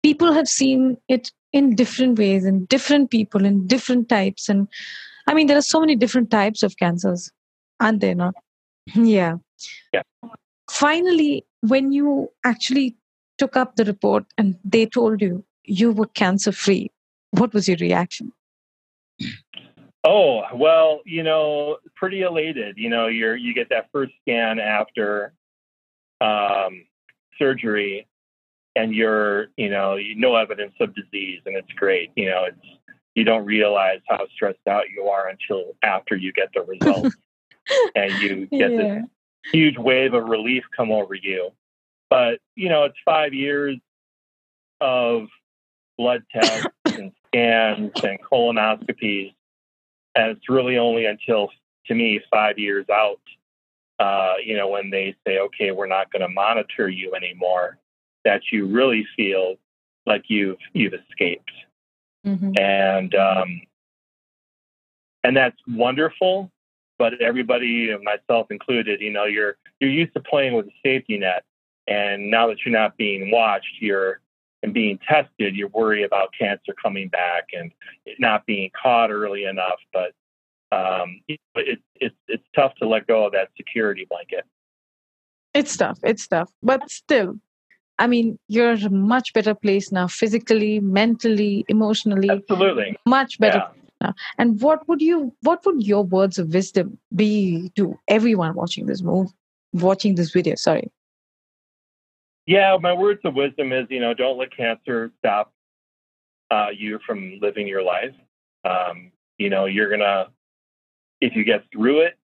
people 0.04 0.34
have 0.34 0.47
seen 0.47 0.97
it 1.08 1.32
in 1.54 1.75
different 1.75 2.17
ways, 2.17 2.45
in 2.45 2.65
different 2.65 3.12
people, 3.12 3.45
in 3.45 3.67
different 3.67 4.10
types, 4.10 4.49
and 4.49 4.67
I 5.28 5.34
mean, 5.34 5.47
there 5.47 5.58
are 5.58 5.62
so 5.62 5.80
many 5.80 5.95
different 5.95 6.32
types 6.32 6.63
of 6.63 6.78
cancers, 6.78 7.32
aren't 7.80 8.02
there? 8.02 8.15
Not, 8.15 8.34
yeah. 8.95 9.36
Yeah. 9.93 10.02
Finally, 10.71 11.45
when 11.62 11.91
you 11.91 12.30
actually 12.43 12.95
took 13.38 13.56
up 13.56 13.75
the 13.75 13.86
report 13.86 14.25
and 14.38 14.58
they 14.63 14.86
told 14.86 15.21
you 15.21 15.43
you 15.63 15.91
were 15.91 16.08
cancer 16.08 16.52
free, 16.52 16.91
what 17.32 17.54
was 17.54 17.67
your 17.67 17.78
reaction? 17.78 18.32
Oh, 20.03 20.43
well, 20.55 21.01
you 21.05 21.23
know, 21.23 21.77
pretty 21.95 22.21
elated. 22.21 22.77
You 22.77 22.89
know, 22.89 23.07
you're 23.07 23.35
you 23.35 23.53
get 23.53 23.69
that 23.69 23.89
first 23.91 24.13
scan 24.21 24.59
after 24.59 25.33
um, 26.21 26.85
surgery 27.38 28.07
and 28.75 28.93
you're, 28.93 29.47
you 29.57 29.69
know, 29.69 29.97
no 30.15 30.35
evidence 30.35 30.73
of 30.79 30.95
disease 30.95 31.41
and 31.45 31.55
it's 31.55 31.71
great. 31.73 32.12
You 32.15 32.29
know, 32.29 32.45
it's 32.45 32.79
you 33.15 33.25
don't 33.25 33.45
realize 33.45 33.99
how 34.07 34.25
stressed 34.33 34.65
out 34.69 34.85
you 34.95 35.03
are 35.05 35.27
until 35.27 35.75
after 35.83 36.15
you 36.15 36.31
get 36.31 36.49
the 36.53 36.62
results 36.62 37.15
and 37.95 38.12
you 38.21 38.45
get 38.47 38.71
yeah. 38.71 38.77
this 38.77 39.03
huge 39.51 39.77
wave 39.77 40.13
of 40.13 40.29
relief 40.29 40.63
come 40.75 40.91
over 40.91 41.15
you. 41.15 41.49
But, 42.09 42.39
you 42.55 42.69
know, 42.69 42.85
it's 42.85 42.97
five 43.03 43.33
years 43.33 43.77
of 44.79 45.27
blood 45.97 46.23
tests 46.31 46.67
and 46.85 47.12
scans 47.27 47.91
and 48.01 48.19
colonoscopies 48.21 49.33
and 50.19 50.32
it's 50.36 50.49
really 50.49 50.77
only 50.77 51.05
until, 51.05 51.49
to 51.86 51.95
me, 51.95 52.19
five 52.29 52.60
years 52.60 52.86
out, 52.91 53.21
uh, 53.99 54.34
you 54.43 54.55
know, 54.58 54.67
when 54.67 54.89
they 54.89 55.15
say, 55.25 55.39
okay, 55.39 55.71
we're 55.71 55.88
not 55.88 56.12
going 56.12 56.21
to 56.21 56.27
monitor 56.27 56.89
you 56.89 57.15
anymore, 57.15 57.77
that 58.25 58.41
you 58.51 58.67
really 58.67 59.08
feel 59.15 59.55
like 60.05 60.23
you've 60.27 60.58
you've 60.73 60.93
escaped. 60.93 61.51
Mm-hmm. 62.25 62.51
And 62.60 63.15
um, 63.15 63.62
and 65.23 65.36
that's 65.36 65.58
wonderful. 65.67 66.51
But 66.97 67.21
everybody, 67.21 67.95
myself 68.03 68.51
included, 68.51 68.99
you 68.99 69.12
know, 69.12 69.23
you're 69.25 69.55
you're 69.79 69.89
used 69.89 70.13
to 70.15 70.19
playing 70.19 70.53
with 70.53 70.67
a 70.67 70.73
safety 70.84 71.17
net, 71.17 71.43
and 71.88 72.29
now 72.29 72.47
that 72.47 72.58
you're 72.65 72.77
not 72.77 72.97
being 72.97 73.32
watched, 73.32 73.75
you're 73.79 74.19
and 74.63 74.74
being 74.74 75.00
tested, 75.08 75.56
you 75.56 75.67
worry 75.74 76.04
about 76.04 76.30
cancer 76.38 76.74
coming 76.82 77.08
back 77.08 77.48
and 77.54 77.72
not 78.19 78.45
being 78.45 78.69
caught 78.82 79.12
early 79.12 79.45
enough. 79.45 79.80
But 79.93 80.12
um, 80.72 81.22
it, 81.28 81.39
it, 81.56 81.80
it, 81.95 82.13
it's 82.28 82.43
tough 82.56 82.76
to 82.76 82.88
let 82.88 83.08
go 83.08 83.26
of 83.26 83.32
that 83.34 83.50
security 83.58 84.06
blanket. 84.10 84.45
It's 85.54 85.76
tough. 85.78 86.00
It's 86.04 86.28
tough. 86.28 86.52
But 86.62 86.89
still, 86.91 87.39
I 87.98 88.08
mean, 88.08 88.38
you're 88.48 88.72
in 88.72 88.86
a 88.86 88.89
much 88.89 89.34
better 89.34 89.56
place 89.56 89.91
now, 89.91 90.08
physically, 90.08 90.80
mentally, 90.80 91.65
emotionally. 91.67 92.30
Absolutely. 92.30 92.98
Much 93.06 93.39
better. 93.39 93.58
Yeah. 93.58 93.82
Now. 94.02 94.13
And 94.38 94.62
what 94.62 94.88
would 94.88 95.02
you, 95.02 95.34
what 95.41 95.65
would 95.65 95.84
your 95.84 96.04
words 96.04 96.38
of 96.38 96.54
wisdom 96.54 96.98
be 97.15 97.72
to 97.76 97.98
everyone 98.08 98.54
watching 98.54 98.86
this 98.86 99.02
move, 99.02 99.32
watching 99.74 100.15
this 100.15 100.32
video? 100.32 100.56
Sorry. 100.56 100.89
Yeah, 102.49 102.77
my 102.81 102.93
words 102.93 103.19
of 103.25 103.35
wisdom 103.35 103.71
is, 103.71 103.85
you 103.91 103.99
know, 103.99 104.15
don't 104.15 104.39
let 104.39 104.57
cancer 104.57 105.12
stop 105.19 105.53
uh, 106.49 106.69
you 106.75 106.97
from 107.05 107.38
living 107.39 107.67
your 107.67 107.83
life. 107.83 108.15
Um, 108.65 109.12
you 109.38 109.51
know, 109.51 109.65
you're 109.65 109.91
gonna, 109.91 110.29
if 111.21 111.35
you 111.35 111.43
get 111.43 111.65
through 111.71 112.01
it, 112.07 112.17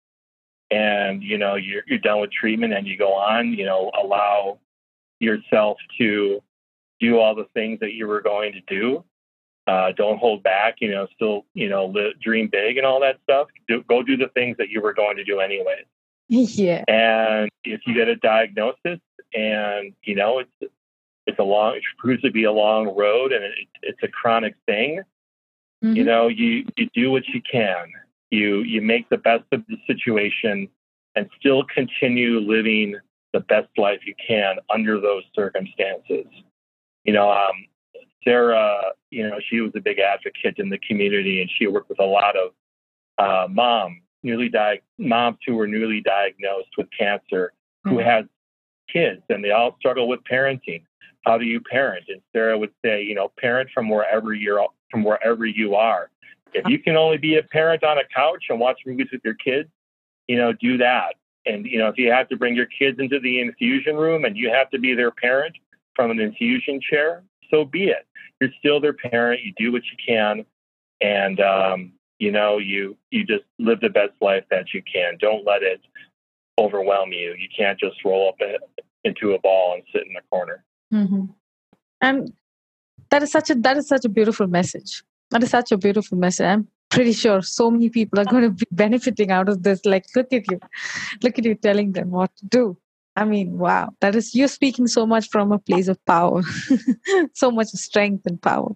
and 0.71 1.21
you 1.21 1.37
know 1.37 1.53
you're 1.53 1.83
you're 1.85 1.99
done 1.99 2.21
with 2.21 2.31
treatment 2.31 2.73
and 2.73 2.87
you 2.87 2.97
go 2.97 3.13
on, 3.13 3.53
you 3.53 3.65
know, 3.65 3.91
allow 4.01 4.57
yourself 5.19 5.77
to 5.99 6.41
do 6.99 7.19
all 7.19 7.35
the 7.35 7.45
things 7.53 7.79
that 7.81 7.93
you 7.93 8.07
were 8.07 8.21
going 8.23 8.51
to 8.53 8.61
do. 8.61 9.03
Uh, 9.67 9.91
don't 9.91 10.17
hold 10.17 10.41
back. 10.41 10.77
You 10.79 10.89
know, 10.89 11.07
still, 11.13 11.45
you 11.53 11.69
know, 11.69 11.85
live, 11.85 12.19
dream 12.19 12.49
big 12.51 12.77
and 12.77 12.85
all 12.87 12.99
that 13.01 13.19
stuff. 13.21 13.49
Do, 13.67 13.83
go 13.87 14.01
do 14.01 14.17
the 14.17 14.29
things 14.29 14.57
that 14.57 14.69
you 14.69 14.81
were 14.81 14.93
going 14.95 15.17
to 15.17 15.23
do 15.23 15.39
anyway. 15.39 15.85
Yeah. 16.27 16.83
And 16.87 17.51
if 17.63 17.81
you 17.85 17.93
get 17.93 18.07
a 18.07 18.15
diagnosis, 18.15 18.99
and 19.35 19.93
you 20.03 20.15
know 20.15 20.39
it's 20.39 20.73
it's 21.27 21.39
a 21.39 21.43
long 21.43 21.75
it 21.75 21.83
proves 21.97 22.21
to 22.21 22.31
be 22.31 22.43
a 22.43 22.51
long 22.51 22.95
road 22.95 23.31
and 23.31 23.43
it, 23.43 23.53
it's 23.81 24.03
a 24.03 24.07
chronic 24.07 24.55
thing 24.65 25.01
mm-hmm. 25.83 25.95
you 25.95 26.03
know 26.03 26.27
you 26.27 26.65
you 26.77 26.89
do 26.93 27.11
what 27.11 27.27
you 27.27 27.41
can 27.49 27.87
you 28.31 28.61
you 28.61 28.81
make 28.81 29.07
the 29.09 29.17
best 29.17 29.43
of 29.51 29.61
the 29.67 29.77
situation 29.85 30.67
and 31.15 31.29
still 31.39 31.63
continue 31.73 32.39
living 32.39 32.95
the 33.33 33.39
best 33.41 33.69
life 33.77 33.99
you 34.05 34.13
can 34.25 34.55
under 34.73 34.99
those 34.99 35.23
circumstances 35.33 36.25
you 37.03 37.13
know 37.13 37.31
um, 37.31 37.65
sarah 38.23 38.81
you 39.09 39.27
know 39.27 39.37
she 39.49 39.59
was 39.59 39.71
a 39.75 39.81
big 39.81 39.99
advocate 39.99 40.55
in 40.57 40.69
the 40.69 40.79
community 40.79 41.41
and 41.41 41.49
she 41.57 41.67
worked 41.67 41.89
with 41.89 41.99
a 41.99 42.05
lot 42.05 42.35
of 42.35 42.51
uh, 43.17 43.47
moms 43.51 44.01
newly 44.23 44.49
di- 44.49 44.81
moms 44.97 45.37
who 45.45 45.55
were 45.55 45.67
newly 45.67 46.01
diagnosed 46.01 46.69
with 46.77 46.87
cancer 46.97 47.53
mm-hmm. 47.85 47.95
who 47.95 48.03
had 48.03 48.27
kids 48.91 49.21
and 49.29 49.43
they 49.43 49.51
all 49.51 49.75
struggle 49.79 50.07
with 50.07 50.21
parenting. 50.29 50.83
How 51.25 51.37
do 51.37 51.45
you 51.45 51.59
parent? 51.59 52.05
And 52.07 52.21
Sarah 52.33 52.57
would 52.57 52.71
say, 52.83 53.03
you 53.03 53.15
know, 53.15 53.31
parent 53.39 53.69
from 53.73 53.89
wherever 53.89 54.33
you're 54.33 54.67
from 54.91 55.03
wherever 55.03 55.45
you 55.45 55.75
are. 55.75 56.09
If 56.53 56.67
you 56.67 56.79
can 56.79 56.95
only 56.95 57.17
be 57.17 57.37
a 57.37 57.43
parent 57.43 57.83
on 57.83 57.97
a 57.97 58.03
couch 58.15 58.45
and 58.49 58.59
watch 58.59 58.79
movies 58.85 59.07
with 59.11 59.21
your 59.25 59.33
kids, 59.33 59.69
you 60.27 60.37
know, 60.37 60.53
do 60.53 60.77
that. 60.77 61.15
And 61.45 61.65
you 61.65 61.79
know, 61.79 61.87
if 61.87 61.97
you 61.97 62.11
have 62.11 62.29
to 62.29 62.37
bring 62.37 62.55
your 62.55 62.67
kids 62.67 62.99
into 62.99 63.19
the 63.19 63.41
infusion 63.41 63.95
room 63.95 64.25
and 64.25 64.37
you 64.37 64.49
have 64.51 64.69
to 64.71 64.79
be 64.79 64.93
their 64.93 65.11
parent 65.11 65.55
from 65.95 66.11
an 66.11 66.19
infusion 66.19 66.79
chair, 66.81 67.23
so 67.51 67.65
be 67.65 67.85
it. 67.85 68.07
You're 68.39 68.51
still 68.59 68.79
their 68.79 68.93
parent. 68.93 69.41
You 69.43 69.53
do 69.57 69.71
what 69.71 69.83
you 69.83 69.97
can, 70.05 70.45
and 71.01 71.39
um, 71.39 71.93
you 72.19 72.31
know, 72.31 72.57
you 72.57 72.97
you 73.11 73.25
just 73.25 73.43
live 73.59 73.79
the 73.81 73.89
best 73.89 74.13
life 74.21 74.43
that 74.49 74.73
you 74.73 74.81
can. 74.91 75.17
Don't 75.19 75.45
let 75.45 75.63
it 75.63 75.81
overwhelm 76.57 77.11
you. 77.11 77.35
You 77.37 77.47
can't 77.55 77.79
just 77.79 78.03
roll 78.03 78.29
up 78.29 78.35
it 78.39 78.61
into 79.03 79.33
a 79.33 79.39
ball 79.39 79.73
and 79.75 79.83
sit 79.93 80.07
in 80.07 80.13
the 80.13 80.21
corner. 80.31 80.63
Mm-hmm. 80.93 81.25
And 82.01 82.33
that 83.11 83.23
is 83.23 83.31
such 83.31 83.49
a 83.49 83.55
that 83.55 83.77
is 83.77 83.87
such 83.87 84.05
a 84.05 84.09
beautiful 84.09 84.47
message. 84.47 85.03
That 85.31 85.43
is 85.43 85.49
such 85.49 85.71
a 85.71 85.77
beautiful 85.77 86.17
message. 86.17 86.45
I'm 86.45 86.67
pretty 86.89 87.13
sure 87.13 87.41
so 87.41 87.71
many 87.71 87.89
people 87.89 88.19
are 88.19 88.25
going 88.25 88.43
to 88.43 88.51
be 88.51 88.65
benefiting 88.71 89.31
out 89.31 89.49
of 89.49 89.63
this. 89.63 89.85
Like, 89.85 90.05
look 90.15 90.31
at 90.31 90.49
you, 90.49 90.59
look 91.23 91.37
at 91.37 91.45
you 91.45 91.55
telling 91.55 91.93
them 91.93 92.11
what 92.11 92.35
to 92.37 92.45
do. 92.45 92.77
I 93.15 93.25
mean, 93.25 93.57
wow, 93.57 93.91
that 94.01 94.15
is 94.15 94.35
you're 94.35 94.49
speaking 94.49 94.87
so 94.87 95.05
much 95.05 95.29
from 95.29 95.51
a 95.51 95.59
place 95.59 95.87
of 95.87 96.03
power, 96.05 96.41
so 97.33 97.49
much 97.49 97.67
strength 97.67 98.25
and 98.25 98.41
power. 98.41 98.75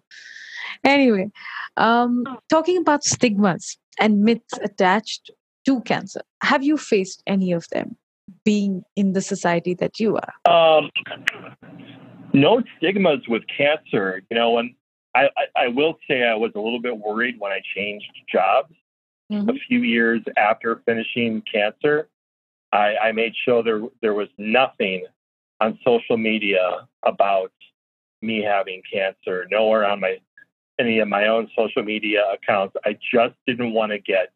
Anyway, 0.84 1.30
um, 1.76 2.24
talking 2.50 2.78
about 2.78 3.04
stigmas 3.04 3.78
and 4.00 4.22
myths 4.22 4.54
attached 4.64 5.32
to 5.66 5.82
cancer. 5.82 6.22
Have 6.42 6.64
you 6.64 6.78
faced 6.78 7.24
any 7.28 7.52
of 7.52 7.68
them 7.70 7.98
being 8.44 8.84
in 8.96 9.14
the 9.14 9.22
society 9.22 9.74
that 9.76 10.00
you 10.00 10.18
are? 10.18 10.80
Um, 10.80 10.90
no 12.34 12.62
stigmas 12.78 13.28
with 13.28 13.44
cancer. 13.56 14.22
You 14.30 14.38
know, 14.38 14.58
and 14.58 14.76
I, 15.16 15.30
I, 15.38 15.64
I, 15.64 15.68
will 15.68 15.98
say 16.08 16.24
I 16.24 16.36
was 16.36 16.52
a 16.56 16.60
little 16.60 16.82
bit 16.82 16.98
worried 16.98 17.36
when 17.40 17.52
I 17.52 17.62
changed 17.76 18.06
jobs 18.32 18.74
mm-hmm. 19.32 19.50
a 19.50 19.54
few 19.68 19.80
years 19.80 20.22
after 20.38 20.82
finishing 20.86 21.42
cancer. 21.52 22.10
I, 22.72 22.96
I 22.98 23.12
made 23.12 23.34
sure 23.46 23.64
there 23.64 23.82
there 24.02 24.14
was 24.14 24.30
nothing 24.38 25.06
on 25.60 25.80
social 25.84 26.18
media 26.18 26.88
about 27.04 27.52
me 28.22 28.44
having 28.44 28.82
cancer. 28.92 29.48
Nowhere 29.50 29.86
on 29.86 30.00
my 30.00 30.18
any 30.80 31.00
of 31.00 31.08
my 31.08 31.28
own 31.28 31.50
social 31.58 31.84
media 31.84 32.24
accounts. 32.32 32.76
I 32.86 32.98
just 33.14 33.36
didn't 33.46 33.74
want 33.74 33.92
to 33.92 34.00
get 34.00 34.32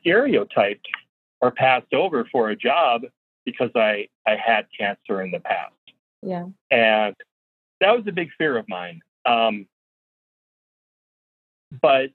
stereotyped 0.00 0.86
or 1.40 1.50
passed 1.50 1.92
over 1.92 2.26
for 2.30 2.50
a 2.50 2.56
job 2.56 3.02
because 3.44 3.70
I, 3.74 4.08
I 4.26 4.36
had 4.36 4.66
cancer 4.78 5.22
in 5.22 5.30
the 5.30 5.40
past. 5.40 5.72
Yeah. 6.22 6.46
And 6.70 7.14
that 7.80 7.96
was 7.96 8.04
a 8.06 8.12
big 8.12 8.30
fear 8.38 8.56
of 8.56 8.68
mine. 8.68 9.00
Um, 9.24 9.66
but 11.80 12.10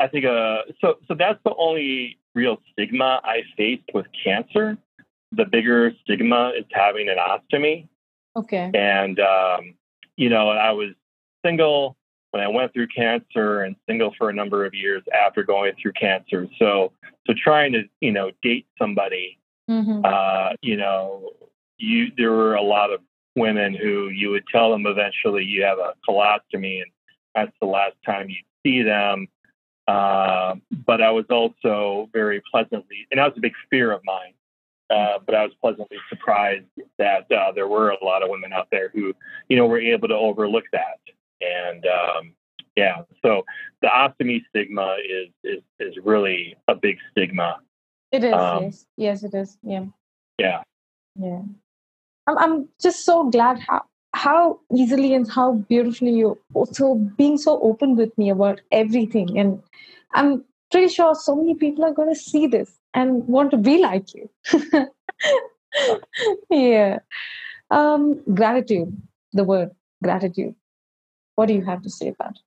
I 0.00 0.08
think 0.08 0.24
uh, 0.24 0.62
so. 0.80 0.98
So 1.08 1.14
that's 1.14 1.40
the 1.44 1.54
only 1.56 2.18
real 2.34 2.58
stigma 2.72 3.20
I 3.24 3.42
faced 3.56 3.90
with 3.94 4.06
cancer. 4.24 4.78
The 5.32 5.44
bigger 5.44 5.92
stigma 6.02 6.52
is 6.56 6.64
having 6.72 7.08
an 7.08 7.16
ostomy. 7.16 7.88
Okay. 8.36 8.70
And 8.74 9.18
um, 9.18 9.74
you 10.16 10.28
know, 10.28 10.50
I 10.50 10.72
was 10.72 10.90
single 11.44 11.96
when 12.30 12.42
I 12.42 12.48
went 12.48 12.72
through 12.72 12.88
cancer, 12.88 13.62
and 13.62 13.76
single 13.86 14.14
for 14.18 14.30
a 14.30 14.34
number 14.34 14.64
of 14.64 14.74
years 14.74 15.02
after 15.14 15.42
going 15.42 15.72
through 15.80 15.92
cancer. 15.92 16.46
So, 16.58 16.92
so 17.26 17.34
trying 17.42 17.72
to 17.72 17.84
you 18.00 18.12
know 18.12 18.30
date 18.42 18.66
somebody, 18.78 19.38
Mm-hmm. 19.68 20.00
uh, 20.02 20.54
you 20.62 20.76
know, 20.76 21.30
you 21.76 22.06
there 22.16 22.32
were 22.32 22.54
a 22.54 22.62
lot 22.62 22.90
of 22.90 23.00
women 23.36 23.74
who 23.74 24.08
you 24.08 24.30
would 24.30 24.44
tell 24.50 24.70
them 24.70 24.86
eventually 24.86 25.44
you 25.44 25.62
have 25.62 25.78
a 25.78 25.92
colostomy, 26.08 26.80
and 26.80 26.90
that's 27.34 27.52
the 27.60 27.66
last 27.66 27.94
time 28.04 28.30
you 28.30 28.38
see 28.64 28.82
them. 28.82 29.28
Uh, 29.86 30.54
but 30.86 31.00
I 31.00 31.10
was 31.10 31.26
also 31.30 32.08
very 32.12 32.42
pleasantly, 32.50 33.06
and 33.10 33.18
that 33.18 33.28
was 33.28 33.34
a 33.36 33.40
big 33.40 33.52
fear 33.70 33.92
of 33.92 34.00
mine. 34.04 34.32
Uh, 34.90 35.18
but 35.24 35.34
I 35.34 35.42
was 35.42 35.52
pleasantly 35.60 35.98
surprised 36.08 36.64
that 36.98 37.30
uh, 37.30 37.52
there 37.52 37.68
were 37.68 37.90
a 37.90 38.02
lot 38.02 38.22
of 38.22 38.30
women 38.30 38.54
out 38.54 38.68
there 38.70 38.88
who, 38.88 39.12
you 39.50 39.56
know, 39.58 39.66
were 39.66 39.78
able 39.78 40.08
to 40.08 40.14
overlook 40.14 40.64
that. 40.72 40.98
And 41.40 41.84
um, 41.86 42.32
yeah, 42.76 43.02
so 43.24 43.44
the 43.82 43.88
ostomy 43.88 44.42
stigma 44.48 44.96
is 45.04 45.28
is 45.44 45.62
is 45.80 45.94
really 46.04 46.56
a 46.68 46.74
big 46.74 46.96
stigma. 47.10 47.58
It 48.12 48.24
is. 48.24 48.34
Um, 48.34 48.62
yes. 48.64 48.86
Yes, 48.96 49.22
it 49.22 49.34
is. 49.34 49.58
Yeah. 49.62 49.86
Yeah. 50.38 50.62
Yeah. 51.16 51.42
I'm, 52.26 52.38
I'm 52.38 52.68
just 52.80 53.04
so 53.04 53.28
glad 53.30 53.58
how 53.68 53.82
how 54.14 54.60
easily 54.74 55.14
and 55.14 55.30
how 55.30 55.52
beautifully 55.68 56.12
you 56.12 56.38
also 56.54 56.94
being 57.16 57.38
so 57.38 57.60
open 57.60 57.96
with 57.96 58.16
me 58.18 58.30
about 58.30 58.60
everything 58.72 59.38
and 59.38 59.62
i'm 60.14 60.44
pretty 60.70 60.88
sure 60.88 61.14
so 61.14 61.36
many 61.36 61.54
people 61.54 61.84
are 61.84 61.92
going 61.92 62.12
to 62.12 62.18
see 62.18 62.46
this 62.46 62.78
and 62.94 63.26
want 63.28 63.50
to 63.50 63.56
be 63.56 63.78
like 63.78 64.06
you 64.14 64.28
yeah 66.50 66.98
um 67.70 68.20
gratitude 68.34 68.96
the 69.34 69.44
word 69.44 69.70
gratitude 70.02 70.54
what 71.38 71.46
do 71.46 71.54
you 71.54 71.64
have 71.64 71.82
to 71.82 71.90
say 71.90 72.08
about 72.08 72.30
it 72.30 72.40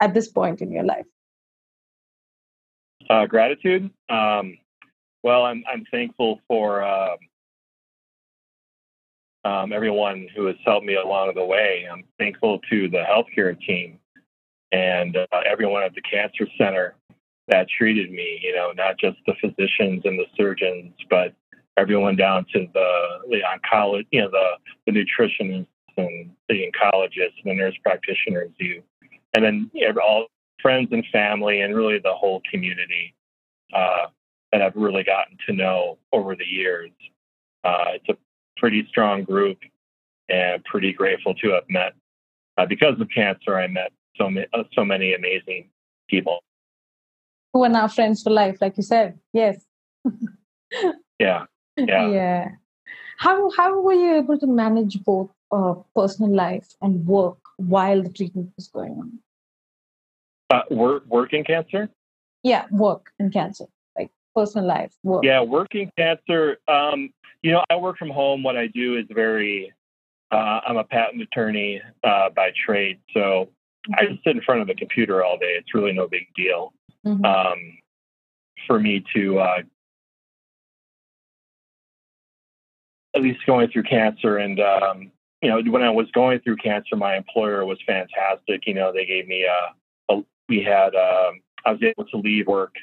at 0.00 0.14
this 0.14 0.28
point 0.28 0.62
in 0.62 0.72
your 0.72 0.84
life 0.84 1.06
Uh, 3.10 3.26
gratitude. 3.26 3.90
Um, 4.08 4.56
well, 5.22 5.42
I'm 5.44 5.62
I'm 5.70 5.84
thankful 5.90 6.40
for 6.48 6.82
um, 6.82 7.18
um, 9.44 9.72
everyone 9.72 10.26
who 10.34 10.46
has 10.46 10.56
helped 10.64 10.86
me 10.86 10.94
along 10.94 11.34
the 11.34 11.44
way. 11.44 11.86
I'm 11.90 12.04
thankful 12.18 12.60
to 12.70 12.88
the 12.88 13.02
healthcare 13.10 13.54
team 13.68 13.98
and 14.72 15.16
uh, 15.16 15.40
everyone 15.46 15.82
at 15.82 15.94
the 15.94 16.00
cancer 16.00 16.46
center 16.56 16.94
that 17.48 17.68
treated 17.68 18.10
me. 18.10 18.40
You 18.42 18.54
know, 18.56 18.72
not 18.84 18.98
just 18.98 19.18
the 19.26 19.34
physicians 19.42 20.02
and 20.06 20.18
the 20.18 20.28
surgeons, 20.36 20.94
but 21.10 21.34
everyone 21.76 22.16
down 22.16 22.46
to 22.54 22.66
the 22.72 22.90
the 23.32 23.40
oncologist, 23.52 24.06
you 24.10 24.22
know, 24.22 24.30
the 24.30 24.48
the 24.86 24.92
nutritionists 24.98 25.73
and 25.96 26.30
the 26.48 26.66
oncologists 26.70 27.38
and 27.42 27.46
the 27.46 27.54
nurse 27.54 27.76
practitioners. 27.82 28.50
You, 28.58 28.82
and 29.34 29.44
then 29.44 29.70
you 29.72 29.92
know, 29.92 30.00
all 30.00 30.26
friends 30.60 30.88
and 30.92 31.04
family, 31.12 31.60
and 31.60 31.74
really 31.74 31.98
the 31.98 32.12
whole 32.14 32.40
community 32.50 33.14
uh, 33.72 34.06
that 34.52 34.62
I've 34.62 34.76
really 34.76 35.04
gotten 35.04 35.36
to 35.46 35.52
know 35.52 35.98
over 36.12 36.34
the 36.36 36.46
years. 36.46 36.90
Uh, 37.64 37.92
it's 37.94 38.08
a 38.08 38.16
pretty 38.56 38.86
strong 38.88 39.24
group, 39.24 39.58
and 40.28 40.62
pretty 40.64 40.92
grateful 40.92 41.34
to 41.36 41.50
have 41.50 41.64
met. 41.68 41.92
Uh, 42.56 42.66
because 42.66 43.00
of 43.00 43.08
cancer, 43.14 43.58
I 43.58 43.66
met 43.66 43.92
so 44.16 44.30
many, 44.30 44.46
uh, 44.52 44.62
so 44.74 44.84
many 44.84 45.14
amazing 45.14 45.70
people. 46.08 46.38
who 47.52 47.64
are 47.64 47.68
now 47.68 47.88
friends 47.88 48.22
for 48.22 48.30
life 48.30 48.58
like 48.60 48.76
you 48.76 48.82
said 48.82 49.18
yes 49.32 49.56
Yeah, 51.18 51.44
yeah. 51.76 52.08
yeah 52.18 52.48
how 53.18 53.50
how 53.56 53.80
were 53.80 53.92
you 53.94 54.16
able 54.16 54.38
to 54.38 54.46
manage 54.46 55.02
both 55.04 55.30
uh, 55.54 55.74
personal 55.94 56.34
life 56.34 56.68
and 56.82 57.06
work 57.06 57.38
while 57.56 58.02
the 58.02 58.12
treatment 58.18 58.50
was 58.56 58.68
going 58.68 58.94
on 59.02 59.10
Uh, 60.54 60.62
work, 60.70 61.02
working 61.06 61.44
cancer. 61.44 61.82
yeah 62.42 62.64
work 62.70 63.04
and 63.18 63.32
cancer 63.32 63.66
like 63.98 64.10
personal 64.34 64.66
life 64.66 64.92
work 65.02 65.22
Yeah, 65.24 65.42
working 65.58 65.90
cancer. 65.96 66.42
Um, 66.76 66.98
you 67.42 67.50
know, 67.52 67.62
I 67.72 67.76
work 67.76 67.96
from 68.02 68.10
home. 68.10 68.42
What 68.42 68.56
I 68.56 68.66
do 68.68 68.96
is 69.00 69.06
very. 69.24 69.72
Uh, 70.36 70.58
I'm 70.66 70.78
a 70.84 70.84
patent 70.84 71.22
attorney 71.22 71.80
uh, 72.10 72.28
by 72.38 72.50
trade, 72.66 72.98
so 73.14 73.48
I 73.96 74.06
just 74.10 74.24
sit 74.24 74.34
in 74.36 74.42
front 74.42 74.60
of 74.62 74.66
the 74.66 74.74
computer 74.74 75.16
all 75.24 75.36
day. 75.38 75.52
It's 75.58 75.72
really 75.74 75.92
no 75.92 76.06
big 76.08 76.26
deal 76.34 76.72
Mhm. 77.06 77.24
um, 77.32 77.58
for 78.66 78.80
me 78.80 79.04
to, 79.14 79.22
uh, 79.38 79.62
at 83.14 83.22
least 83.22 83.40
going 83.46 83.68
through 83.70 83.84
cancer. 83.84 84.38
And 84.38 84.58
um, 84.60 85.12
you 85.44 85.50
know, 85.50 85.70
when 85.70 85.82
I 85.82 85.90
was 85.90 86.10
going 86.12 86.40
through 86.40 86.56
cancer, 86.56 86.96
my 86.96 87.16
employer 87.16 87.66
was 87.66 87.78
fantastic. 87.86 88.66
You 88.66 88.74
know, 88.74 88.92
they 88.92 89.04
gave 89.04 89.28
me 89.28 89.44
a. 89.44 90.12
a 90.12 90.22
we 90.48 90.62
had. 90.62 90.94
Um, 90.94 91.40
I 91.66 91.72
was 91.72 91.82
able 91.82 92.06
to 92.06 92.16
leave 92.16 92.46
work, 92.46 92.74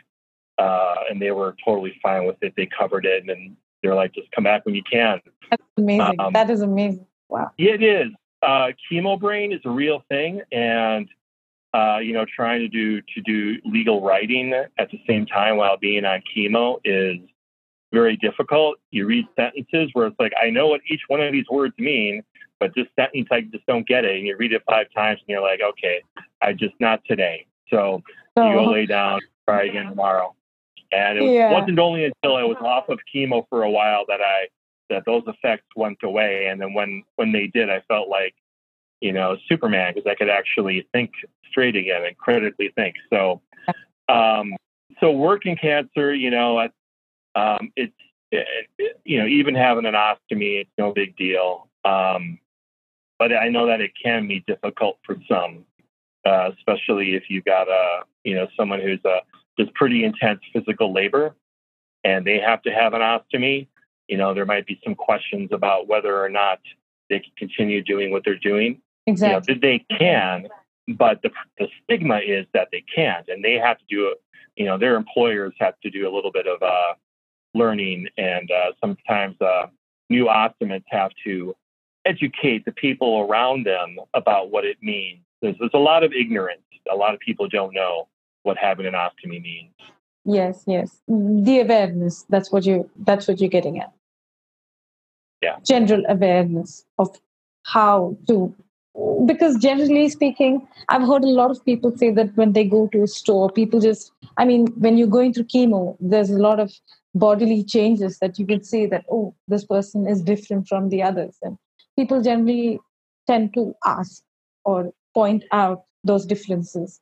uh, 0.57 0.95
and 1.09 1.22
they 1.22 1.32
were 1.32 1.55
totally 1.66 1.93
fine 2.01 2.26
with 2.26 2.38
it. 2.41 2.53
They 2.55 2.68
covered 2.68 3.05
it, 3.05 3.28
and 3.28 3.55
they're 3.82 3.95
like, 3.95 4.14
"Just 4.14 4.32
come 4.32 4.43
back 4.43 4.66
when 4.66 4.76
you 4.76 4.84
can." 4.89 5.20
That's 5.49 5.64
amazing. 5.78 6.20
Um, 6.20 6.34
that 6.34 6.49
is 6.51 6.62
amazing. 6.62 7.05
Wow. 7.30 7.51
Yeah, 7.57 7.74
it 7.74 7.84
is. 7.84 8.12
Uh, 8.43 8.68
chemo 8.91 9.20
brain 9.20 9.53
is 9.53 9.62
a 9.66 9.70
real 9.70 10.03
thing, 10.09 10.41
and 10.51 11.07
uh, 11.74 11.97
you 11.97 12.14
know, 12.14 12.26
trying 12.36 12.59
to 12.59 12.68
do 12.68 13.01
to 13.01 13.22
do 13.22 13.57
legal 13.66 14.01
writing 14.01 14.53
at 14.53 14.91
the 14.91 15.01
same 15.07 15.26
time 15.26 15.57
while 15.57 15.78
being 15.78 16.05
on 16.05 16.22
chemo 16.36 16.80
is 16.86 17.18
very 17.91 18.18
difficult. 18.18 18.78
You 18.91 19.05
read 19.05 19.26
sentences 19.36 19.89
where 19.93 20.07
it's 20.07 20.20
like, 20.20 20.34
I 20.41 20.49
know 20.49 20.68
what 20.68 20.82
each 20.89 21.01
one 21.07 21.22
of 21.22 21.32
these 21.32 21.45
words 21.49 21.74
mean, 21.78 22.24
but 22.62 22.72
this 22.76 22.86
sentence 22.95 23.28
I 23.32 23.41
just 23.41 23.66
don't 23.66 23.88
get 23.88 24.05
it. 24.05 24.16
And 24.16 24.26
you 24.28 24.38
read 24.38 24.53
it 24.53 24.62
five 24.70 24.86
times, 24.95 25.20
and 25.20 25.28
you're 25.28 25.41
like, 25.41 25.59
okay, 25.62 26.01
I 26.41 26.53
just 26.53 26.76
not 26.80 27.03
today. 27.05 27.47
So 27.70 28.03
you 28.38 28.43
go 28.53 28.66
lay 28.72 28.86
down, 28.86 29.20
try 29.47 29.64
again 29.64 29.88
tomorrow. 29.88 30.36
And 30.91 31.18
it 31.18 31.22
was, 31.22 31.32
Yeah. 31.32 31.51
wasn't 31.53 31.80
only 31.80 32.05
until 32.05 32.36
I 32.38 32.43
was 32.43 32.57
off 32.62 32.88
of 32.89 32.99
chemo 33.14 33.45
for 33.49 33.64
a 33.64 33.70
while 33.70 34.05
that 34.07 34.22
I 34.22 34.47
that 34.89 35.05
those 35.05 35.24
effects 35.26 35.66
went 35.76 35.97
away. 36.03 36.47
And 36.47 36.62
then 36.62 36.74
when 36.74 37.03
when 37.16 37.32
they 37.32 37.47
did, 37.47 37.70
I 37.70 37.82
felt 37.88 38.09
like 38.09 38.36
you 38.99 39.12
know 39.12 39.38
Superman 39.49 39.93
because 39.95 40.07
I 40.09 40.16
could 40.16 40.30
actually 40.30 40.88
think 40.93 41.12
straight 41.49 41.76
again 41.76 42.05
and 42.05 42.16
critically 42.18 42.72
think. 42.76 42.95
So 43.09 43.41
um, 44.07 44.53
so 44.99 45.12
working 45.12 45.55
cancer, 45.55 46.14
you 46.14 46.30
know, 46.30 46.59
um, 47.36 47.72
it's 47.76 47.93
it, 48.32 48.45
it- 48.78 49.01
you 49.03 49.18
know 49.18 49.26
even 49.26 49.55
having 49.55 49.86
an 49.86 49.95
ostomy, 49.95 50.62
it's 50.62 50.70
no 50.78 50.91
big 50.93 51.16
deal. 51.18 51.68
Um, 51.86 52.38
but 53.22 53.32
I 53.34 53.49
know 53.49 53.67
that 53.67 53.82
it 53.82 53.91
can 54.03 54.28
be 54.28 54.43
difficult 54.47 54.97
for 55.05 55.15
some, 55.30 55.63
uh, 56.26 56.49
especially 56.57 57.13
if 57.13 57.26
you've 57.30 57.45
got 57.45 57.67
a 57.67 57.99
you 58.24 58.34
know 58.34 58.47
someone 58.57 58.82
who's 58.82 58.99
a 59.05 59.19
does 59.59 59.67
pretty 59.76 60.03
intense 60.03 60.39
physical 60.51 60.91
labor, 60.91 61.36
and 62.03 62.26
they 62.26 62.39
have 62.39 62.63
to 62.63 62.72
have 62.72 62.95
an 62.95 63.01
ostomy. 63.01 63.67
You 64.07 64.17
know, 64.17 64.34
there 64.34 64.47
might 64.47 64.65
be 64.65 64.82
some 64.84 64.95
questions 64.95 65.49
about 65.51 65.88
whether 65.88 66.19
or 66.19 66.30
not 66.30 66.61
they 67.11 67.19
can 67.19 67.32
continue 67.38 67.84
doing 67.84 68.09
what 68.09 68.24
they're 68.26 68.39
doing. 68.39 68.82
You 69.05 69.13
know, 69.13 69.38
exactly. 69.38 69.53
they 69.61 69.86
can, 69.99 70.47
but 70.88 71.22
the 71.22 71.30
the 71.59 71.67
stigma 71.84 72.22
is 72.26 72.47
that 72.55 72.69
they 72.72 72.84
can't, 72.95 73.28
and 73.28 73.45
they 73.45 73.53
have 73.53 73.78
to 73.78 73.86
do 73.88 74.07
it. 74.07 74.17
You 74.55 74.65
know, 74.65 74.80
their 74.80 74.95
employers 74.95 75.53
have 75.59 75.80
to 75.82 75.91
do 75.91 76.09
a 76.09 76.11
little 76.11 76.32
bit 76.32 76.47
of 76.47 76.59
uh, 76.63 76.95
learning, 77.53 78.07
and 78.17 78.49
uh, 78.49 78.72
sometimes 78.84 79.39
uh, 79.41 79.67
new 80.09 80.26
ostomates 80.26 80.86
have 80.89 81.11
to 81.26 81.55
educate 82.06 82.66
the 82.66 82.72
people 82.72 83.20
around 83.20 83.66
them 83.66 83.97
about 84.14 84.52
what 84.52 84.66
it 84.66 84.78
means. 84.82 85.20
There's, 85.41 85.56
there's 85.60 85.72
a 85.74 85.80
lot 85.80 86.04
of 86.04 86.12
ignorance. 86.14 86.62
A 86.91 86.95
lot 86.95 87.14
of 87.14 87.20
people 87.20 87.47
don't 87.47 87.74
know 87.74 88.08
what 88.43 88.58
having 88.58 88.86
an 88.86 88.93
ostomy 88.93 89.41
means. 89.41 89.74
Yes, 90.26 90.64
yes. 90.68 91.02
The 91.08 91.60
awareness. 91.60 92.26
That's 92.30 92.52
what 92.52 92.66
you. 92.66 92.89
That's 92.95 93.28
what 93.28 93.39
you're 93.39 93.49
getting 93.49 93.80
at. 93.80 93.91
Yeah. 95.41 95.58
General 95.66 96.04
awareness 96.08 96.86
of 96.99 97.10
how 97.64 98.18
to. 98.28 98.54
Because 99.26 99.56
generally 99.58 100.10
speaking, 100.10 100.68
I've 100.89 101.08
heard 101.08 101.24
a 101.24 101.28
lot 101.28 101.49
of 101.49 101.64
people 101.66 101.95
say 101.97 102.12
that 102.12 102.36
when 102.36 102.54
they 102.54 102.66
go 102.66 102.88
to 102.88 103.04
a 103.04 103.08
store, 103.08 103.49
people 103.49 103.80
just. 103.80 104.12
I 104.38 104.45
mean, 104.45 104.68
when 104.78 104.97
you're 104.97 105.08
going 105.08 105.34
through 105.34 105.45
chemo, 105.45 105.97
there's 105.99 106.30
a 106.30 106.38
lot 106.38 106.60
of 106.60 106.72
bodily 107.16 107.64
changes 107.64 108.20
that 108.20 108.38
you 108.39 108.45
can 108.45 108.64
see 108.64 108.86
that 108.86 109.06
oh, 109.12 109.34
this 109.47 109.66
person 109.66 110.08
is 110.08 110.22
different 110.22 110.68
from 110.68 110.89
the 110.89 111.02
others, 111.02 111.38
and 111.41 111.58
people 112.02 112.20
generally 112.22 112.80
tend 113.28 113.54
to 113.54 113.76
ask 113.86 114.24
or 114.66 114.91
point 115.14 115.43
out 115.52 115.84
those 116.04 116.26
differences. 116.26 116.99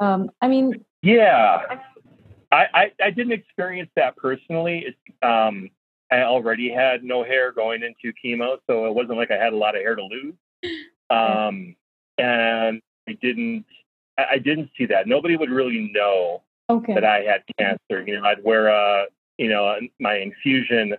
Um, 0.00 0.30
I 0.40 0.48
mean, 0.48 0.84
Yeah, 1.02 1.76
I, 2.50 2.64
I, 2.80 2.92
I 3.02 3.10
didn't 3.10 3.32
experience 3.32 3.90
that 3.96 4.16
personally. 4.16 4.86
It's, 4.86 5.16
um, 5.22 5.68
I 6.10 6.22
already 6.22 6.70
had 6.70 7.04
no 7.04 7.22
hair 7.24 7.52
going 7.52 7.82
into 7.82 8.14
chemo, 8.24 8.56
so 8.66 8.86
it 8.86 8.94
wasn't 8.94 9.18
like 9.18 9.30
I 9.30 9.36
had 9.36 9.52
a 9.52 9.56
lot 9.56 9.76
of 9.76 9.82
hair 9.82 9.96
to 9.96 10.02
lose. 10.02 10.34
Um, 11.10 11.76
and 12.16 12.80
I 13.08 13.12
didn't. 13.20 13.64
I 14.18 14.38
didn't 14.38 14.70
see 14.76 14.86
that. 14.86 15.06
Nobody 15.06 15.36
would 15.36 15.48
really 15.48 15.92
know 15.94 16.42
okay. 16.68 16.92
that 16.94 17.04
I 17.04 17.20
had 17.20 17.42
cancer. 17.56 18.04
You 18.04 18.16
know, 18.16 18.24
I'd 18.26 18.42
wear 18.42 18.66
a, 18.66 19.04
you 19.36 19.48
know, 19.48 19.78
my 20.00 20.16
infusion 20.16 20.96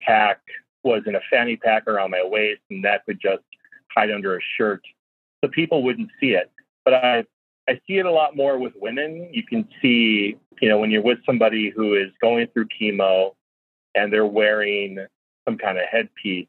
pack 0.00 0.40
was 0.84 1.02
in 1.06 1.14
a 1.14 1.20
fanny 1.30 1.56
pack 1.56 1.86
around 1.86 2.10
my 2.10 2.22
waist, 2.24 2.60
and 2.70 2.84
that 2.84 3.04
could 3.04 3.20
just 3.20 3.42
hide 3.94 4.10
under 4.10 4.36
a 4.36 4.40
shirt, 4.56 4.82
so 5.42 5.50
people 5.50 5.82
wouldn't 5.82 6.10
see 6.20 6.30
it. 6.30 6.50
But 6.84 6.94
I, 6.94 7.24
I 7.68 7.80
see 7.86 7.98
it 7.98 8.06
a 8.06 8.10
lot 8.10 8.36
more 8.36 8.58
with 8.58 8.72
women. 8.76 9.28
You 9.32 9.42
can 9.42 9.68
see, 9.82 10.36
you 10.60 10.68
know, 10.68 10.78
when 10.78 10.90
you're 10.90 11.02
with 11.02 11.18
somebody 11.26 11.70
who 11.70 11.94
is 11.94 12.10
going 12.20 12.48
through 12.48 12.68
chemo, 12.80 13.34
and 13.94 14.12
they're 14.12 14.26
wearing 14.26 14.98
some 15.46 15.58
kind 15.58 15.78
of 15.78 15.84
headpiece. 15.90 16.46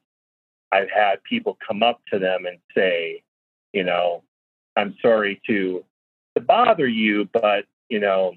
I've 0.72 0.90
had 0.90 1.24
people 1.24 1.58
come 1.66 1.82
up 1.82 2.02
to 2.12 2.20
them 2.20 2.46
and 2.46 2.60
say, 2.76 3.24
you 3.74 3.84
know, 3.84 4.24
I'm 4.76 4.96
sorry 5.02 5.42
to 5.48 5.84
to 6.36 6.42
bother 6.42 6.88
you, 6.88 7.28
but 7.34 7.66
you 7.90 8.00
know, 8.00 8.34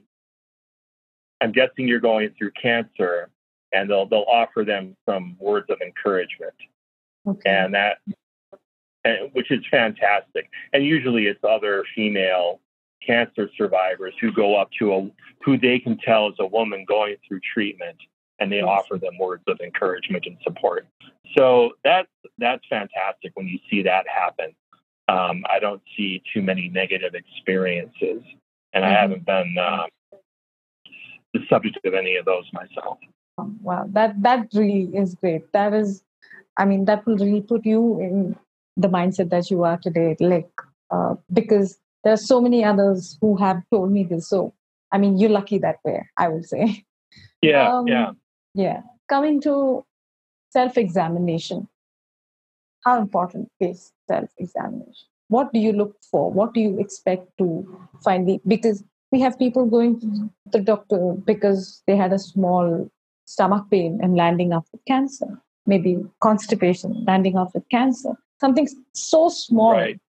I'm 1.40 1.52
guessing 1.52 1.88
you're 1.88 2.00
going 2.00 2.30
through 2.38 2.52
cancer, 2.60 3.28
and 3.72 3.88
they'll 3.88 4.06
they'll 4.06 4.26
offer 4.28 4.64
them 4.64 4.96
some 5.08 5.36
words 5.38 5.66
of 5.70 5.80
encouragement, 5.80 6.54
okay. 7.26 7.50
and 7.50 7.74
that, 7.74 7.98
and, 9.04 9.30
which 9.32 9.50
is 9.50 9.60
fantastic. 9.70 10.48
And 10.72 10.84
usually, 10.84 11.26
it's 11.26 11.40
other 11.48 11.84
female 11.94 12.60
cancer 13.04 13.50
survivors 13.56 14.14
who 14.20 14.32
go 14.32 14.60
up 14.60 14.70
to 14.78 14.94
a 14.94 15.10
who 15.44 15.58
they 15.58 15.78
can 15.78 15.98
tell 15.98 16.28
is 16.28 16.34
a 16.38 16.46
woman 16.46 16.84
going 16.86 17.16
through 17.26 17.40
treatment, 17.54 17.96
and 18.38 18.50
they 18.50 18.56
yes. 18.56 18.66
offer 18.66 18.98
them 18.98 19.18
words 19.18 19.42
of 19.48 19.58
encouragement 19.60 20.24
and 20.26 20.36
support. 20.42 20.86
So 21.36 21.72
that's 21.84 22.08
that's 22.38 22.64
fantastic 22.68 23.32
when 23.34 23.46
you 23.46 23.58
see 23.70 23.82
that 23.82 24.06
happen 24.08 24.54
um, 25.08 25.42
I 25.50 25.58
don't 25.58 25.82
see 25.96 26.22
too 26.32 26.42
many 26.42 26.68
negative 26.68 27.14
experiences, 27.14 28.22
and 28.72 28.84
mm-hmm. 28.84 28.84
I 28.84 28.90
haven't 28.90 29.26
been 29.26 29.56
um, 29.58 30.18
the 31.34 31.40
subject 31.48 31.78
of 31.84 31.94
any 31.94 32.16
of 32.16 32.24
those 32.24 32.44
myself. 32.52 32.98
Wow, 33.60 33.86
that 33.90 34.22
that 34.22 34.48
really 34.54 34.90
is 34.96 35.14
great. 35.14 35.52
That 35.52 35.74
is, 35.74 36.02
I 36.56 36.64
mean, 36.64 36.84
that 36.86 37.06
will 37.06 37.16
really 37.16 37.40
put 37.40 37.64
you 37.64 38.00
in 38.00 38.36
the 38.76 38.88
mindset 38.88 39.30
that 39.30 39.50
you 39.50 39.64
are 39.64 39.78
today. 39.78 40.16
Like, 40.20 40.50
uh, 40.90 41.14
because 41.32 41.78
there 42.04 42.12
are 42.12 42.24
so 42.28 42.40
many 42.40 42.64
others 42.64 43.18
who 43.20 43.36
have 43.36 43.62
told 43.70 43.92
me 43.92 44.04
this. 44.04 44.28
So, 44.28 44.54
I 44.90 44.98
mean, 44.98 45.18
you're 45.18 45.30
lucky 45.30 45.58
that 45.58 45.78
way. 45.84 46.08
I 46.16 46.28
would 46.28 46.46
say. 46.46 46.84
Yeah, 47.42 47.76
um, 47.76 47.88
yeah, 47.88 48.12
yeah. 48.54 48.82
Coming 49.08 49.40
to 49.40 49.84
self-examination, 50.50 51.66
how 52.84 53.00
important 53.00 53.50
is 53.58 53.92
self-examination 54.08 55.08
what 55.32 55.52
do 55.52 55.58
you 55.58 55.72
look 55.72 55.96
for 56.10 56.30
what 56.30 56.52
do 56.54 56.60
you 56.60 56.78
expect 56.78 57.26
to 57.38 57.46
find 58.04 58.28
the 58.28 58.38
because 58.46 58.84
we 59.12 59.20
have 59.20 59.38
people 59.38 59.64
going 59.74 59.98
to 60.00 60.08
the 60.54 60.60
doctor 60.60 61.14
because 61.30 61.82
they 61.86 61.96
had 61.96 62.12
a 62.12 62.18
small 62.18 62.90
stomach 63.24 63.64
pain 63.70 63.98
and 64.02 64.16
landing 64.16 64.52
up 64.52 64.66
with 64.72 64.84
cancer 64.86 65.40
maybe 65.66 65.98
constipation 66.20 67.04
landing 67.06 67.36
up 67.36 67.54
with 67.54 67.68
cancer 67.68 68.12
something 68.40 68.68
so 68.92 69.28
small 69.28 69.72
right. 69.72 70.00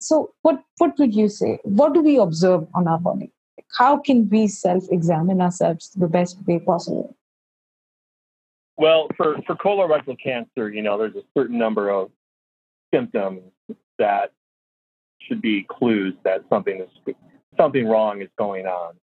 so 0.00 0.32
what 0.42 0.62
what 0.78 0.98
would 0.98 1.14
you 1.14 1.28
say 1.28 1.58
what 1.64 1.94
do 1.94 2.00
we 2.00 2.16
observe 2.16 2.66
on 2.74 2.86
our 2.86 2.98
body 2.98 3.30
how 3.78 3.98
can 3.98 4.28
we 4.28 4.46
self-examine 4.46 5.40
ourselves 5.40 5.90
the 5.96 6.08
best 6.08 6.36
way 6.46 6.58
possible 6.58 7.16
well, 8.76 9.08
for, 9.16 9.36
for 9.46 9.54
colorectal 9.54 10.16
cancer, 10.20 10.68
you 10.68 10.82
know, 10.82 10.98
there's 10.98 11.14
a 11.14 11.22
certain 11.36 11.58
number 11.58 11.90
of 11.90 12.10
symptoms 12.92 13.42
that 13.98 14.32
should 15.20 15.40
be 15.40 15.64
clues 15.68 16.14
that 16.24 16.42
something 16.48 16.80
is 16.80 17.14
something 17.56 17.86
wrong 17.86 18.20
is 18.20 18.28
going 18.36 18.66
on. 18.66 18.94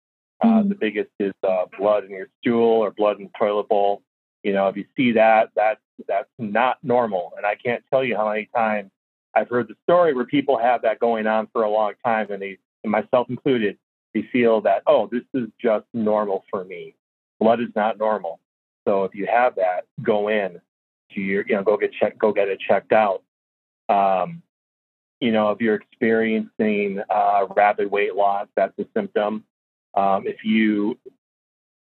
Uh, 0.42 0.48
mm-hmm. 0.48 0.70
the 0.70 0.76
biggest 0.76 1.12
is 1.20 1.34
uh, 1.48 1.66
blood 1.78 2.04
in 2.04 2.12
your 2.12 2.28
stool 2.40 2.84
or 2.84 2.92
blood 2.92 3.18
in 3.18 3.26
the 3.26 3.32
toilet 3.38 3.70
bowl. 3.70 4.02
You 4.44 4.54
know, 4.54 4.68
if 4.68 4.76
you 4.76 4.86
see 4.98 5.12
that, 5.14 5.50
that's 5.56 5.82
that's 6.08 6.30
not 6.40 6.78
normal. 6.84 7.34
And 7.38 7.46
I 7.46 7.56
can't 7.56 7.84
tell 7.92 8.04
you 8.04 8.16
how 8.16 8.30
many 8.30 8.50
times 8.56 8.90
I've 9.36 9.50
heard 9.50 9.68
the 9.68 9.76
story 9.84 10.14
where 10.14 10.26
people 10.26 10.58
have 10.58 10.82
that 10.82 11.00
going 11.00 11.28
on 11.28 11.48
for 11.54 11.64
a 11.64 11.70
long 11.70 11.94
time, 12.04 12.32
and 12.32 12.42
they, 12.42 12.58
and 12.84 12.92
myself 12.92 13.30
included, 13.30 13.78
they 14.14 14.24
feel 14.32 14.62
that 14.62 14.84
oh, 14.88 15.08
this 15.12 15.24
is 15.34 15.48
just 15.62 15.86
normal 15.94 16.44
for 16.50 16.66
me. 16.66 16.96
Blood 17.40 17.62
is 17.62 17.70
not 17.76 17.98
normal. 17.98 18.40
So 18.88 19.04
if 19.04 19.14
you 19.14 19.28
have 19.28 19.56
that, 19.56 19.86
go 20.02 20.28
in 20.28 20.60
to 21.14 21.22
your, 21.22 21.46
you 21.48 21.56
know, 21.56 21.64
go 21.64 21.78
get 21.78 21.92
checked, 21.94 22.18
go 22.18 22.32
get 22.32 22.48
it 22.48 22.60
checked 22.60 22.94
out. 22.94 23.22
Um, 23.90 24.42
you 25.20 25.32
know, 25.32 25.52
if 25.52 25.62
you're 25.62 25.76
experiencing 25.76 27.00
uh, 27.10 27.46
rapid 27.56 27.92
weight 27.92 28.16
loss, 28.16 28.48
that's 28.56 28.74
a 28.80 28.86
symptom. 28.96 29.44
Um, 29.94 30.26
if 30.26 30.44
you, 30.44 30.98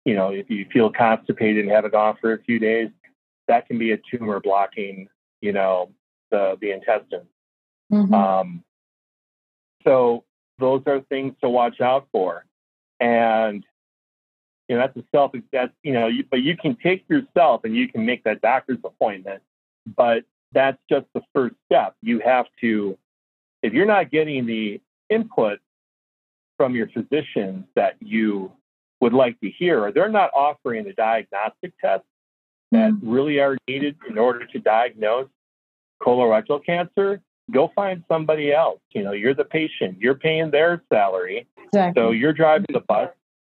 you 0.04 0.14
know, 0.14 0.30
if 0.30 0.50
you 0.50 0.66
feel 0.72 0.90
constipated 0.90 1.64
and 1.64 1.72
haven't 1.72 1.92
gone 1.92 2.16
for 2.20 2.32
a 2.32 2.42
few 2.42 2.58
days, 2.58 2.88
that 3.48 3.66
can 3.66 3.78
be 3.78 3.92
a 3.92 3.98
tumor 4.10 4.40
blocking, 4.40 5.08
you 5.40 5.52
know, 5.52 5.90
the 6.30 6.56
the 6.60 6.72
intestine. 6.72 7.26
Mm-hmm. 7.92 8.14
Um, 8.14 8.64
so 9.84 10.24
those 10.58 10.82
are 10.86 11.00
things 11.00 11.34
to 11.42 11.48
watch 11.48 11.80
out 11.80 12.08
for. 12.12 12.46
And 13.00 13.64
you 14.68 14.76
know, 14.76 14.82
that's 14.86 14.96
a 14.96 15.04
self, 15.14 15.32
that's, 15.52 15.72
you 15.82 15.92
know, 15.92 16.06
you, 16.06 16.24
but 16.30 16.40
you 16.40 16.56
can 16.56 16.76
take 16.82 17.04
yourself 17.08 17.64
and 17.64 17.76
you 17.76 17.88
can 17.88 18.06
make 18.06 18.24
that 18.24 18.40
doctor's 18.40 18.78
appointment, 18.84 19.42
but 19.96 20.24
that's 20.52 20.78
just 20.88 21.06
the 21.14 21.20
first 21.34 21.56
step. 21.66 21.94
You 22.00 22.20
have 22.20 22.46
to, 22.60 22.96
if 23.62 23.72
you're 23.74 23.86
not 23.86 24.10
getting 24.10 24.46
the 24.46 24.80
input 25.10 25.58
from 26.62 26.76
your 26.76 26.86
physicians 26.90 27.64
that 27.74 27.96
you 27.98 28.52
would 29.00 29.12
like 29.12 29.40
to 29.40 29.50
hear, 29.50 29.84
or 29.84 29.90
they're 29.90 30.08
not 30.08 30.30
offering 30.32 30.84
the 30.84 30.92
diagnostic 30.92 31.72
tests 31.80 32.06
that 32.70 32.92
mm-hmm. 32.92 33.10
really 33.10 33.40
are 33.40 33.58
needed 33.66 33.96
in 34.08 34.16
order 34.16 34.46
to 34.46 34.60
diagnose 34.60 35.26
colorectal 36.00 36.64
cancer, 36.64 37.20
go 37.50 37.72
find 37.74 38.04
somebody 38.06 38.52
else. 38.52 38.78
You 38.92 39.02
know, 39.02 39.10
you're 39.10 39.34
the 39.34 39.44
patient, 39.44 39.98
you're 39.98 40.14
paying 40.14 40.52
their 40.52 40.84
salary. 40.88 41.48
Exactly. 41.64 42.00
So 42.00 42.12
you're 42.12 42.32
driving 42.32 42.66
the 42.72 42.78
bus, 42.78 43.10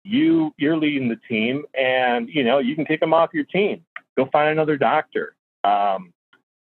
you 0.05 0.55
you're 0.57 0.77
leading 0.77 1.09
the 1.09 1.19
team, 1.29 1.65
and 1.75 2.29
you 2.29 2.45
know 2.45 2.61
you 2.61 2.77
can 2.77 2.85
take 2.85 3.01
them 3.01 3.13
off 3.13 3.31
your 3.35 3.47
team. 3.47 3.85
Go 4.17 4.29
find 4.31 4.49
another 4.49 4.77
doctor. 4.77 5.35
Um, 5.65 6.13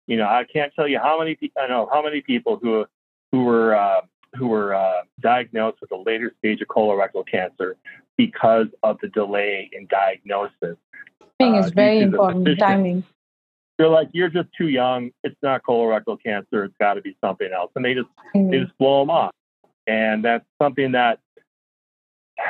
you 0.09 0.17
know, 0.17 0.27
I 0.27 0.47
can't 0.53 0.73
tell 0.75 0.89
you 0.89 0.99
how 0.99 1.17
many 1.17 1.39
I 1.57 1.69
know 1.69 1.89
how 1.93 2.03
many 2.03 2.23
people 2.23 2.59
who 2.61 2.87
who 3.31 3.45
were 3.45 3.77
uh, 3.77 4.01
who 4.37 4.49
were 4.49 4.75
uh, 4.75 5.03
diagnosed 5.21 5.79
with 5.81 5.93
a 5.93 5.97
later 5.97 6.33
stage 6.39 6.61
of 6.61 6.69
colorectal 6.69 7.27
cancer 7.27 7.77
because 8.17 8.67
of 8.83 8.99
the 9.01 9.09
delay 9.09 9.71
in 9.73 9.87
diagnosis. 9.87 10.77
Timing 11.41 11.63
uh, 11.63 11.67
is 11.67 11.73
very 11.73 12.01
important. 12.01 12.49
Timing. 12.59 13.05
They're 13.79 13.89
like, 13.89 14.09
you're 14.13 14.29
just 14.29 14.49
too 14.57 14.69
young. 14.69 15.11
It's 15.25 15.37
not 15.43 15.63
colorectal 15.65 16.17
cancer. 16.25 16.65
It's 16.65 16.77
got 16.79 16.95
to 16.95 17.01
be 17.01 17.17
something 17.21 17.51
else, 17.53 17.73
and 17.75 17.85
they 17.85 17.95
just 17.95 18.09
mm-hmm. 18.35 18.51
they 18.51 18.61
just 18.61 18.77
blow 18.79 19.01
them 19.01 19.11
off. 19.11 19.33
And 19.87 20.25
that's 20.25 20.45
something 20.61 20.93
that 20.93 21.19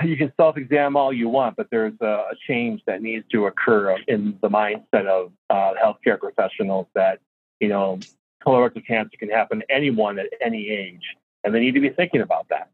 you 0.04 0.16
can 0.16 0.32
self-examine 0.36 0.96
all 0.96 1.12
you 1.12 1.28
want, 1.28 1.56
but 1.56 1.68
there's 1.70 1.94
a, 2.00 2.06
a, 2.06 2.34
change 2.46 2.80
that 2.86 3.02
needs 3.02 3.24
to 3.32 3.46
occur 3.46 3.96
in 4.08 4.38
the 4.40 4.48
mindset 4.48 5.06
of 5.06 5.32
uh, 5.50 5.72
healthcare 5.82 6.18
professionals 6.18 6.86
that 6.94 7.20
you 7.60 7.68
know 7.68 7.98
colorectal 8.46 8.86
cancer 8.86 9.16
can 9.18 9.30
happen 9.30 9.60
to 9.60 9.70
anyone 9.70 10.18
at 10.18 10.26
any 10.40 10.68
age, 10.68 11.02
and 11.44 11.54
they 11.54 11.60
need 11.60 11.74
to 11.74 11.80
be 11.80 11.90
thinking 11.90 12.20
about 12.20 12.46
that. 12.48 12.70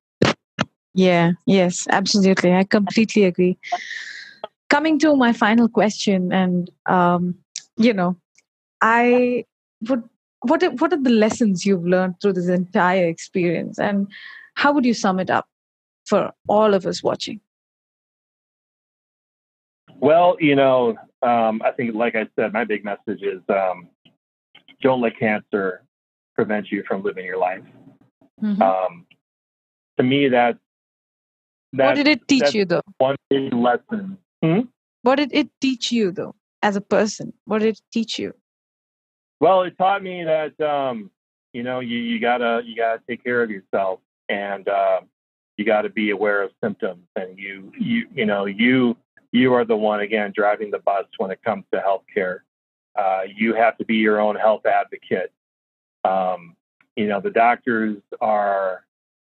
Yeah. 0.95 1.33
Yes. 1.47 1.87
Absolutely. 1.91 2.53
I 2.53 2.64
completely 2.64 3.25
agree. 3.25 3.59
Coming 4.68 4.99
to 5.01 5.16
my 5.16 5.33
final 5.33 5.68
question, 5.68 6.33
and 6.33 6.71
um, 6.87 7.35
you 7.77 7.93
know, 7.93 8.16
I 8.81 9.45
would. 9.89 10.05
What 10.43 10.62
are, 10.62 10.71
what 10.71 10.91
are 10.91 11.03
the 11.03 11.11
lessons 11.11 11.66
you've 11.66 11.85
learned 11.85 12.14
through 12.23 12.33
this 12.33 12.49
entire 12.49 13.07
experience, 13.07 13.79
and 13.79 14.07
how 14.55 14.73
would 14.73 14.87
you 14.87 14.95
sum 14.95 15.21
it 15.21 15.29
up? 15.29 15.47
for 16.11 16.33
all 16.49 16.75
of 16.75 16.87
us 16.87 17.03
watching? 17.03 17.41
Well, 20.01 20.37
you 20.41 20.57
know, 20.57 20.97
um, 21.23 21.62
I 21.64 21.71
think, 21.77 21.95
like 21.95 22.16
I 22.16 22.27
said, 22.35 22.53
my 22.53 22.64
big 22.64 22.85
message 22.85 23.23
is 23.23 23.41
um, 23.49 23.89
don't 24.83 25.01
let 25.01 25.18
cancer 25.18 25.85
prevent 26.35 26.71
you 26.73 26.83
from 26.89 27.03
living 27.03 27.25
your 27.25 27.39
life. 27.39 27.62
Mm-hmm. 28.43 28.62
Um, 28.62 29.07
to 29.99 30.03
me, 30.05 30.28
that 30.28 30.59
what 31.72 31.95
did 31.95 32.09
it 32.09 32.26
teach 32.26 32.55
you, 32.55 32.64
though? 32.64 32.82
One 32.99 33.16
big 33.28 33.53
lesson. 33.53 34.18
Hmm? 34.43 34.61
What 35.03 35.16
did 35.16 35.32
it 35.32 35.51
teach 35.61 35.93
you, 35.93 36.11
though, 36.11 36.34
as 36.62 36.76
a 36.76 36.80
person? 36.80 37.32
What 37.45 37.61
did 37.61 37.68
it 37.68 37.80
teach 37.93 38.18
you? 38.18 38.34
Well, 39.41 39.62
it 39.62 39.76
taught 39.78 40.03
me 40.03 40.24
that 40.24 40.61
um, 40.61 41.11
you 41.53 41.62
know 41.62 41.80
you, 41.80 41.99
you 41.99 42.18
gotta 42.20 42.62
you 42.64 42.76
gotta 42.76 43.01
take 43.09 43.22
care 43.22 43.43
of 43.43 43.51
yourself, 43.51 44.01
and 44.28 44.68
uh, 44.68 45.01
you 45.57 45.64
got 45.64 45.82
to 45.82 45.91
be 45.91 46.11
aware 46.11 46.43
of 46.43 46.51
symptoms 46.62 47.05
and 47.16 47.38
you 47.38 47.70
you 47.78 48.07
you 48.14 48.24
know 48.24 48.47
you 48.47 48.97
you 49.30 49.53
are 49.53 49.64
the 49.64 49.76
one 49.76 50.01
again 50.01 50.32
driving 50.34 50.70
the 50.70 50.78
bus 50.78 51.05
when 51.18 51.30
it 51.30 51.43
comes 51.43 51.64
to 51.72 51.80
healthcare. 51.80 52.38
Uh, 52.99 53.20
you 53.36 53.55
have 53.55 53.76
to 53.78 53.84
be 53.84 53.97
your 53.97 54.20
own 54.20 54.36
health 54.36 54.64
advocate. 54.66 55.32
Um, 56.03 56.57
You 56.97 57.09
know, 57.09 57.20
the 57.20 57.30
doctors 57.30 57.99
are, 58.20 58.84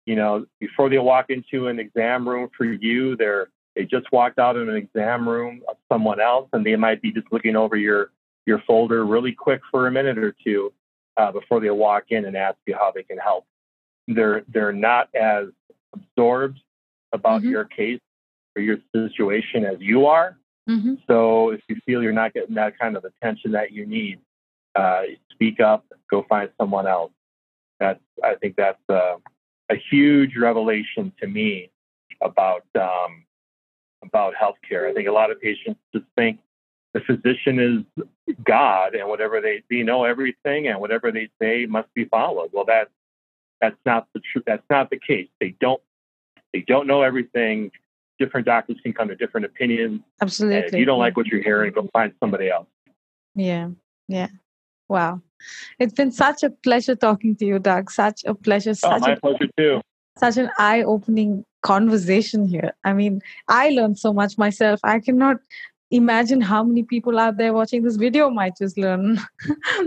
you 0.05 0.15
know, 0.15 0.45
before 0.59 0.89
they 0.89 0.97
walk 0.97 1.29
into 1.29 1.67
an 1.67 1.79
exam 1.79 2.27
room 2.27 2.49
for 2.57 2.65
you, 2.65 3.15
they're 3.15 3.49
they 3.75 3.85
just 3.85 4.11
walked 4.11 4.37
out 4.37 4.55
of 4.55 4.67
an 4.67 4.75
exam 4.75 5.27
room 5.27 5.61
of 5.67 5.77
someone 5.91 6.19
else, 6.19 6.47
and 6.53 6.65
they 6.65 6.75
might 6.75 7.01
be 7.01 7.11
just 7.11 7.27
looking 7.31 7.55
over 7.55 7.75
your 7.75 8.11
your 8.45 8.61
folder 8.67 9.05
really 9.05 9.31
quick 9.31 9.61
for 9.71 9.87
a 9.87 9.91
minute 9.91 10.17
or 10.17 10.35
two 10.43 10.73
uh, 11.17 11.31
before 11.31 11.59
they 11.59 11.69
walk 11.69 12.05
in 12.09 12.25
and 12.25 12.35
ask 12.35 12.57
you 12.65 12.75
how 12.75 12.91
they 12.93 13.03
can 13.03 13.17
help. 13.17 13.45
They're 14.07 14.43
they're 14.47 14.73
not 14.73 15.09
as 15.15 15.47
absorbed 15.93 16.59
about 17.13 17.41
mm-hmm. 17.41 17.51
your 17.51 17.65
case 17.65 18.01
or 18.55 18.61
your 18.61 18.77
situation 18.93 19.65
as 19.65 19.77
you 19.79 20.05
are. 20.05 20.37
Mm-hmm. 20.69 20.95
So 21.07 21.49
if 21.49 21.61
you 21.67 21.77
feel 21.85 22.01
you're 22.01 22.11
not 22.11 22.33
getting 22.33 22.55
that 22.55 22.77
kind 22.79 22.95
of 22.95 23.05
attention 23.05 23.51
that 23.51 23.71
you 23.71 23.85
need, 23.85 24.19
uh, 24.75 25.03
speak 25.31 25.59
up, 25.59 25.85
go 26.09 26.25
find 26.27 26.49
someone 26.59 26.87
else. 26.87 27.11
That's 27.79 27.99
I 28.23 28.35
think 28.35 28.55
that's 28.55 28.79
uh, 28.89 29.15
a 29.69 29.75
huge 29.89 30.35
revelation 30.37 31.11
to 31.19 31.27
me 31.27 31.69
about 32.21 32.65
um, 32.79 33.25
about 34.03 34.33
healthcare. 34.35 34.89
I 34.89 34.93
think 34.93 35.07
a 35.07 35.11
lot 35.11 35.31
of 35.31 35.41
patients 35.41 35.79
just 35.93 36.05
think 36.15 36.39
the 36.93 37.01
physician 37.01 37.85
is 37.97 38.05
God 38.43 38.95
and 38.95 39.07
whatever 39.07 39.41
they 39.41 39.63
they 39.69 39.83
know 39.83 40.03
everything 40.05 40.67
and 40.67 40.79
whatever 40.79 41.11
they 41.11 41.29
say 41.41 41.65
must 41.65 41.93
be 41.93 42.05
followed. 42.05 42.49
Well, 42.53 42.65
that's 42.65 42.91
that's 43.61 43.77
not 43.85 44.07
the 44.13 44.21
truth. 44.31 44.45
That's 44.45 44.63
not 44.69 44.89
the 44.89 44.99
case. 44.99 45.29
They 45.39 45.55
don't 45.59 45.81
they 46.53 46.61
don't 46.61 46.87
know 46.87 47.01
everything. 47.01 47.71
Different 48.19 48.45
doctors 48.45 48.77
can 48.83 48.93
come 48.93 49.07
to 49.07 49.15
different 49.15 49.45
opinions. 49.45 50.01
Absolutely. 50.21 50.57
And 50.57 50.65
if 50.65 50.73
you 50.73 50.85
don't 50.85 50.99
like 50.99 51.17
what 51.17 51.25
you're 51.27 51.41
hearing, 51.41 51.73
go 51.73 51.89
find 51.91 52.13
somebody 52.19 52.49
else. 52.49 52.67
Yeah. 53.35 53.69
Yeah. 54.07 54.27
Wow. 54.87 55.21
It's 55.79 55.93
been 55.93 56.11
such 56.11 56.43
a 56.43 56.49
pleasure 56.49 56.95
talking 56.95 57.35
to 57.37 57.45
you, 57.45 57.59
Doug. 57.59 57.91
Such 57.91 58.23
a 58.25 58.33
pleasure. 58.33 58.71
Oh, 58.71 58.73
such 58.73 58.91
oh, 58.91 58.99
my 58.99 59.11
a, 59.13 59.19
pleasure 59.19 59.49
too. 59.57 59.81
Such 60.17 60.37
an 60.37 60.49
eye 60.57 60.83
opening 60.83 61.43
conversation 61.61 62.47
here. 62.47 62.73
I 62.83 62.93
mean, 62.93 63.21
I 63.47 63.69
learned 63.69 63.97
so 63.97 64.13
much 64.13 64.37
myself. 64.37 64.79
I 64.83 64.99
cannot 64.99 65.37
imagine 65.93 66.41
how 66.41 66.63
many 66.63 66.83
people 66.83 67.19
out 67.19 67.37
there 67.37 67.53
watching 67.53 67.83
this 67.83 67.97
video 67.97 68.29
might 68.29 68.57
just 68.57 68.77
learn 68.77 69.19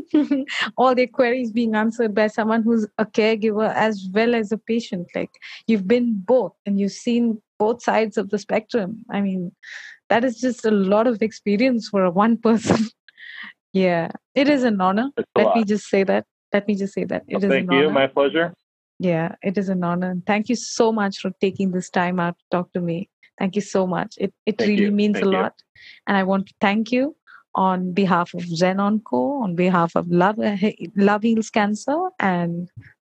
all 0.76 0.94
their 0.94 1.07
queries 1.07 1.50
being 1.50 1.74
answered 1.74 2.14
by 2.14 2.28
someone 2.28 2.62
who's 2.62 2.86
a 2.98 3.04
caregiver 3.04 3.74
as 3.74 4.09
well 4.12 4.34
as 4.34 4.52
a 4.52 4.59
patient. 4.59 5.09
Like 5.14 5.30
you've 5.66 5.88
been 5.88 6.22
both 6.24 6.52
and 6.64 6.78
you've 6.78 6.92
seen 6.92 7.42
both 7.59 7.82
sides 7.82 8.16
of 8.16 8.30
the 8.30 8.38
spectrum. 8.38 9.04
I 9.11 9.20
mean, 9.20 9.52
that 10.09 10.24
is 10.24 10.40
just 10.40 10.64
a 10.64 10.70
lot 10.70 11.07
of 11.09 11.22
experience 11.22 11.88
for 11.88 12.09
one 12.11 12.36
person. 12.36 12.86
Yeah, 13.76 14.08
it 14.34 14.48
is 14.48 14.64
an 14.64 14.80
honor. 14.80 15.10
Let 15.36 15.46
lot. 15.46 15.56
me 15.56 15.64
just 15.64 15.86
say 15.86 16.02
that. 16.04 16.24
Let 16.52 16.66
me 16.66 16.74
just 16.74 16.94
say 16.94 17.04
that. 17.04 17.24
It 17.28 17.34
well, 17.34 17.44
is 17.44 17.50
thank 17.50 17.70
you. 17.70 17.78
Honor. 17.78 17.90
My 17.90 18.06
pleasure. 18.06 18.54
Yeah, 18.98 19.34
it 19.42 19.58
is 19.58 19.68
an 19.68 19.84
honor. 19.84 20.16
Thank 20.26 20.48
you 20.48 20.56
so 20.56 20.92
much 20.92 21.18
for 21.18 21.30
taking 21.40 21.72
this 21.72 21.90
time 21.90 22.18
out 22.18 22.38
to 22.38 22.44
talk 22.50 22.72
to 22.72 22.80
me. 22.80 23.10
Thank 23.38 23.54
you 23.54 23.60
so 23.60 23.86
much. 23.86 24.14
It, 24.18 24.32
it 24.46 24.60
really 24.60 24.84
you. 24.84 24.90
means 24.90 25.14
thank 25.14 25.26
a 25.26 25.28
lot. 25.28 25.54
And 26.06 26.16
I 26.16 26.22
want 26.22 26.46
to 26.46 26.54
thank 26.60 26.90
you 26.90 27.14
on 27.54 27.92
behalf 27.92 28.32
of 28.32 28.42
Zen 28.42 28.78
Onco, 28.78 29.42
on 29.42 29.54
behalf 29.54 29.94
of 29.94 30.08
Love, 30.08 30.38
uh, 30.38 30.56
Love 30.96 31.22
Heals 31.22 31.50
Cancer, 31.50 32.08
and 32.18 32.70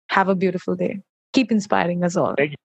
have 0.09 0.29
a 0.29 0.35
beautiful 0.35 0.75
day. 0.75 1.01
Keep 1.33 1.51
inspiring 1.51 2.03
us 2.03 2.15
all. 2.15 2.33
Thank 2.35 2.51
you. 2.51 2.57